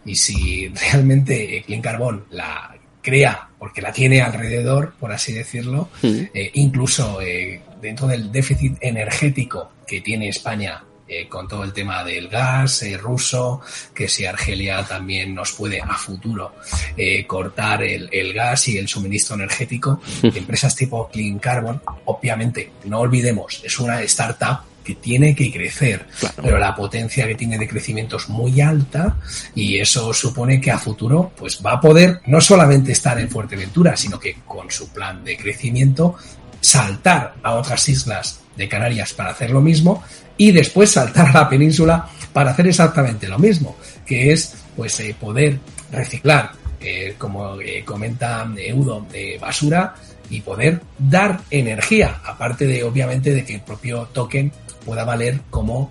[0.04, 6.50] Y si realmente Clean Carbon la crea porque la tiene alrededor, por así decirlo, eh,
[6.54, 12.28] incluso eh, dentro del déficit energético que tiene España eh, con todo el tema del
[12.28, 13.62] gas eh, ruso,
[13.94, 16.56] que si Argelia también nos puede a futuro
[16.96, 23.62] eh, cortar el, gas y el suministro energético, empresas tipo Clean Carbon, obviamente, no olvidemos,
[23.64, 26.06] es una startup que tiene que crecer,
[26.42, 29.16] pero la potencia que tiene de crecimiento es muy alta
[29.54, 33.96] y eso supone que a futuro pues va a poder no solamente estar en Fuerteventura,
[33.96, 36.16] sino que con su plan de crecimiento
[36.60, 40.02] saltar a otras islas de Canarias para hacer lo mismo
[40.38, 45.14] y después saltar a la península para hacer exactamente lo mismo, que es pues eh,
[45.20, 45.58] poder
[45.92, 49.06] reciclar, eh, como eh, comenta Eudo,
[49.40, 49.94] basura
[50.30, 54.52] y poder dar energía, aparte de obviamente de que el propio token
[54.84, 55.90] pueda valer como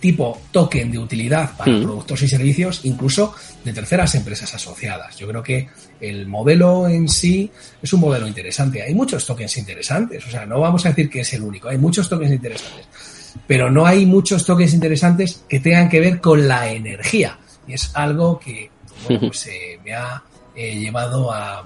[0.00, 1.82] tipo token de utilidad para mm.
[1.84, 3.32] productos y servicios, incluso
[3.64, 5.16] de terceras empresas asociadas.
[5.16, 5.68] Yo creo que
[6.00, 7.48] el modelo en sí
[7.80, 8.82] es un modelo interesante.
[8.82, 11.78] Hay muchos tokens interesantes, o sea, no vamos a decir que es el único, hay
[11.78, 16.70] muchos tokens interesantes pero no hay muchos toques interesantes que tengan que ver con la
[16.70, 17.38] energía.
[17.66, 18.70] Y es algo que
[19.06, 20.22] pues, eh, me ha
[20.54, 21.64] eh, llevado a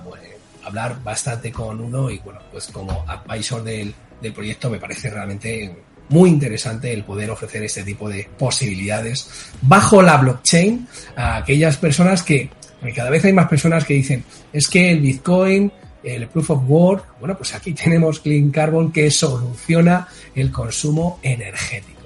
[0.65, 5.75] hablar bastante con uno y bueno, pues como advisor del, del proyecto me parece realmente
[6.09, 9.29] muy interesante el poder ofrecer este tipo de posibilidades
[9.63, 10.87] bajo la blockchain
[11.17, 15.01] a aquellas personas que, porque cada vez hay más personas que dicen, es que el
[15.01, 15.73] Bitcoin
[16.07, 21.97] el Proof of Work, bueno, pues aquí tenemos Clean Carbon que soluciona el consumo energético.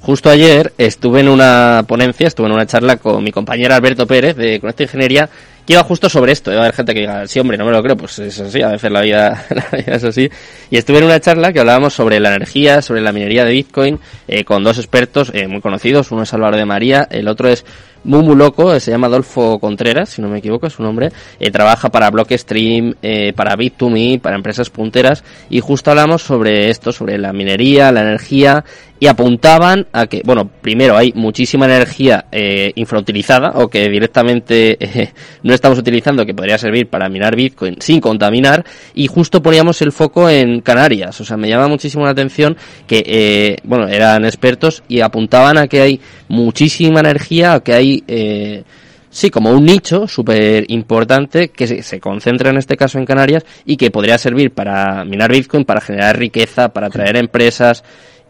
[0.00, 4.36] Justo ayer estuve en una ponencia, estuve en una charla con mi compañero Alberto Pérez
[4.36, 5.30] de Conecta Ingeniería,
[5.66, 6.50] que iba justo sobre esto.
[6.50, 8.62] Iba a haber gente que diga, sí, hombre, no me lo creo, pues es así,
[8.62, 10.30] a veces la vida, la vida es así.
[10.70, 13.98] Y estuve en una charla que hablábamos sobre la energía, sobre la minería de Bitcoin,
[14.28, 16.10] eh, con dos expertos eh, muy conocidos.
[16.12, 17.64] Uno es Álvaro de María, el otro es
[18.04, 21.10] muy, loco, se llama Adolfo Contreras, si no me equivoco, es su nombre.
[21.40, 25.24] Eh, trabaja para Blockstream, eh, para Bit2Me, para empresas punteras.
[25.48, 28.64] Y justo hablamos sobre esto, sobre la minería, la energía.
[29.00, 35.12] Y apuntaban a que, bueno, primero hay muchísima energía eh, infrautilizada o que directamente eh,
[35.54, 38.64] no estamos utilizando que podría servir para minar Bitcoin sin contaminar.
[38.92, 41.20] Y justo poníamos el foco en Canarias.
[41.20, 42.56] O sea, me llama muchísimo la atención
[42.88, 48.64] que, eh, bueno, eran expertos y apuntaban a que hay muchísima energía, que hay eh,
[49.10, 53.76] sí, como un nicho súper importante que se, concentra en este caso en Canarias y
[53.76, 57.84] que podría servir para minar Bitcoin, para generar riqueza, para atraer empresas.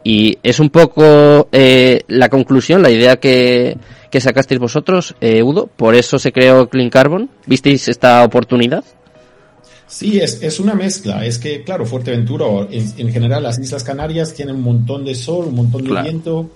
[0.04, 3.78] Y es un poco eh, la conclusión, la idea que,
[4.10, 5.66] que sacasteis vosotros, eh, Udo.
[5.66, 7.30] Por eso se creó Clean Carbon.
[7.46, 8.84] ¿Visteis esta oportunidad?
[9.86, 11.24] Sí, es, es una mezcla.
[11.24, 15.46] Es que, claro, Fuerteventura, en, en general, las Islas Canarias tienen un montón de sol,
[15.46, 16.50] un montón de viento.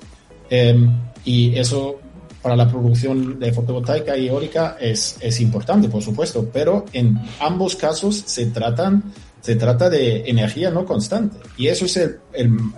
[0.50, 0.90] Em,
[1.24, 2.00] y eso
[2.42, 7.76] para la producción de fotovoltaica y eólica es, es importante, por supuesto, pero en ambos
[7.76, 9.02] casos se tratan
[9.48, 11.38] se trata de energía no constante.
[11.56, 12.18] Y eso es el,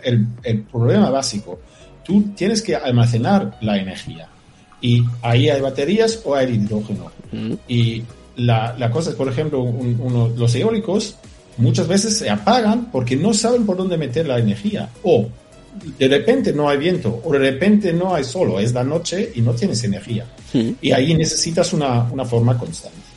[0.05, 1.59] el, el, problema básico.
[2.05, 4.29] Tú tienes que almacenar la energía.
[4.81, 7.11] Y ahí hay baterías o hay hidrógeno.
[7.67, 8.05] Y
[8.37, 11.17] la, la, cosa es, por ejemplo, uno, los eólicos
[11.57, 14.91] muchas veces se apagan porque no saben por dónde meter la energía.
[15.03, 15.27] O
[15.99, 19.41] de repente no hay viento o de repente no hay sol, es la noche y
[19.41, 20.25] no tienes energía.
[20.81, 23.10] Y ahí necesitas una, una, forma constante.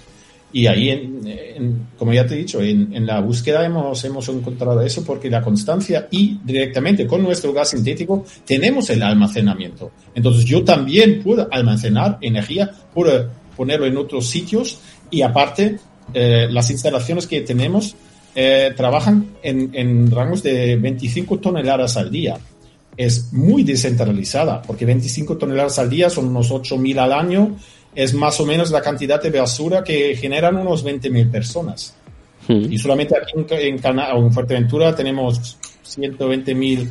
[0.54, 4.80] Y ahí, en, como ya te he dicho, en, en, la búsqueda hemos, hemos encontrado
[4.82, 9.92] eso porque la constancia y directamente con nuestro gas sintético tenemos el almacenamiento.
[10.14, 15.80] Entonces yo también puedo almacenar energía, puedo ponerlo en otros sitios y aparte
[16.14, 17.96] eh, las instalaciones que tenemos
[18.36, 22.38] eh, trabajan en, en, rangos de 25 toneladas al día.
[22.96, 27.56] Es muy descentralizada, porque 25 toneladas al día son unos 8.000 al año,
[27.96, 31.94] es más o menos la cantidad de basura que generan unos 20.000 personas.
[32.48, 32.72] Hmm.
[32.72, 33.46] Y solamente aquí en,
[33.78, 36.88] en, en Fuerteventura tenemos 120.000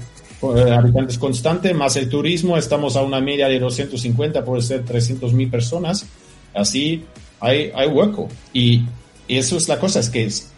[0.57, 5.51] eh, habitantes constantes, más el turismo, estamos a una media de 250, puede ser 300.000
[5.51, 6.07] personas.
[6.55, 7.05] Así
[7.41, 8.29] hay, hay hueco.
[8.53, 8.83] Y
[9.29, 10.51] eso es la cosa, es que es,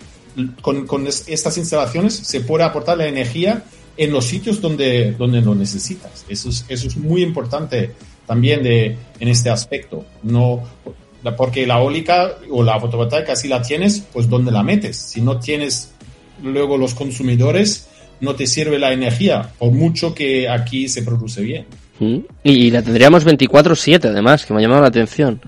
[0.63, 3.63] con, con es- estas instalaciones se puede aportar la energía
[3.97, 6.25] en los sitios donde, donde lo necesitas.
[6.29, 7.93] Eso es, eso es muy importante
[8.27, 10.05] también de, en este aspecto.
[10.23, 10.63] No,
[11.37, 14.97] porque la eólica o la fotovoltaica, si la tienes, pues ¿dónde la metes?
[14.97, 15.93] Si no tienes
[16.43, 17.89] luego los consumidores,
[18.21, 21.67] no te sirve la energía, por mucho que aquí se produce bien.
[21.99, 22.19] Mm.
[22.43, 25.41] Y la tendríamos 24/7 además, que me ha llamado la atención.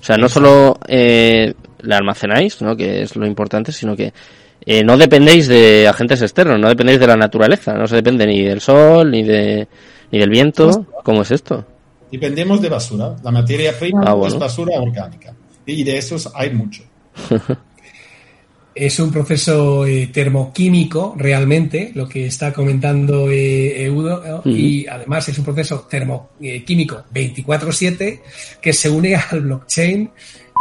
[0.00, 2.76] O sea, no solo eh, la almacenáis, ¿no?
[2.76, 4.12] que es lo importante, sino que
[4.66, 8.42] eh, no dependéis de agentes externos, no dependéis de la naturaleza, no se depende ni
[8.42, 9.66] del sol, ni de
[10.10, 10.86] ni del viento.
[11.02, 11.64] ¿Cómo es esto?
[12.18, 13.16] Dependemos de basura.
[13.22, 14.34] La materia prima Ah, bueno.
[14.34, 15.34] es basura orgánica.
[15.66, 16.82] Y de esos hay mucho.
[18.76, 25.38] Es un proceso eh, termoquímico realmente, lo que está comentando eh, Eudo, y además es
[25.38, 28.20] un proceso termoquímico 24/7
[28.60, 30.10] que se une al blockchain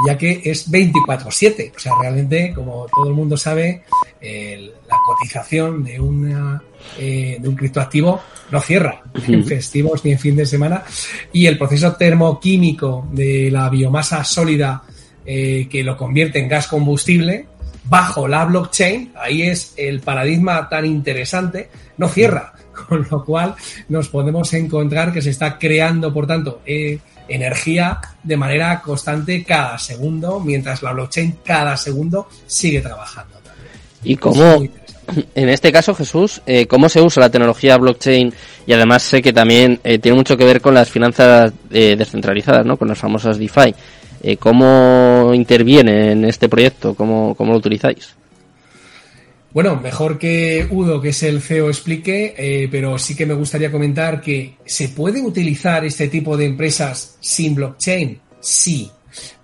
[0.07, 1.72] ya que es 24/7.
[1.76, 3.84] O sea, realmente, como todo el mundo sabe,
[4.22, 6.61] el- la cotización de, una,
[6.99, 8.22] eh, de un criptoactivo
[8.52, 9.49] no cierra en Ujú.
[9.49, 10.84] festivos ni en fin de semana
[11.32, 14.84] y el proceso termoquímico de la biomasa sólida
[15.26, 17.45] eh, que lo convierte en gas combustible
[17.86, 22.53] bajo la blockchain, ahí es el paradigma tan interesante, no cierra,
[22.90, 23.56] con lo cual
[23.90, 29.78] nos podemos encontrar que se está creando, por tanto, eh, energía de manera constante cada
[29.78, 33.34] segundo, mientras la blockchain cada segundo sigue trabajando.
[34.04, 34.64] ¿Y cómo,
[35.36, 38.34] en este caso, Jesús, eh, cómo se usa la tecnología blockchain?
[38.66, 42.66] Y además sé que también eh, tiene mucho que ver con las finanzas eh, descentralizadas,
[42.66, 42.78] ¿no?
[42.78, 43.74] Con las famosas DeFi.
[44.40, 46.94] ¿Cómo interviene en este proyecto?
[46.94, 48.16] ¿Cómo, cómo lo utilizáis?
[49.54, 53.72] Bueno, mejor que Udo, que es el CEO, explique, eh, pero sí que me gustaría
[53.72, 58.20] comentar que ¿se puede utilizar este tipo de empresas sin blockchain?
[58.40, 58.90] Sí,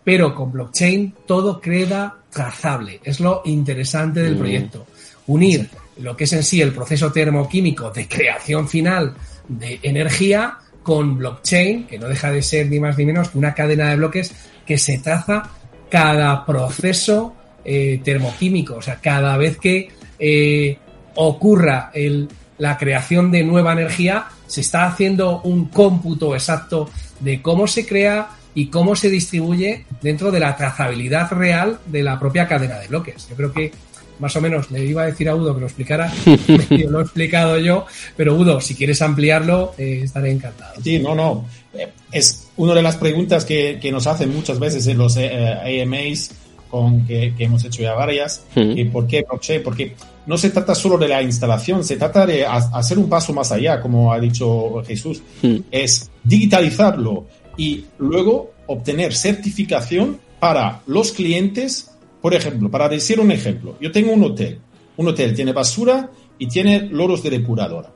[0.03, 2.99] pero con blockchain todo queda trazable.
[3.03, 4.39] Es lo interesante del Mm.
[4.39, 4.87] proyecto.
[5.27, 9.13] Unir lo que es en sí el proceso termoquímico de creación final
[9.47, 13.53] de energía con blockchain, que no deja de ser ni más ni menos que una
[13.53, 14.31] cadena de bloques
[14.65, 15.51] que se traza
[15.91, 18.75] cada proceso eh, termoquímico.
[18.75, 20.77] O sea, cada vez que eh,
[21.15, 22.27] ocurra el-
[22.57, 26.89] la creación de nueva energía, se está haciendo un cómputo exacto
[27.19, 32.19] de cómo se crea y cómo se distribuye dentro de la trazabilidad real de la
[32.19, 33.27] propia cadena de bloques.
[33.29, 33.71] Yo creo que
[34.19, 36.11] más o menos le iba a decir a Udo que lo explicara,
[36.69, 37.85] lo he explicado yo,
[38.17, 40.73] pero Udo, si quieres ampliarlo, eh, estaré encantado.
[40.83, 41.45] Sí, no, no.
[41.73, 45.81] Eh, Es una de las preguntas que, que nos hacen muchas veces en los eh,
[45.83, 46.31] AMAs
[46.69, 48.45] con que, que hemos hecho ya varias.
[48.55, 48.75] Mm.
[48.75, 49.63] que ¿Por qué blockchain?
[49.63, 53.33] Porque no se trata solo de la instalación, se trata de ha- hacer un paso
[53.33, 55.21] más allá, como ha dicho Jesús.
[55.41, 55.55] Mm.
[55.71, 57.25] Es digitalizarlo
[57.57, 61.91] y luego obtener certificación para los clientes.
[62.21, 64.59] Por ejemplo, para decir un ejemplo, yo tengo un hotel.
[64.97, 67.91] Un hotel tiene basura y tiene loros de depuradora.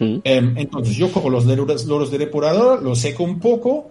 [0.00, 3.90] Em, entonces yo cojo los loros, loros de depuradora, los seco un poco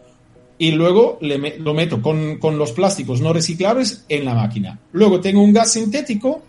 [0.59, 4.79] y luego le me- lo meto con, con los plásticos no reciclables en la máquina.
[4.93, 6.41] Luego tengo un gas sintético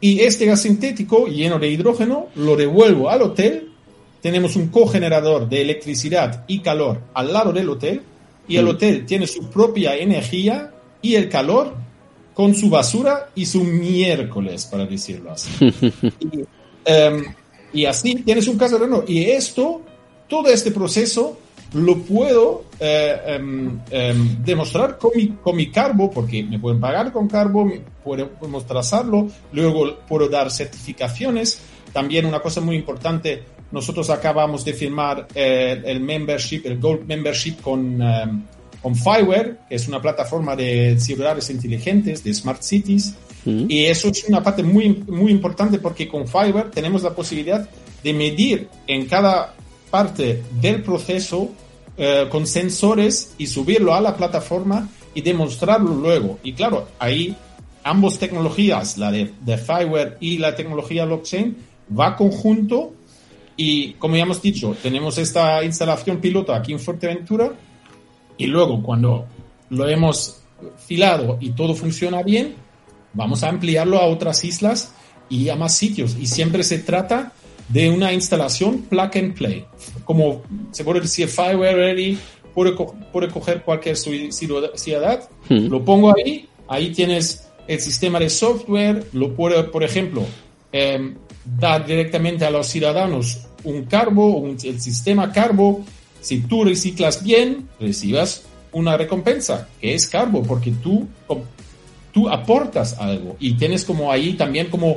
[0.00, 3.70] y este gas sintético lleno de hidrógeno lo devuelvo al hotel.
[4.20, 8.02] Tenemos un cogenerador de electricidad y calor al lado del hotel
[8.48, 8.68] y el Mm.
[8.68, 11.74] hotel tiene su propia energía y el calor
[12.34, 15.48] con su basura y su miércoles, para decirlo así.
[16.20, 16.40] y,
[16.84, 17.24] em,
[17.72, 19.04] y así tienes un caso de no.
[19.06, 19.82] Y esto,
[20.28, 21.38] todo este proceso,
[21.72, 27.12] lo puedo eh, em, em, demostrar con mi, con mi carbo, porque me pueden pagar
[27.12, 27.70] con carbo,
[28.04, 31.60] podemos trazarlo, luego puedo dar certificaciones.
[31.92, 37.60] También una cosa muy importante, nosotros acabamos de firmar eh, el membership, el Gold Membership
[37.60, 38.42] con, em,
[38.80, 43.14] con Fireware, que es una plataforma de ciudades inteligentes, de Smart Cities.
[43.44, 43.66] Mm.
[43.68, 47.68] Y eso es una parte muy, muy importante porque con Fiverr tenemos la posibilidad
[48.02, 49.54] de medir en cada
[49.90, 51.50] parte del proceso
[51.96, 56.38] eh, con sensores y subirlo a la plataforma y demostrarlo luego.
[56.42, 57.34] Y claro, ahí
[57.84, 61.56] ambas tecnologías, la de, de Fiverr y la tecnología blockchain,
[61.98, 62.92] va conjunto
[63.56, 67.52] y como ya hemos dicho, tenemos esta instalación piloto aquí en Fuerteventura
[68.36, 69.26] y luego cuando
[69.70, 70.42] lo hemos
[70.76, 72.54] filado y todo funciona bien,
[73.14, 74.92] vamos a ampliarlo a otras islas
[75.28, 76.16] y a más sitios.
[76.20, 77.32] Y siempre se trata
[77.68, 79.64] de una instalación plug and play.
[80.04, 82.18] Como se puede decir, Fireware Ready,
[82.54, 84.30] puede, co- puede coger cualquier ci-
[84.76, 85.66] ciudad, Mm.
[85.68, 90.22] lo pongo ahí, ahí tienes el sistema de software, lo puede, por ejemplo,
[90.72, 95.84] em, dar directamente a los ciudadanos un carbo, un- el sistema carbo.
[96.20, 101.06] Si tú reciclas bien, recibas una recompensa, que es carbo, porque tú
[102.12, 104.96] tú aportas algo y tienes como ahí también como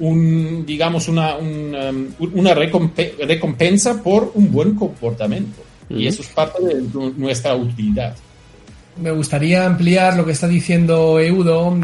[0.00, 1.74] un, digamos, una, un,
[2.20, 5.62] um, una recompensa por un buen comportamiento.
[5.90, 6.82] Y eso es parte de
[7.16, 8.14] nuestra utilidad.
[9.00, 11.78] Me gustaría ampliar lo que está diciendo Eudo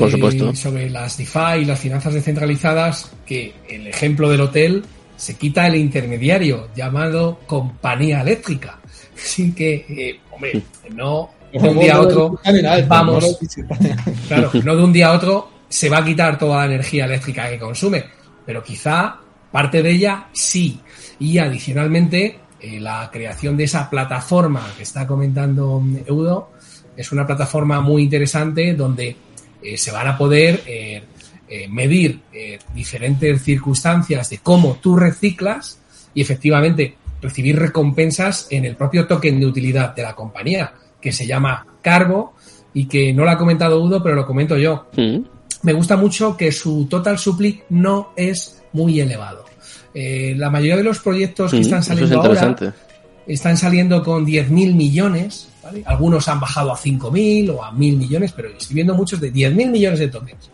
[0.54, 4.84] sobre las DeFi y las finanzas descentralizadas, que el ejemplo del hotel
[5.16, 8.80] se quita el intermediario llamado compañía eléctrica.
[9.14, 10.62] Así que, eh, hombre,
[10.92, 12.40] no de un día a otro
[12.88, 13.38] vamos,
[14.26, 17.50] claro, no de un día a otro se va a quitar toda la energía eléctrica
[17.50, 18.04] que consume,
[18.46, 19.18] pero quizá
[19.50, 20.78] parte de ella sí.
[21.18, 26.52] Y adicionalmente, eh, la creación de esa plataforma que está comentando Eudo
[26.96, 29.16] es una plataforma muy interesante donde
[29.60, 30.62] eh, se van a poder
[31.70, 32.20] medir
[32.74, 35.78] diferentes circunstancias de cómo tú reciclas
[36.12, 41.26] y efectivamente recibir recompensas en el propio token de utilidad de la compañía, que se
[41.26, 42.34] llama Cargo
[42.72, 44.86] y que no lo ha comentado Udo, pero lo comento yo.
[44.96, 45.33] Mm.
[45.64, 49.44] Me gusta mucho que su total supply no es muy elevado.
[49.94, 52.56] Eh, la mayoría de los proyectos que están saliendo ahora
[53.26, 55.48] están saliendo con 10.000 millones,
[55.86, 59.70] Algunos han bajado a 5.000 o a 1.000 millones, pero estoy viendo muchos de 10.000
[59.70, 60.50] millones de tokens.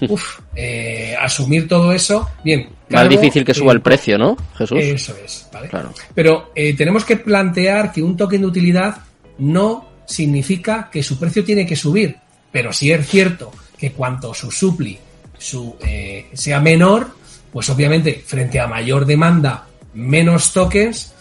[0.08, 2.70] Uf, eh, asumir todo eso, bien.
[2.88, 4.78] Más difícil que suba el precio, ¿no, Jesús?
[4.80, 5.68] Eso es, ¿vale?
[6.14, 8.96] Pero eh, tenemos que plantear que un token de utilidad
[9.38, 12.16] no significa que su precio tiene que subir,
[12.50, 14.98] pero sí es cierto que cuanto su supli
[15.38, 17.10] su, eh, sea menor,
[17.52, 21.12] pues obviamente frente a mayor demanda, menos tokens,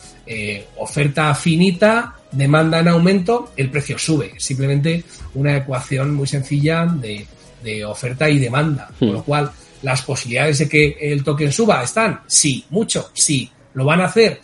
[0.77, 4.33] oferta finita, demanda en aumento, el precio sube.
[4.37, 5.03] Simplemente
[5.35, 7.27] una ecuación muy sencilla de
[7.65, 9.23] de oferta y demanda, con lo hmm.
[9.23, 9.51] cual
[9.81, 14.39] las posibilidades de que el token suba están, sí, mucho, sí, lo van a hacer,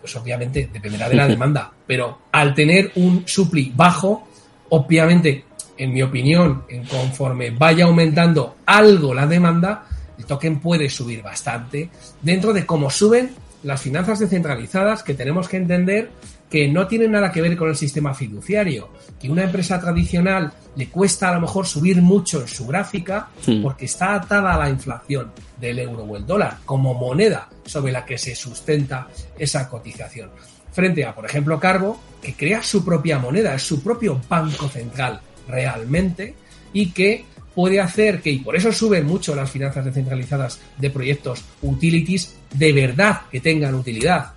[0.00, 4.28] pues obviamente dependerá de la demanda, pero al tener un supply bajo,
[4.70, 5.44] obviamente,
[5.80, 9.86] en mi opinión, en conforme vaya aumentando algo la demanda,
[10.18, 11.88] el token puede subir bastante
[12.20, 13.30] dentro de cómo suben
[13.62, 16.10] las finanzas descentralizadas que tenemos que entender
[16.50, 20.88] que no tienen nada que ver con el sistema fiduciario, que una empresa tradicional le
[20.88, 23.30] cuesta a lo mejor subir mucho en su gráfica
[23.62, 28.04] porque está atada a la inflación del euro o el dólar como moneda sobre la
[28.04, 29.08] que se sustenta
[29.38, 30.28] esa cotización.
[30.72, 35.20] Frente a, por ejemplo, Cargo, que crea su propia moneda, es su propio banco central
[35.50, 36.34] realmente
[36.72, 37.24] y que
[37.54, 42.72] puede hacer que, y por eso suben mucho las finanzas descentralizadas de proyectos utilities, de
[42.72, 44.32] verdad que tengan utilidad.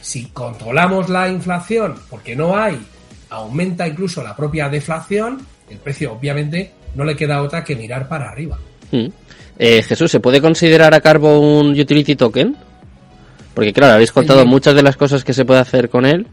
[0.00, 2.78] Si controlamos la inflación, porque no hay,
[3.30, 8.30] aumenta incluso la propia deflación, el precio obviamente no le queda otra que mirar para
[8.30, 8.58] arriba.
[8.90, 9.08] Mm.
[9.58, 12.56] Eh, Jesús, ¿se puede considerar a Carbo un utility token?
[13.54, 16.28] Porque claro, habéis contado muchas de las cosas que se puede hacer con él,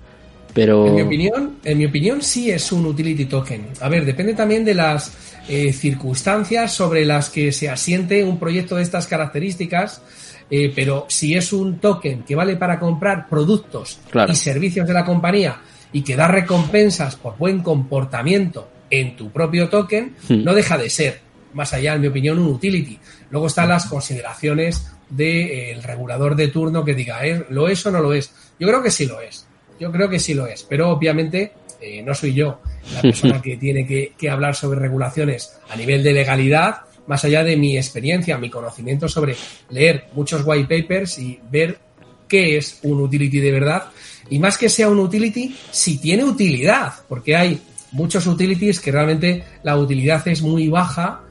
[0.56, 0.88] pero...
[0.88, 3.68] En mi opinión, en mi opinión sí es un utility token.
[3.82, 5.11] A ver, depende también de las
[5.49, 10.02] eh, circunstancias sobre las que se asiente un proyecto de estas características,
[10.49, 13.99] eh, pero si es un token que vale para comprar productos
[14.30, 15.60] y servicios de la compañía
[15.91, 20.41] y que da recompensas por buen comportamiento en tu propio token, hmm.
[20.41, 21.19] no deja de ser,
[21.53, 22.98] más allá, en mi opinión, un utility.
[23.30, 27.19] Luego están las consideraciones del regulador de turno que diga,
[27.49, 28.32] ¿lo es o no lo es?
[28.57, 29.45] Yo creo que sí lo es.
[29.80, 32.60] Yo creo que sí lo es, pero obviamente eh, no soy yo
[32.93, 37.56] la persona que tiene que, hablar sobre regulaciones a nivel de legalidad, más allá de
[37.57, 39.35] mi experiencia, mi conocimiento sobre
[39.69, 41.77] leer muchos white papers y ver
[42.27, 43.84] qué es un utility de verdad.
[44.30, 47.61] Y más que sea un utility, si tiene utilidad, porque hay
[47.91, 51.22] muchos utilities que realmente la utilidad es muy baja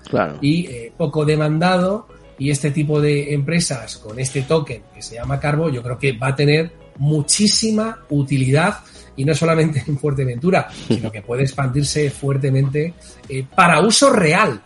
[0.41, 2.09] y eh, poco demandado.
[2.37, 6.13] Y este tipo de empresas con este token que se llama Carbo, yo creo que
[6.13, 8.81] va a tener muchísima utilidad
[9.17, 12.95] y no solamente en Fuerteventura, sino que puede expandirse fuertemente
[13.29, 14.61] eh, para uso real.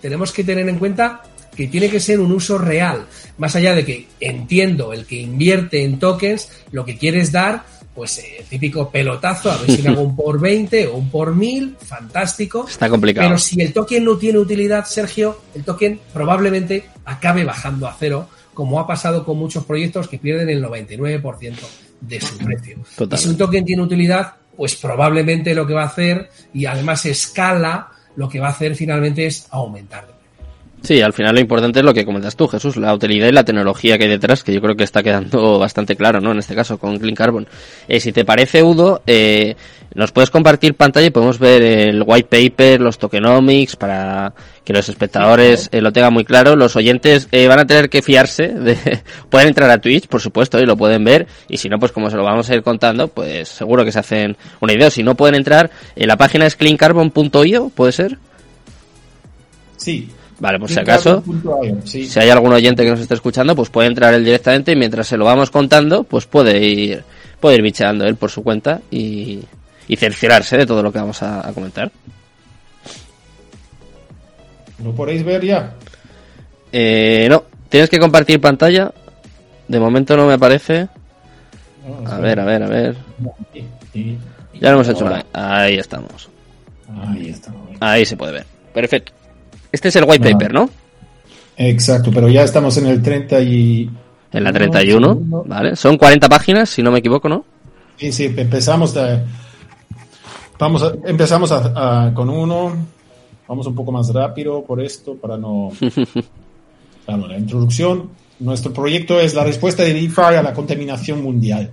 [0.00, 1.22] Tenemos que tener en cuenta
[1.54, 3.06] que tiene que ser un uso real,
[3.38, 7.64] más allá de que entiendo el que invierte en tokens, lo que quiere es dar,
[7.94, 11.76] pues eh, típico pelotazo, a ver si hago un por 20 o un por 1000,
[11.84, 12.66] fantástico.
[12.68, 13.28] Está complicado.
[13.28, 18.28] Pero si el token no tiene utilidad, Sergio, el token probablemente acabe bajando a cero,
[18.54, 21.54] como ha pasado con muchos proyectos que pierden el 99%
[22.00, 22.78] de su precio.
[23.10, 27.06] Y si un token tiene utilidad, pues probablemente lo que va a hacer, y además
[27.06, 30.19] escala, lo que va a hacer finalmente es aumentar.
[30.82, 33.44] Sí, al final lo importante es lo que comentas tú, Jesús, la utilidad y la
[33.44, 36.32] tecnología que hay detrás, que yo creo que está quedando bastante claro, ¿no?
[36.32, 37.46] En este caso, con Clean Carbon.
[37.86, 39.56] Eh, si te parece, Udo, eh,
[39.94, 44.32] nos puedes compartir pantalla y podemos ver el white paper, los tokenomics, para
[44.64, 46.56] que los espectadores eh, lo tengan muy claro.
[46.56, 50.58] Los oyentes eh, van a tener que fiarse, de, pueden entrar a Twitch, por supuesto,
[50.60, 53.08] y lo pueden ver, y si no, pues como se lo vamos a ir contando,
[53.08, 54.90] pues seguro que se hacen una idea.
[54.90, 58.18] Si no pueden entrar, en la página es cleancarbon.io, ¿puede ser?
[59.76, 60.08] Sí.
[60.40, 61.22] Vale, por si acaso,
[61.84, 62.06] sí.
[62.06, 65.06] si hay algún oyente que nos esté escuchando, pues puede entrar él directamente y mientras
[65.06, 67.04] se lo vamos contando, pues puede ir,
[67.38, 69.40] puede ir bicheando él por su cuenta y,
[69.86, 71.92] y cerciorarse de todo lo que vamos a, a comentar.
[74.82, 75.74] ¿Lo podéis ver ya?
[76.72, 78.92] Eh, no, tienes que compartir pantalla.
[79.68, 80.88] De momento no me aparece.
[82.06, 82.96] A ver, a ver, a ver.
[84.54, 86.28] Ya lo hemos hecho Ahí estamos.
[87.02, 87.52] Ahí está.
[87.78, 88.46] Ahí se puede ver.
[88.72, 89.12] Perfecto.
[89.72, 90.32] Este es el white Ah.
[90.32, 90.70] paper, ¿no?
[91.56, 93.90] Exacto, pero ya estamos en el 30 y...
[94.32, 95.76] En la 31, ¿vale?
[95.76, 97.44] Son 40 páginas, si no me equivoco, ¿no?
[97.96, 99.20] Sí, sí, empezamos de-
[100.58, 102.72] Vamos a- empezamos a- a- con uno,
[103.48, 105.70] vamos un poco más rápido por esto, para no...
[107.06, 108.10] Claro, la introducción.
[108.38, 111.70] Nuestro proyecto es la respuesta de DeFi a la contaminación mundial.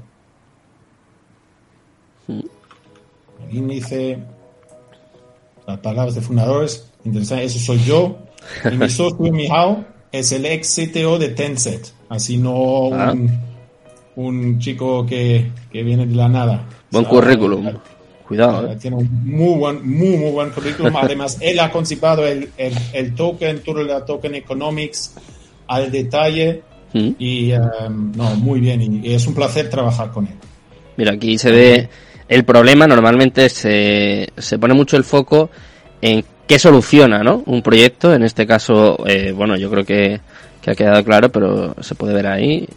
[2.27, 4.19] El índice,
[5.67, 8.17] las palabras de fundadores, interesante, eso soy yo.
[8.71, 13.11] Y mi socio Mihao es el ex CTO de Tencent, así no Ah.
[13.11, 13.29] un,
[14.15, 16.65] un chico que, que viene de la nada.
[16.91, 17.69] Buen O sea, currículum.
[18.27, 18.77] Cuidado, eh, ¿eh?
[18.81, 20.95] Tiene un muy buen, muy, muy buen currículum.
[21.01, 25.13] Además, él ha concipado el, el, el token, todo la token economics
[25.67, 26.61] al detalle.
[26.93, 27.09] Mm.
[27.19, 28.81] Y um, no, muy bien.
[28.81, 30.33] Y, y es un placer trabajar con él.
[30.97, 31.89] Mira, aquí se ve
[32.27, 32.87] el problema.
[32.87, 35.49] Normalmente se, se pone mucho el foco
[36.01, 37.43] en qué soluciona, ¿no?
[37.45, 38.13] Un proyecto.
[38.13, 40.19] En este caso, eh, bueno, yo creo que,
[40.61, 42.67] que ha quedado claro, pero se puede ver ahí.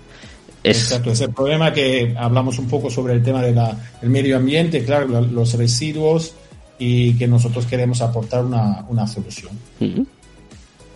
[0.62, 3.56] Es, Exacto, es el problema que hablamos un poco sobre el tema del
[4.02, 6.34] medio ambiente, claro, lo- los residuos
[6.78, 9.52] y que nosotros queremos aportar una, una solución.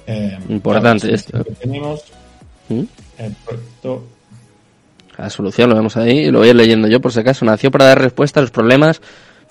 [0.07, 1.45] Eh, Importante claro, esto.
[1.45, 2.03] que tenemos
[3.19, 4.05] el proyecto
[5.17, 7.45] La solución lo vemos ahí, lo voy a ir leyendo yo por si acaso.
[7.45, 9.01] Nació para dar respuesta a los problemas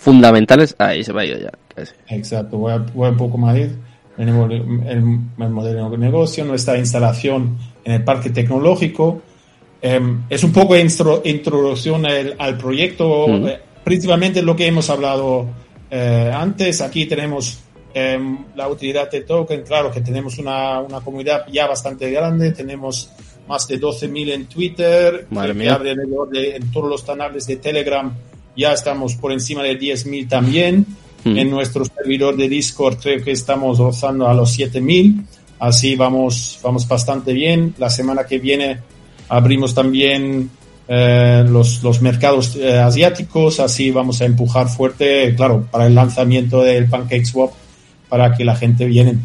[0.04, 0.76] fundamentales.
[0.78, 1.52] Ahí se va a ir ya.
[1.74, 1.94] casi.
[2.10, 3.56] Exacto, voy, a, voy un poco más.
[3.56, 3.78] El,
[4.18, 4.30] el,
[5.40, 9.22] el modelo de negocio, nuestra instalación en el parque tecnológico.
[9.82, 10.00] Eh,
[10.30, 13.48] es un poco intro, introducción al, al proyecto, Mm.
[13.48, 15.48] eh, principalmente lo que hemos hablado
[15.90, 16.80] eh, antes.
[16.82, 17.60] Aquí tenemos
[17.94, 18.20] eh,
[18.56, 23.12] la utilidad de token, claro que tenemos una, una comunidad ya bastante grande, tenemos
[23.48, 25.76] más de 12.000 en Twitter, Madre que mía.
[25.76, 28.12] alrededor de en todos los canales de Telegram
[28.56, 30.86] ya estamos por encima de 10.000 también.
[31.24, 31.38] Mm.
[31.38, 35.24] En nuestro servidor de Discord creo que estamos rozando a los 7.000.
[35.60, 37.74] Así vamos, vamos bastante bien.
[37.78, 38.80] La semana que viene
[39.30, 40.50] abrimos también
[40.88, 43.60] eh, los, los mercados eh, asiáticos.
[43.60, 47.52] Así vamos a empujar fuerte, claro, para el lanzamiento del PancakeSwap,
[48.10, 49.18] para que la gente viene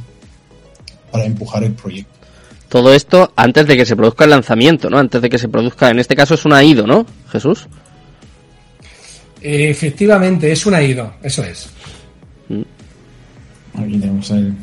[1.10, 2.12] para empujar el proyecto.
[2.68, 4.98] Todo esto antes de que se produzca el lanzamiento, ¿no?
[4.98, 7.06] Antes de que se produzca, en este caso es una IDO, ¿no?
[7.30, 7.66] Jesús.
[9.40, 11.70] Efectivamente, es una IDO, eso es.
[13.74, 14.54] Aquí tenemos el-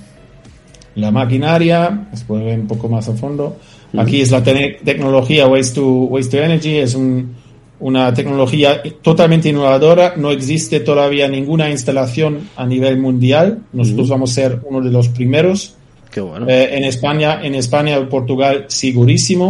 [0.95, 3.57] la maquinaria, ver un poco más a fondo.
[3.97, 7.33] Aquí es la te- tecnología Waste to, Waste to Energy, es un-
[7.79, 14.33] una tecnología totalmente innovadora, no existe todavía ninguna instalación a nivel mundial, nosotros vamos a
[14.33, 15.75] ser uno de los primeros.
[16.11, 16.45] Qué bueno.
[16.49, 19.49] Eh, en España, en España o Portugal, segurísimo.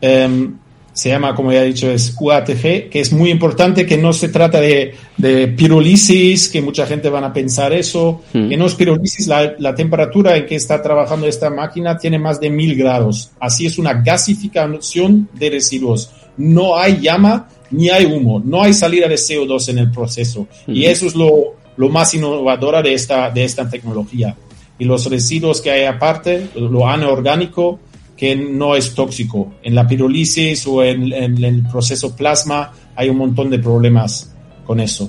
[0.00, 0.54] Em,
[0.98, 4.28] se llama, como ya he dicho, es UATG, que es muy importante, que no se
[4.30, 8.48] trata de, de pirólisis, que mucha gente van a pensar eso, Mm.
[8.48, 12.40] que no es pirólisis, la, la temperatura en que está trabajando esta máquina tiene más
[12.40, 13.30] de mil grados.
[13.38, 16.10] Así es una gasificación de residuos.
[16.36, 20.46] No hay llama ni hay humo, no hay salida de CO2 en el proceso.
[20.66, 20.90] Y Mm.
[20.90, 24.34] eso es lo, lo más innovadora de esta, de esta tecnología.
[24.80, 27.78] Y los residuos que hay aparte, lo anorgánico,
[28.18, 29.54] que no es tóxico.
[29.62, 34.34] En la pirólisis o en, en el proceso plasma hay un montón de problemas
[34.66, 35.08] con eso.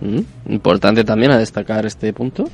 [0.00, 0.52] Mm.
[0.52, 2.50] Importante también a destacar este punto.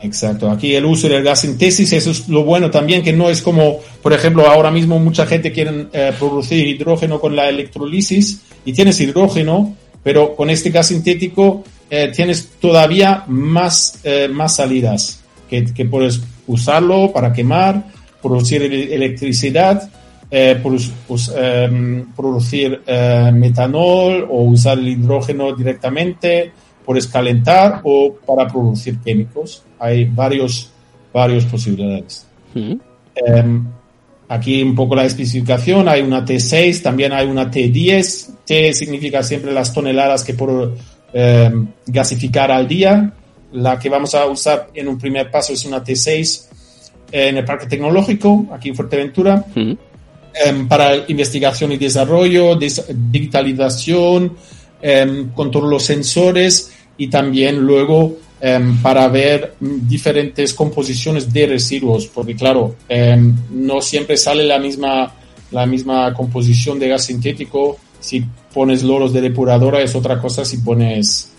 [0.00, 0.50] Exacto.
[0.50, 3.78] Aquí el uso del gas sintesis, eso es lo bueno también, que no es como,
[4.02, 9.00] por ejemplo, ahora mismo mucha gente quiere eh, producir hidrógeno con la electrolisis y tienes
[9.00, 15.84] hidrógeno, pero con este gas sintético eh, tienes todavía más, eh, más salidas, que, que
[15.84, 17.84] puedes usarlo para quemar,
[18.24, 19.88] producir ele- electricidad,
[20.30, 20.56] eh,
[21.36, 26.50] em, producir eh, metanol o usar el hidrógeno directamente,
[26.84, 29.62] puedes calentar o para producir químicos.
[29.78, 30.70] Hay varios,
[31.12, 32.26] varios posibilidades.
[32.54, 32.74] Mm.
[33.14, 33.66] Em,
[34.28, 38.30] aquí un poco la especificación, hay una T6, también hay una T10.
[38.44, 40.74] T significa siempre las toneladas que puedo
[41.12, 43.12] em, gasificar al día.
[43.52, 46.48] La que vamos a usar en un primer paso es una T6
[47.12, 49.44] en el Parque Tecnológico, aquí en Fuerteventura,
[50.44, 54.32] em, para investigación y desarrollo, des- digitalización,
[54.82, 62.06] em, con todos los sensores y también luego em, para ver diferentes composiciones de residuos,
[62.08, 62.74] porque claro,
[63.50, 65.10] no siempre sale la misma,
[65.50, 67.78] la misma composición de gas sintético.
[68.00, 68.22] Si
[68.52, 71.32] pones loros de depuradora, es otra cosa si pones,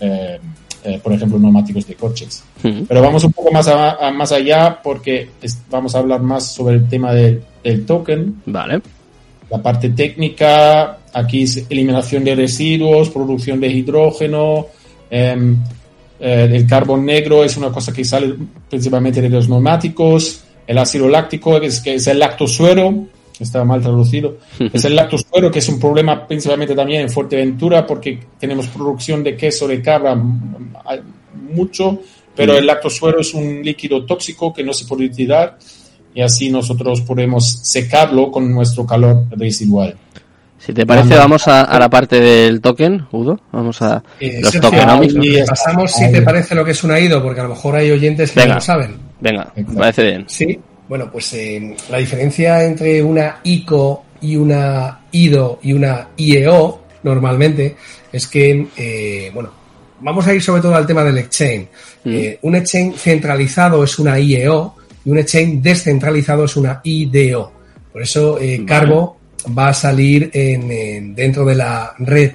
[0.86, 2.42] eh, por ejemplo, neumáticos de coches.
[2.62, 6.52] Pero vamos un poco más, a- a- más allá porque es- vamos a hablar más
[6.54, 8.42] sobre el tema del, del token.
[8.46, 8.80] Vale.
[9.50, 14.66] La parte técnica, aquí es eliminación de residuos, producción de hidrógeno,
[15.10, 15.56] em,
[16.20, 18.34] eh, el carbón negro es una cosa que sale
[18.70, 23.06] principalmente de los neumáticos, el ácido láctico, que es, que es el lactosuero,
[23.44, 24.36] estaba mal traducido,
[24.72, 29.36] es el lactosuero que es un problema principalmente también en Fuerteventura porque tenemos producción de
[29.36, 30.14] queso de cabra
[31.52, 32.00] mucho,
[32.34, 32.56] pero Mm.
[32.56, 35.58] el lactosuero es un líquido tóxico que no se puede tirar
[36.14, 39.96] y así nosotros podemos secarlo con nuestro calor residual.
[40.58, 43.38] Si te parece, Cuando- vamos a, a la parte del token, Udo.
[43.52, 45.14] Vamos a Eh, los tokenomics.
[45.20, 47.90] y pasamos si te parece lo que es una IDO, porque a lo mejor hay
[47.90, 48.54] oyentes que Venga.
[48.54, 48.96] no lo saben.
[49.20, 50.24] Venga, me parece bien.
[50.26, 50.58] Sí,
[50.88, 57.76] bueno, pues eh, la diferencia entre una ICO y una IDO y una IEO normalmente
[58.12, 59.50] es que, eh, bueno,
[60.00, 61.68] vamos a ir sobre todo al tema del exchange.
[62.04, 67.52] Eh, un exchange centralizado es una IEO y un exchange descentralizado es una IDO.
[67.92, 69.18] Por eso eh, Cargo
[69.56, 72.32] va a salir en, en- dentro de la red,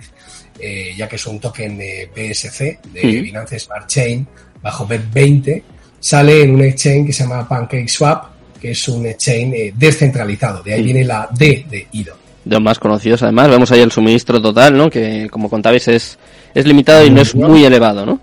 [0.60, 3.24] eh, ya que es un token de BSC, de Mm.
[3.24, 4.28] Binance Smart Chain,
[4.62, 5.64] bajo BEP20,
[6.00, 8.26] sale en un exchange que se llama PancakeSwap,
[8.62, 10.62] que es un exchange eh, descentralizado.
[10.62, 10.86] De ahí Mm.
[10.86, 12.14] viene la D de IDO.
[12.46, 13.50] De los más conocidos, además.
[13.50, 14.90] Vemos ahí el suministro total, ¿no?
[14.90, 16.18] Que, como contabais, es,
[16.54, 18.20] es limitado y no es muy elevado, ¿no?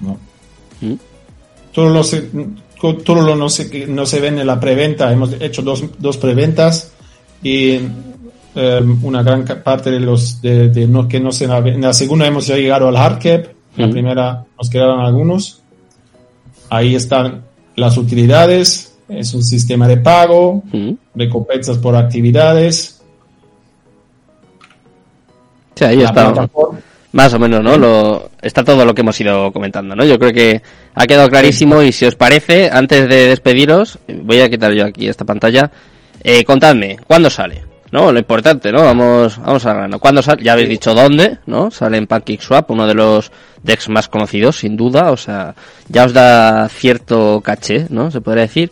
[0.00, 0.18] No.
[0.80, 0.94] ¿Mm?
[1.72, 2.28] Todo lo, se,
[2.80, 5.10] todo lo no, se, no se vende en la preventa.
[5.12, 6.92] Hemos hecho dos, dos preventas
[7.42, 7.80] y
[8.56, 12.26] eh, una gran parte de los de, de no, que no se En la segunda
[12.26, 13.46] hemos ya llegado al hard cap.
[13.76, 13.90] La Mm.
[13.90, 15.60] primera nos quedaron algunos.
[16.70, 17.42] Ahí están
[17.76, 18.93] las utilidades.
[19.08, 20.92] Es un sistema de pago, Mm.
[21.14, 23.02] recompensas por actividades.
[25.74, 26.32] Sí, ahí está.
[26.32, 26.78] plataforma.
[27.12, 27.76] Más o menos, ¿no?
[27.78, 30.04] Lo, está todo lo que hemos ido comentando, ¿no?
[30.04, 30.60] Yo creo que
[30.94, 35.06] ha quedado clarísimo y si os parece, antes de despediros, voy a quitar yo aquí
[35.08, 35.70] esta pantalla.
[36.24, 37.62] Eh, contadme, ¿cuándo sale?
[37.92, 38.10] ¿No?
[38.10, 38.82] Lo importante, ¿no?
[38.82, 40.00] Vamos, vamos a grano.
[40.00, 40.42] ¿Cuándo sale?
[40.42, 41.70] Ya habéis dicho dónde, ¿no?
[41.70, 43.30] Sale en PancakeSwap, uno de los
[43.62, 45.12] DEX más conocidos, sin duda.
[45.12, 45.54] O sea,
[45.88, 48.10] ya os da cierto caché, ¿no?
[48.10, 48.70] Se podría decir.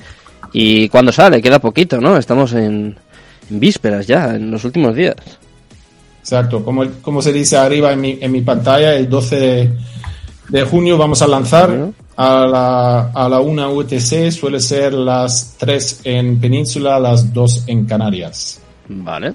[0.52, 1.40] ¿Y cuándo sale?
[1.40, 2.16] Queda poquito, ¿no?
[2.16, 2.96] Estamos en,
[3.50, 5.16] en vísperas ya, en los últimos días.
[6.20, 9.70] Exacto, como, como se dice arriba en mi, en mi pantalla, el 12 de,
[10.48, 16.00] de junio vamos a lanzar a la, a la 1 UTC, suele ser las 3
[16.04, 18.60] en Península, las 2 en Canarias.
[18.88, 19.34] Vale.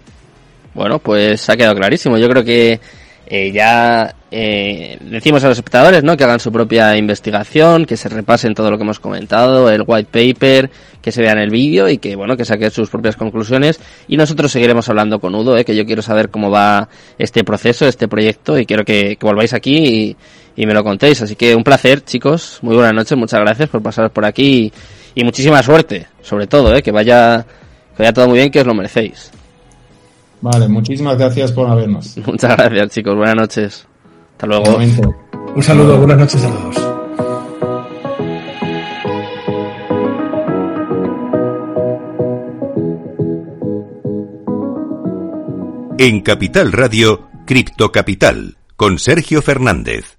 [0.74, 2.18] Bueno, pues ha quedado clarísimo.
[2.18, 2.80] Yo creo que
[3.26, 6.18] eh, ya eh, decimos a los espectadores ¿no?
[6.18, 10.10] que hagan su propia investigación, que se repasen todo lo que hemos comentado, el white
[10.12, 10.70] paper,
[11.02, 13.80] que se vean el vídeo y que bueno que saquen sus propias conclusiones.
[14.08, 15.64] Y nosotros seguiremos hablando con Udo, ¿eh?
[15.64, 19.54] que yo quiero saber cómo va este proceso, este proyecto y quiero que, que volváis
[19.54, 20.18] aquí y,
[20.56, 21.22] y me lo contéis.
[21.22, 22.60] Así que un placer, chicos.
[22.62, 24.74] Muy buenas noches, muchas gracias por pasaros por aquí
[25.16, 26.82] y, y muchísima suerte, sobre todo, ¿eh?
[26.82, 27.46] que vaya
[27.96, 29.32] que vaya todo muy bien, que os lo merecéis.
[30.42, 32.16] Vale, muchísimas gracias por habernos.
[32.28, 33.16] Muchas gracias, chicos.
[33.16, 33.88] Buenas noches.
[34.38, 34.78] Hasta luego.
[35.56, 36.78] Un saludo, buenas noches a todos.
[45.98, 50.17] En Capital Radio, Cripto Capital, con Sergio Fernández.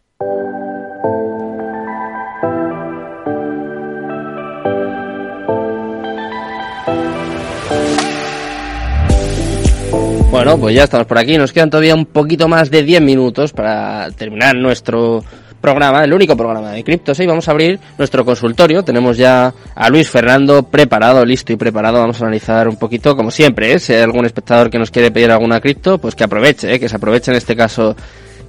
[10.38, 11.36] Bueno, pues ya estamos por aquí.
[11.36, 15.24] Nos quedan todavía un poquito más de 10 minutos para terminar nuestro
[15.60, 17.18] programa, el único programa de criptos.
[17.18, 18.84] Y vamos a abrir nuestro consultorio.
[18.84, 21.98] Tenemos ya a Luis Fernando preparado, listo y preparado.
[21.98, 23.80] Vamos a analizar un poquito, como siempre, ¿eh?
[23.80, 26.78] si hay algún espectador que nos quiere pedir alguna cripto, pues que aproveche, ¿eh?
[26.78, 27.96] que se aproveche en este caso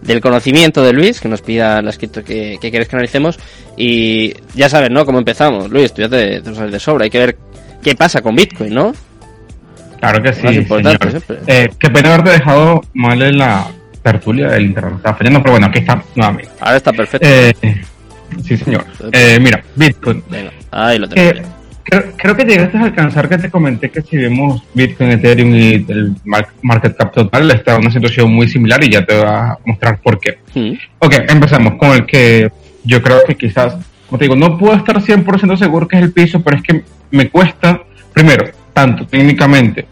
[0.03, 3.39] del conocimiento de Luis, que nos pida las cripto que, quieres que analicemos.
[3.77, 5.07] Y ya sabes, ¿no?
[5.07, 5.71] Cómo empezamos.
[5.71, 7.05] Luis, tú ya te, te sabes de sobra.
[7.05, 7.37] Hay que ver
[7.81, 8.93] qué pasa con Bitcoin, ¿no?
[9.99, 10.41] Claro que sí.
[10.41, 11.09] Señor.
[11.09, 11.37] siempre.
[11.47, 13.67] Eh, qué pena haberte dejado mal en la
[14.01, 14.93] tertulia del internet.
[14.97, 16.51] Estaba fallando, pero bueno, aquí está nuevamente.
[16.59, 17.27] Ahora está perfecto.
[17.29, 17.53] Eh,
[18.43, 18.85] sí, señor.
[19.11, 20.23] Eh, mira, Bitcoin.
[20.29, 21.49] Venga, ahí lo Eh, tenemos.
[21.83, 25.73] creo, creo que llegaste a alcanzar que te comenté que si vemos Bitcoin, Ethereum y
[25.87, 29.25] el mar- market cap total está en una situación muy similar y ya te voy
[29.27, 30.37] a mostrar por qué.
[30.55, 30.73] Mm.
[30.99, 32.49] Ok, empezamos con el que
[32.85, 33.75] yo creo que quizás,
[34.07, 36.83] como te digo, no puedo estar 100% seguro que es el piso, pero es que
[37.11, 37.81] me cuesta,
[38.13, 38.45] primero,
[38.79, 39.87] tanto técnicamente,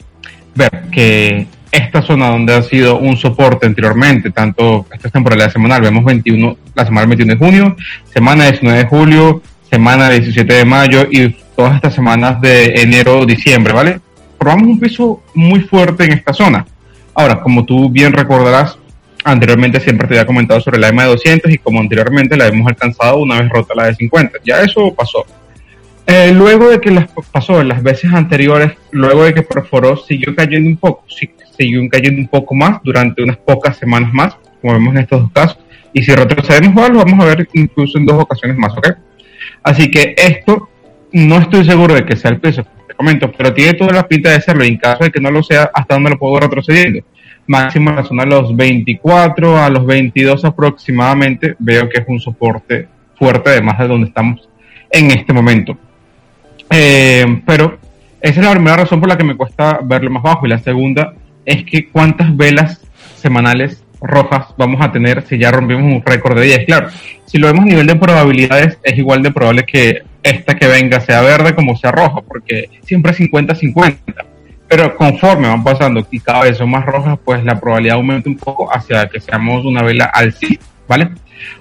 [0.55, 6.05] ver que esta zona donde ha sido un soporte anteriormente, tanto esta temporada semanal, vemos
[6.05, 7.75] 21, la semana 21 de junio,
[8.13, 13.73] semana 19 de julio, semana 17 de mayo y todas estas semanas de enero, diciembre,
[13.73, 13.99] ¿vale?
[14.37, 16.65] Probamos un piso muy fuerte en esta zona.
[17.13, 18.77] Ahora, como tú bien recordarás,
[19.25, 22.65] anteriormente siempre te había comentado sobre la EMA de 200 y como anteriormente la hemos
[22.65, 24.37] alcanzado una vez rota la de 50.
[24.45, 25.25] Ya eso pasó.
[26.09, 30.33] Eh, luego de que las pasó en las veces anteriores, luego de que perforó, siguió
[30.33, 31.03] cayendo un poco,
[31.57, 35.31] siguió cayendo un poco más durante unas pocas semanas más, como vemos en estos dos
[35.33, 35.59] casos.
[35.91, 38.87] Y si retrocedemos, lo vamos a ver incluso en dos ocasiones más, ¿ok?
[39.63, 40.69] Así que esto
[41.11, 44.31] no estoy seguro de que sea el peso, te comento, pero tiene toda la pinta
[44.31, 44.63] de serlo.
[44.63, 47.01] Y en caso de que no lo sea, ¿hasta dónde lo puedo retrocediendo?
[47.47, 52.21] Máximo en la zona de los 24 a los 22 aproximadamente, veo que es un
[52.21, 54.47] soporte fuerte, además de donde estamos
[54.89, 55.77] en este momento.
[56.69, 57.77] Eh, pero
[58.21, 60.45] esa es la primera razón por la que me cuesta verlo más bajo.
[60.45, 61.13] Y la segunda
[61.45, 62.81] es que cuántas velas
[63.15, 66.65] semanales rojas vamos a tener si ya rompimos un récord de 10.
[66.65, 66.89] Claro,
[67.25, 70.99] si lo vemos a nivel de probabilidades, es igual de probable que esta que venga
[70.99, 73.97] sea verde como sea roja, porque siempre es 50-50.
[74.67, 78.37] Pero conforme van pasando y cada vez son más rojas, pues la probabilidad aumenta un
[78.37, 81.09] poco hacia que seamos una vela alcista, ¿vale?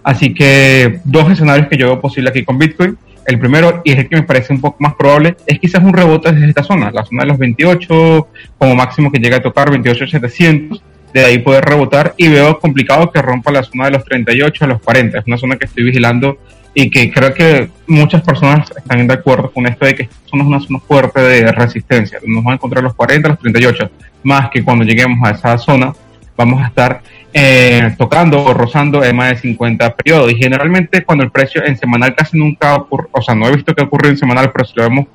[0.02, 2.98] Así que dos escenarios que yo veo posible aquí con Bitcoin.
[3.26, 5.92] El primero, y es el que me parece un poco más probable, es quizás un
[5.92, 8.28] rebote desde esta zona, la zona de los 28,
[8.58, 10.80] como máximo que llega a tocar 28.700,
[11.12, 14.68] de ahí poder rebotar y veo complicado que rompa la zona de los 38 a
[14.68, 15.18] los 40.
[15.18, 16.38] Es una zona que estoy vigilando
[16.74, 20.42] y que creo que muchas personas están de acuerdo con esto de que esta zona
[20.42, 22.18] es una zona fuerte de resistencia.
[22.26, 23.90] Nos van a encontrar los 40, los 38,
[24.24, 25.94] más que cuando lleguemos a esa zona
[26.36, 27.00] vamos a estar
[27.38, 30.32] eh, tocando o rozando en más de 50 periodos.
[30.32, 33.74] Y generalmente cuando el precio en semanal casi nunca ocurre, o sea, no he visto
[33.74, 35.06] que ocurre en semanal, pero si lo vemos,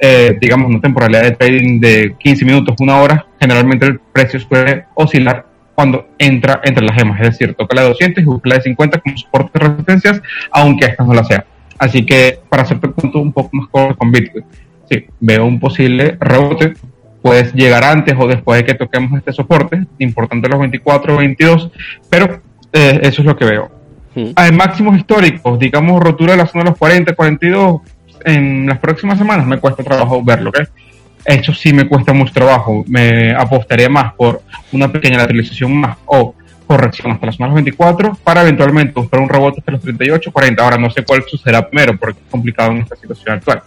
[0.00, 4.86] eh, digamos, una temporalidad de trading de 15 minutos, una hora, generalmente el precio suele
[4.94, 5.46] oscilar
[5.76, 8.62] cuando entra entre las gemas, es decir, toca la de 200 y busca la de
[8.62, 11.44] 50 como soporte de resistencias, aunque esta no la sea.
[11.78, 14.44] Así que para hacerte el punto un poco más corto con Bitcoin,
[14.90, 16.74] sí, veo un posible rebote
[17.22, 21.70] puedes llegar antes o después de que toquemos este soporte, importante los 24 o 22,
[22.08, 22.40] pero
[22.72, 23.70] eh, eso es lo que veo.
[24.14, 24.30] Hmm.
[24.36, 27.80] En máximos históricos, digamos rotura de la zona de los 40, 42,
[28.24, 30.60] en las próximas semanas me cuesta trabajo verlo, ¿ok?
[31.24, 34.42] Eso sí me cuesta mucho trabajo, me apostaría más por
[34.72, 36.34] una pequeña lateralización más o
[36.66, 40.62] corrección hasta las zonas 24 para eventualmente buscar un rebote hasta los 38, 40.
[40.62, 43.62] Ahora no sé cuál sucederá primero porque es complicado en esta situación actual.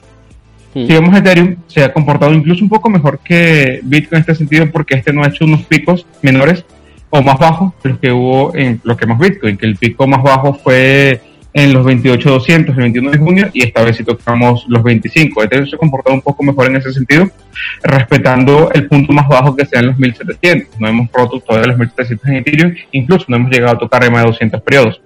[0.73, 4.71] Si vemos Ethereum, se ha comportado incluso un poco mejor que Bitcoin en este sentido
[4.71, 6.63] porque este no ha hecho unos picos menores
[7.09, 10.07] o más bajos que los que hubo en lo que hemos Bitcoin, que el pico
[10.07, 11.21] más bajo fue
[11.53, 15.43] en los 28.200 el 21 de junio y esta vez sí tocamos los 25.
[15.43, 17.29] Ethereum se ha comportado un poco mejor en ese sentido,
[17.83, 20.79] respetando el punto más bajo que sea en los 1700.
[20.79, 24.23] No hemos roto todavía los 1700 en Ethereum, incluso no hemos llegado a tocar más
[24.23, 25.01] de 200 periodos.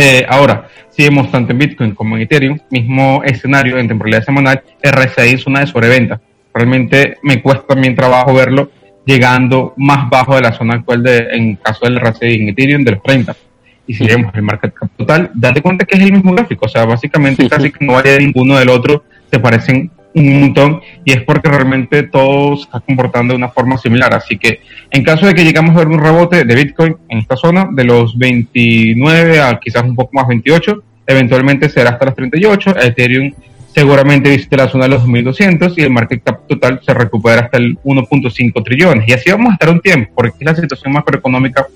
[0.00, 4.62] Eh, ahora, si vemos tanto en Bitcoin como en Ethereum, mismo escenario en temporalidad semanal,
[4.80, 6.20] RSI es una de sobreventa.
[6.54, 8.70] Realmente me cuesta también trabajo verlo
[9.04, 12.92] llegando más bajo de la zona actual de, en caso del RSI en Ethereum de
[12.92, 13.34] los 30.
[13.88, 16.66] Y si vemos el market cap total, date cuenta que es el mismo gráfico.
[16.66, 21.12] O sea, básicamente casi que no varía ninguno del otro, se parecen un montón y
[21.12, 24.14] es porque realmente todo se está comportando de una forma similar.
[24.14, 24.60] Así que
[24.90, 27.84] en caso de que llegamos a ver un rebote de Bitcoin en esta zona, de
[27.84, 33.32] los 29 a quizás un poco más 28, eventualmente será hasta los 38, Ethereum
[33.78, 37.58] seguramente visite la zona de los 2.200 y el market cap total se recupera hasta
[37.58, 39.08] el 1.5 trillones.
[39.08, 41.68] Y así vamos a estar un tiempo, porque la situación macroeconómica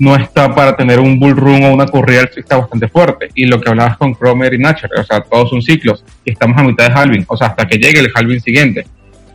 [0.00, 3.28] no está para tener un bull run o una corrida está bastante fuerte.
[3.36, 6.58] Y lo que hablabas con Cromer y Natcher, o sea, todos son ciclos y estamos
[6.58, 8.84] a mitad de halving, o sea, hasta que llegue el halving siguiente.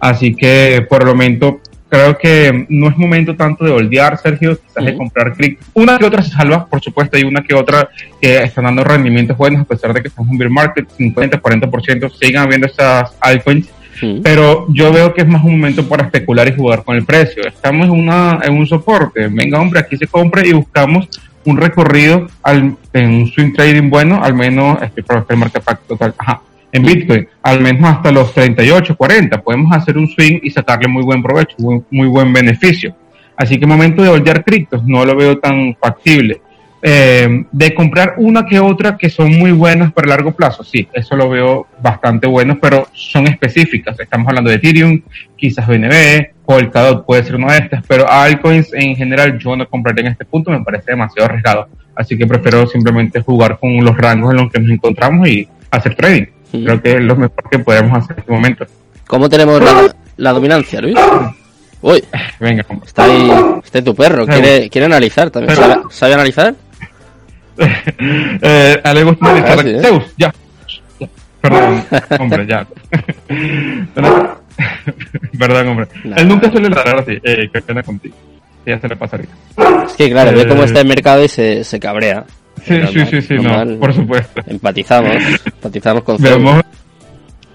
[0.01, 4.86] Así que por el momento creo que no es momento tanto de holdear, Sergio, quizás
[4.86, 5.60] de comprar clic.
[5.74, 7.90] Una que otra se salva, por supuesto, hay una que otra
[8.22, 12.11] que están dando rendimientos buenos, a pesar de que estamos en bear market, 50, 40%,
[12.11, 13.68] sigan habiendo esas altcoins.
[14.24, 17.45] Pero yo veo que es más un momento para especular y jugar con el precio.
[17.45, 19.28] Estamos en, una, en un soporte.
[19.28, 21.10] Venga, hombre, aquí se compra y buscamos
[21.44, 26.14] un recorrido al, en un swing trading bueno, al menos, este, para el market total.
[26.18, 29.41] Ajá en Bitcoin, al menos hasta los 38, 40.
[29.41, 32.95] Podemos hacer un swing y sacarle muy buen provecho, muy, buen beneficio.
[33.35, 36.41] Así que momento de holdear criptos no lo veo tan factible.
[36.81, 41.13] Eh, de comprar una que otra que son muy buenas para largo plazo, sí, eso
[41.17, 43.99] lo veo bastante bueno, pero son específicas.
[43.99, 45.01] Estamos hablando de Ethereum,
[45.35, 50.01] quizás BNB, Polkadot puede ser una de estas, pero altcoins en general yo no compraré
[50.01, 51.67] en este punto, me parece demasiado arriesgado.
[51.95, 55.95] Así que prefiero simplemente jugar con los rangos en los que nos encontramos y hacer
[55.95, 56.27] trading.
[56.51, 58.65] Creo que es lo mejor que podemos hacer en este momento.
[59.07, 59.61] ¿Cómo tenemos
[60.17, 60.95] la, dominancia, Luis?
[61.81, 62.03] Uy,
[62.39, 62.65] venga.
[62.85, 63.31] Está ahí,
[63.63, 65.55] está tu perro, quiere, quiere analizar también.
[65.55, 66.55] ¿Sabe, sabe analizar?
[67.59, 69.59] eh, a le gusta analizar.
[69.59, 69.80] Ah, sí, ¿eh?
[69.81, 70.34] Zeus, ya.
[71.41, 71.85] Perdón,
[72.19, 72.67] hombre, ya.
[75.38, 75.88] Perdón, hombre.
[76.15, 77.17] Él nunca suele ladrar así.
[77.23, 78.15] Eh, qué pena contigo.
[78.65, 79.30] Ya se le pasaría.
[79.85, 82.26] Es que claro, ve Eh, cómo está el mercado y se, se cabrea.
[82.65, 84.41] Sí, Normal, sí, sí, sí, no, por supuesto.
[84.48, 85.15] Empatizamos,
[85.45, 86.18] empatizamos con.
[86.22, 86.61] Vemos,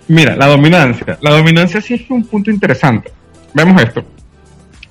[0.08, 1.18] mira, la dominancia.
[1.20, 3.10] La dominancia sí es un punto interesante.
[3.52, 4.04] Vemos esto.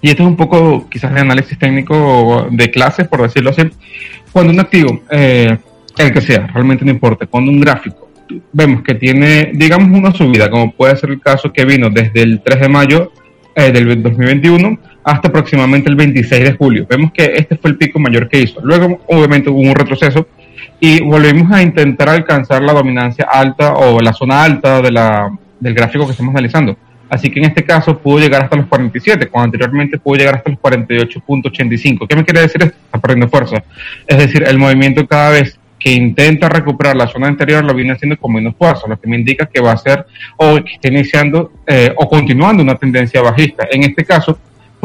[0.02, 3.62] Y esto es un poco quizás de análisis técnico de clases, por decirlo así.
[4.32, 5.58] Cuando un activo, eh,
[5.98, 8.10] el que sea, realmente no importa, cuando un gráfico,
[8.52, 12.42] vemos que tiene, digamos, una subida, como puede ser el caso que vino desde el
[12.42, 13.12] 3 de mayo
[13.56, 16.86] eh, del 2021 hasta aproximadamente el 26 de julio.
[16.90, 18.62] Vemos que este fue el pico mayor que hizo.
[18.64, 20.28] Luego, obviamente, hubo un retroceso
[20.80, 25.74] y volvimos a intentar alcanzar la dominancia alta o la zona alta de la, del
[25.74, 26.78] gráfico que estamos analizando.
[27.10, 30.50] Así que en este caso pudo llegar hasta los 47, cuando anteriormente pudo llegar hasta
[30.50, 32.08] los 48.85.
[32.08, 32.76] ¿Qué me quiere decir esto?
[32.86, 33.64] Está perdiendo fuerza.
[34.08, 38.18] Es decir, el movimiento cada vez que intenta recuperar la zona anterior lo viene haciendo
[38.18, 40.06] con menos fuerza, lo que me indica que va a ser
[40.38, 43.68] o que está iniciando eh, o continuando una tendencia bajista.
[43.70, 44.40] En este caso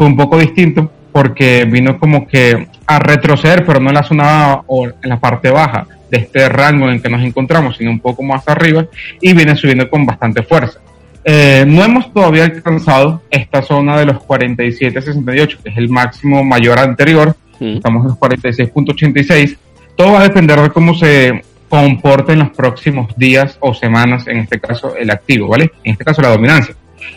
[0.05, 4.87] un poco distinto porque vino como que a retroceder, pero no en la zona o
[4.87, 8.23] en la parte baja de este rango en el que nos encontramos, sino un poco
[8.23, 8.85] más arriba
[9.21, 10.79] y viene subiendo con bastante fuerza.
[11.23, 16.79] Eh, no hemos todavía alcanzado esta zona de los 47.68, que es el máximo mayor
[16.79, 17.35] anterior.
[17.59, 19.57] Estamos en los 46.86.
[19.95, 24.37] Todo va a depender de cómo se comporte en los próximos días o semanas, en
[24.37, 25.71] este caso el activo, ¿vale?
[25.83, 26.75] En este caso la dominancia.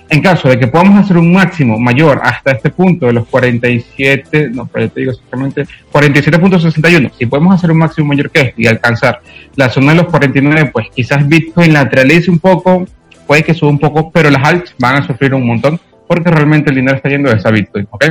[0.09, 4.51] En caso de que podamos hacer un máximo mayor hasta este punto de los 47,
[4.53, 8.67] no, pero te digo exactamente 47.61, si podemos hacer un máximo mayor que este y
[8.67, 9.21] alcanzar
[9.57, 12.85] la zona de los 49, pues quizás Bitcoin lateralice un poco,
[13.27, 16.71] puede que suba un poco, pero las alts van a sufrir un montón porque realmente
[16.71, 18.05] el dinero está yendo de esa Bitcoin, ¿ok?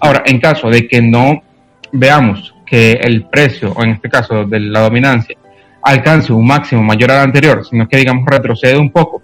[0.00, 1.42] Ahora, en caso de que no
[1.92, 5.36] veamos que el precio, o en este caso de la dominancia,
[5.82, 9.22] alcance un máximo mayor al anterior, sino que digamos retrocede un poco,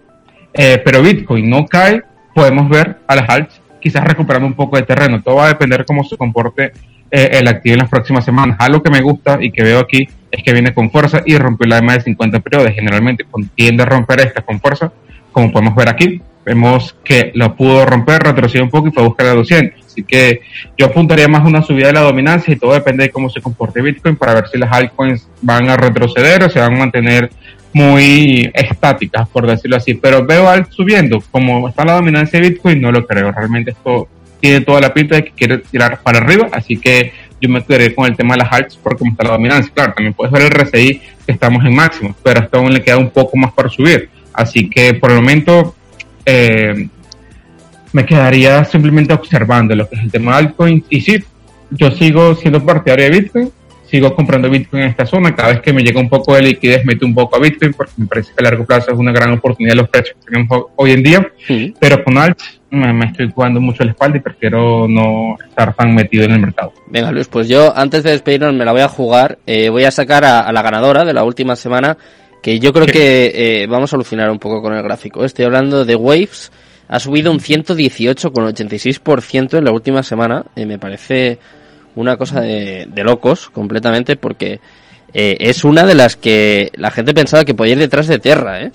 [0.55, 2.02] eh, pero Bitcoin no cae,
[2.35, 5.22] podemos ver a las alts quizás recuperando un poco de terreno.
[5.22, 6.72] Todo va a depender cómo se comporte
[7.10, 8.56] eh, el activo en las próximas semanas.
[8.59, 11.68] Algo que me gusta y que veo aquí es que viene con fuerza y rompió
[11.68, 12.72] la EMA de 50 periodos.
[12.74, 14.90] Generalmente tiende a romper esta con fuerza,
[15.32, 16.22] como podemos ver aquí.
[16.47, 19.85] Vemos que lo pudo romper, retrocedió un poco y fue a buscar a 200.
[19.85, 20.40] Así que
[20.78, 23.82] yo apuntaría más una subida de la dominancia y todo depende de cómo se comporte
[23.82, 27.31] Bitcoin para ver si las altcoins van a retroceder o se van a mantener
[27.74, 29.94] muy estáticas, por decirlo así.
[29.94, 31.22] Pero veo alt subiendo.
[31.30, 33.30] Como está la dominancia de Bitcoin, no lo creo.
[33.32, 34.09] Realmente esto
[34.40, 36.48] tiene toda la pinta de que quiere tirar para arriba.
[36.52, 39.32] Así que yo me quedaré con el tema de las alts por cómo está la
[39.32, 39.72] dominancia.
[39.74, 42.96] Claro, también puedes ver el RSI que estamos en máximo, pero hasta aún le queda
[42.96, 44.09] un poco más para subir.
[44.32, 45.74] Así que por el momento
[46.24, 46.88] eh,
[47.92, 50.84] me quedaría simplemente observando lo que es el tema de altcoins.
[50.88, 51.24] Y sí,
[51.70, 53.52] yo sigo siendo partidario de Bitcoin,
[53.94, 55.34] sigo comprando Bitcoin en esta zona.
[55.34, 57.92] Cada vez que me llega un poco de liquidez, meto un poco a Bitcoin porque
[57.96, 60.70] me parece que a largo plazo es una gran oportunidad los precios que tenemos ho-
[60.76, 61.26] hoy en día.
[61.78, 62.38] Pero con alt
[62.70, 66.40] me, me estoy jugando mucho la espalda y prefiero no estar tan metido en el
[66.40, 66.72] mercado.
[66.88, 69.38] Venga, Luis, pues yo antes de despedirnos me la voy a jugar.
[69.46, 71.96] Eh, voy a sacar a, a la ganadora de la última semana,
[72.42, 75.24] que yo creo que eh, vamos a alucinar un poco con el gráfico.
[75.24, 76.50] Estoy hablando de Waves.
[76.88, 80.44] Ha subido un 118,86% en la última semana.
[80.56, 81.38] Eh, me parece
[81.94, 84.60] una cosa de, de locos completamente porque
[85.12, 88.62] eh, es una de las que la gente pensaba que podía ir detrás de Terra,
[88.62, 88.72] ¿eh?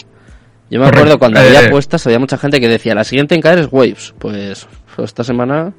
[0.72, 3.42] Yo me acuerdo cuando Eh, había apuestas, había mucha gente que decía, la siguiente en
[3.42, 4.14] caer es Waves.
[4.20, 5.74] Pues, pues esta semana...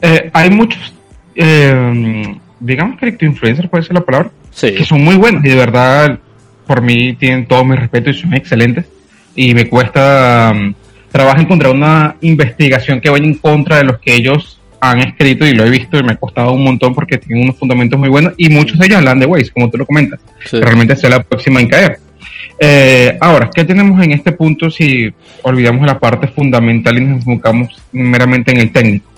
[0.00, 0.94] Eh, hay muchos,
[1.34, 4.72] eh, digamos, cripto influencers, puede ser la palabra, Sí.
[4.72, 6.18] que son muy buenos y de verdad,
[6.66, 8.86] por mí tienen todo mi respeto y son excelentes.
[9.34, 10.72] Y me cuesta um,
[11.10, 14.60] trabajo encontrar una investigación que vaya en contra de los que ellos
[14.90, 17.58] han escrito y lo he visto y me ha costado un montón porque tienen unos
[17.58, 20.20] fundamentos muy buenos y muchos de ellos hablan de Waze, como tú lo comentas.
[20.44, 20.60] Sí.
[20.60, 21.98] Realmente sea la próxima en caer.
[22.60, 25.12] Eh, ahora, ¿qué tenemos en este punto si
[25.42, 29.10] olvidamos la parte fundamental y nos enfocamos meramente en el técnico?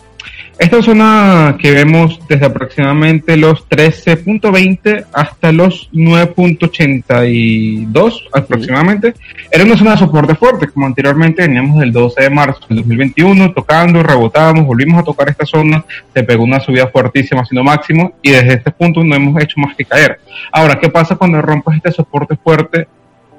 [0.58, 9.12] Esta zona que vemos desde aproximadamente los 13.20 hasta los 9.82 aproximadamente,
[9.50, 13.52] era una zona de soporte fuerte, como anteriormente veníamos del 12 de marzo del 2021,
[13.52, 15.84] tocando, rebotamos, volvimos a tocar esta zona,
[16.14, 19.76] se pegó una subida fuertísima haciendo máximo y desde este punto no hemos hecho más
[19.76, 20.20] que caer.
[20.50, 22.88] Ahora, ¿qué pasa cuando rompes este soporte fuerte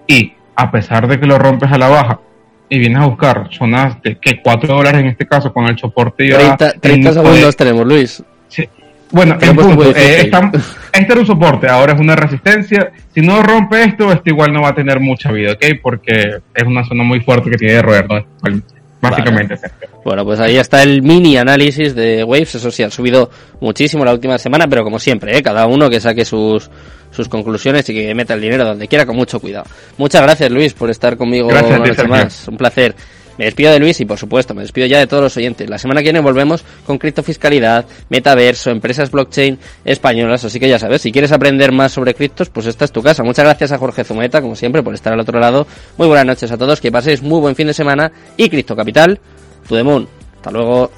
[0.05, 2.19] y a pesar de que lo rompes a la baja
[2.69, 6.27] y vienes a buscar zonas de que 4 dólares en este caso con el soporte
[6.27, 8.23] ya 30, 30 en- segundos tenemos, Luis.
[8.49, 8.67] Sí.
[9.09, 12.91] Bueno, el punto, eh, estamos- este era un soporte, ahora es una resistencia.
[13.13, 15.65] Si no rompe esto, esto igual no va a tener mucha vida, ¿ok?
[15.81, 18.25] Porque es una zona muy fuerte que tiene de roer, ¿no?
[19.01, 19.59] Básicamente.
[20.03, 22.55] Bueno, pues ahí está el mini análisis de Waves.
[22.55, 23.29] Eso sí, han subido
[23.59, 25.43] muchísimo la última semana, pero como siempre, ¿eh?
[25.43, 26.69] cada uno que saque sus,
[27.11, 29.65] sus conclusiones y que meta el dinero donde quiera con mucho cuidado.
[29.97, 32.47] Muchas gracias, Luis, por estar conmigo Gracias una noche más.
[32.47, 32.95] Un placer.
[33.37, 35.69] Me despido de Luis y, por supuesto, me despido ya de todos los oyentes.
[35.69, 40.43] La semana que viene volvemos con criptofiscalidad, metaverso, empresas blockchain españolas.
[40.43, 43.23] Así que ya sabes, si quieres aprender más sobre criptos, pues esta es tu casa.
[43.23, 45.67] Muchas gracias a Jorge Zumeta, como siempre, por estar al otro lado.
[45.97, 48.11] Muy buenas noches a todos, que paséis muy buen fin de semana.
[48.35, 49.19] Y Cripto Capital,
[49.67, 50.07] tu.
[50.37, 50.91] Hasta luego.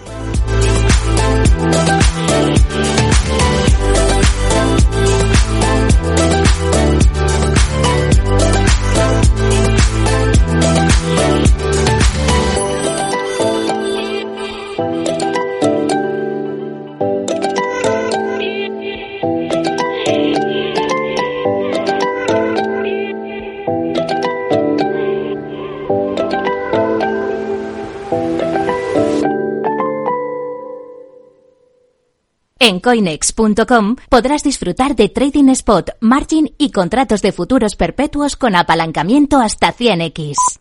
[32.62, 39.40] En coinex.com podrás disfrutar de trading spot, margin y contratos de futuros perpetuos con apalancamiento
[39.40, 40.60] hasta 100x.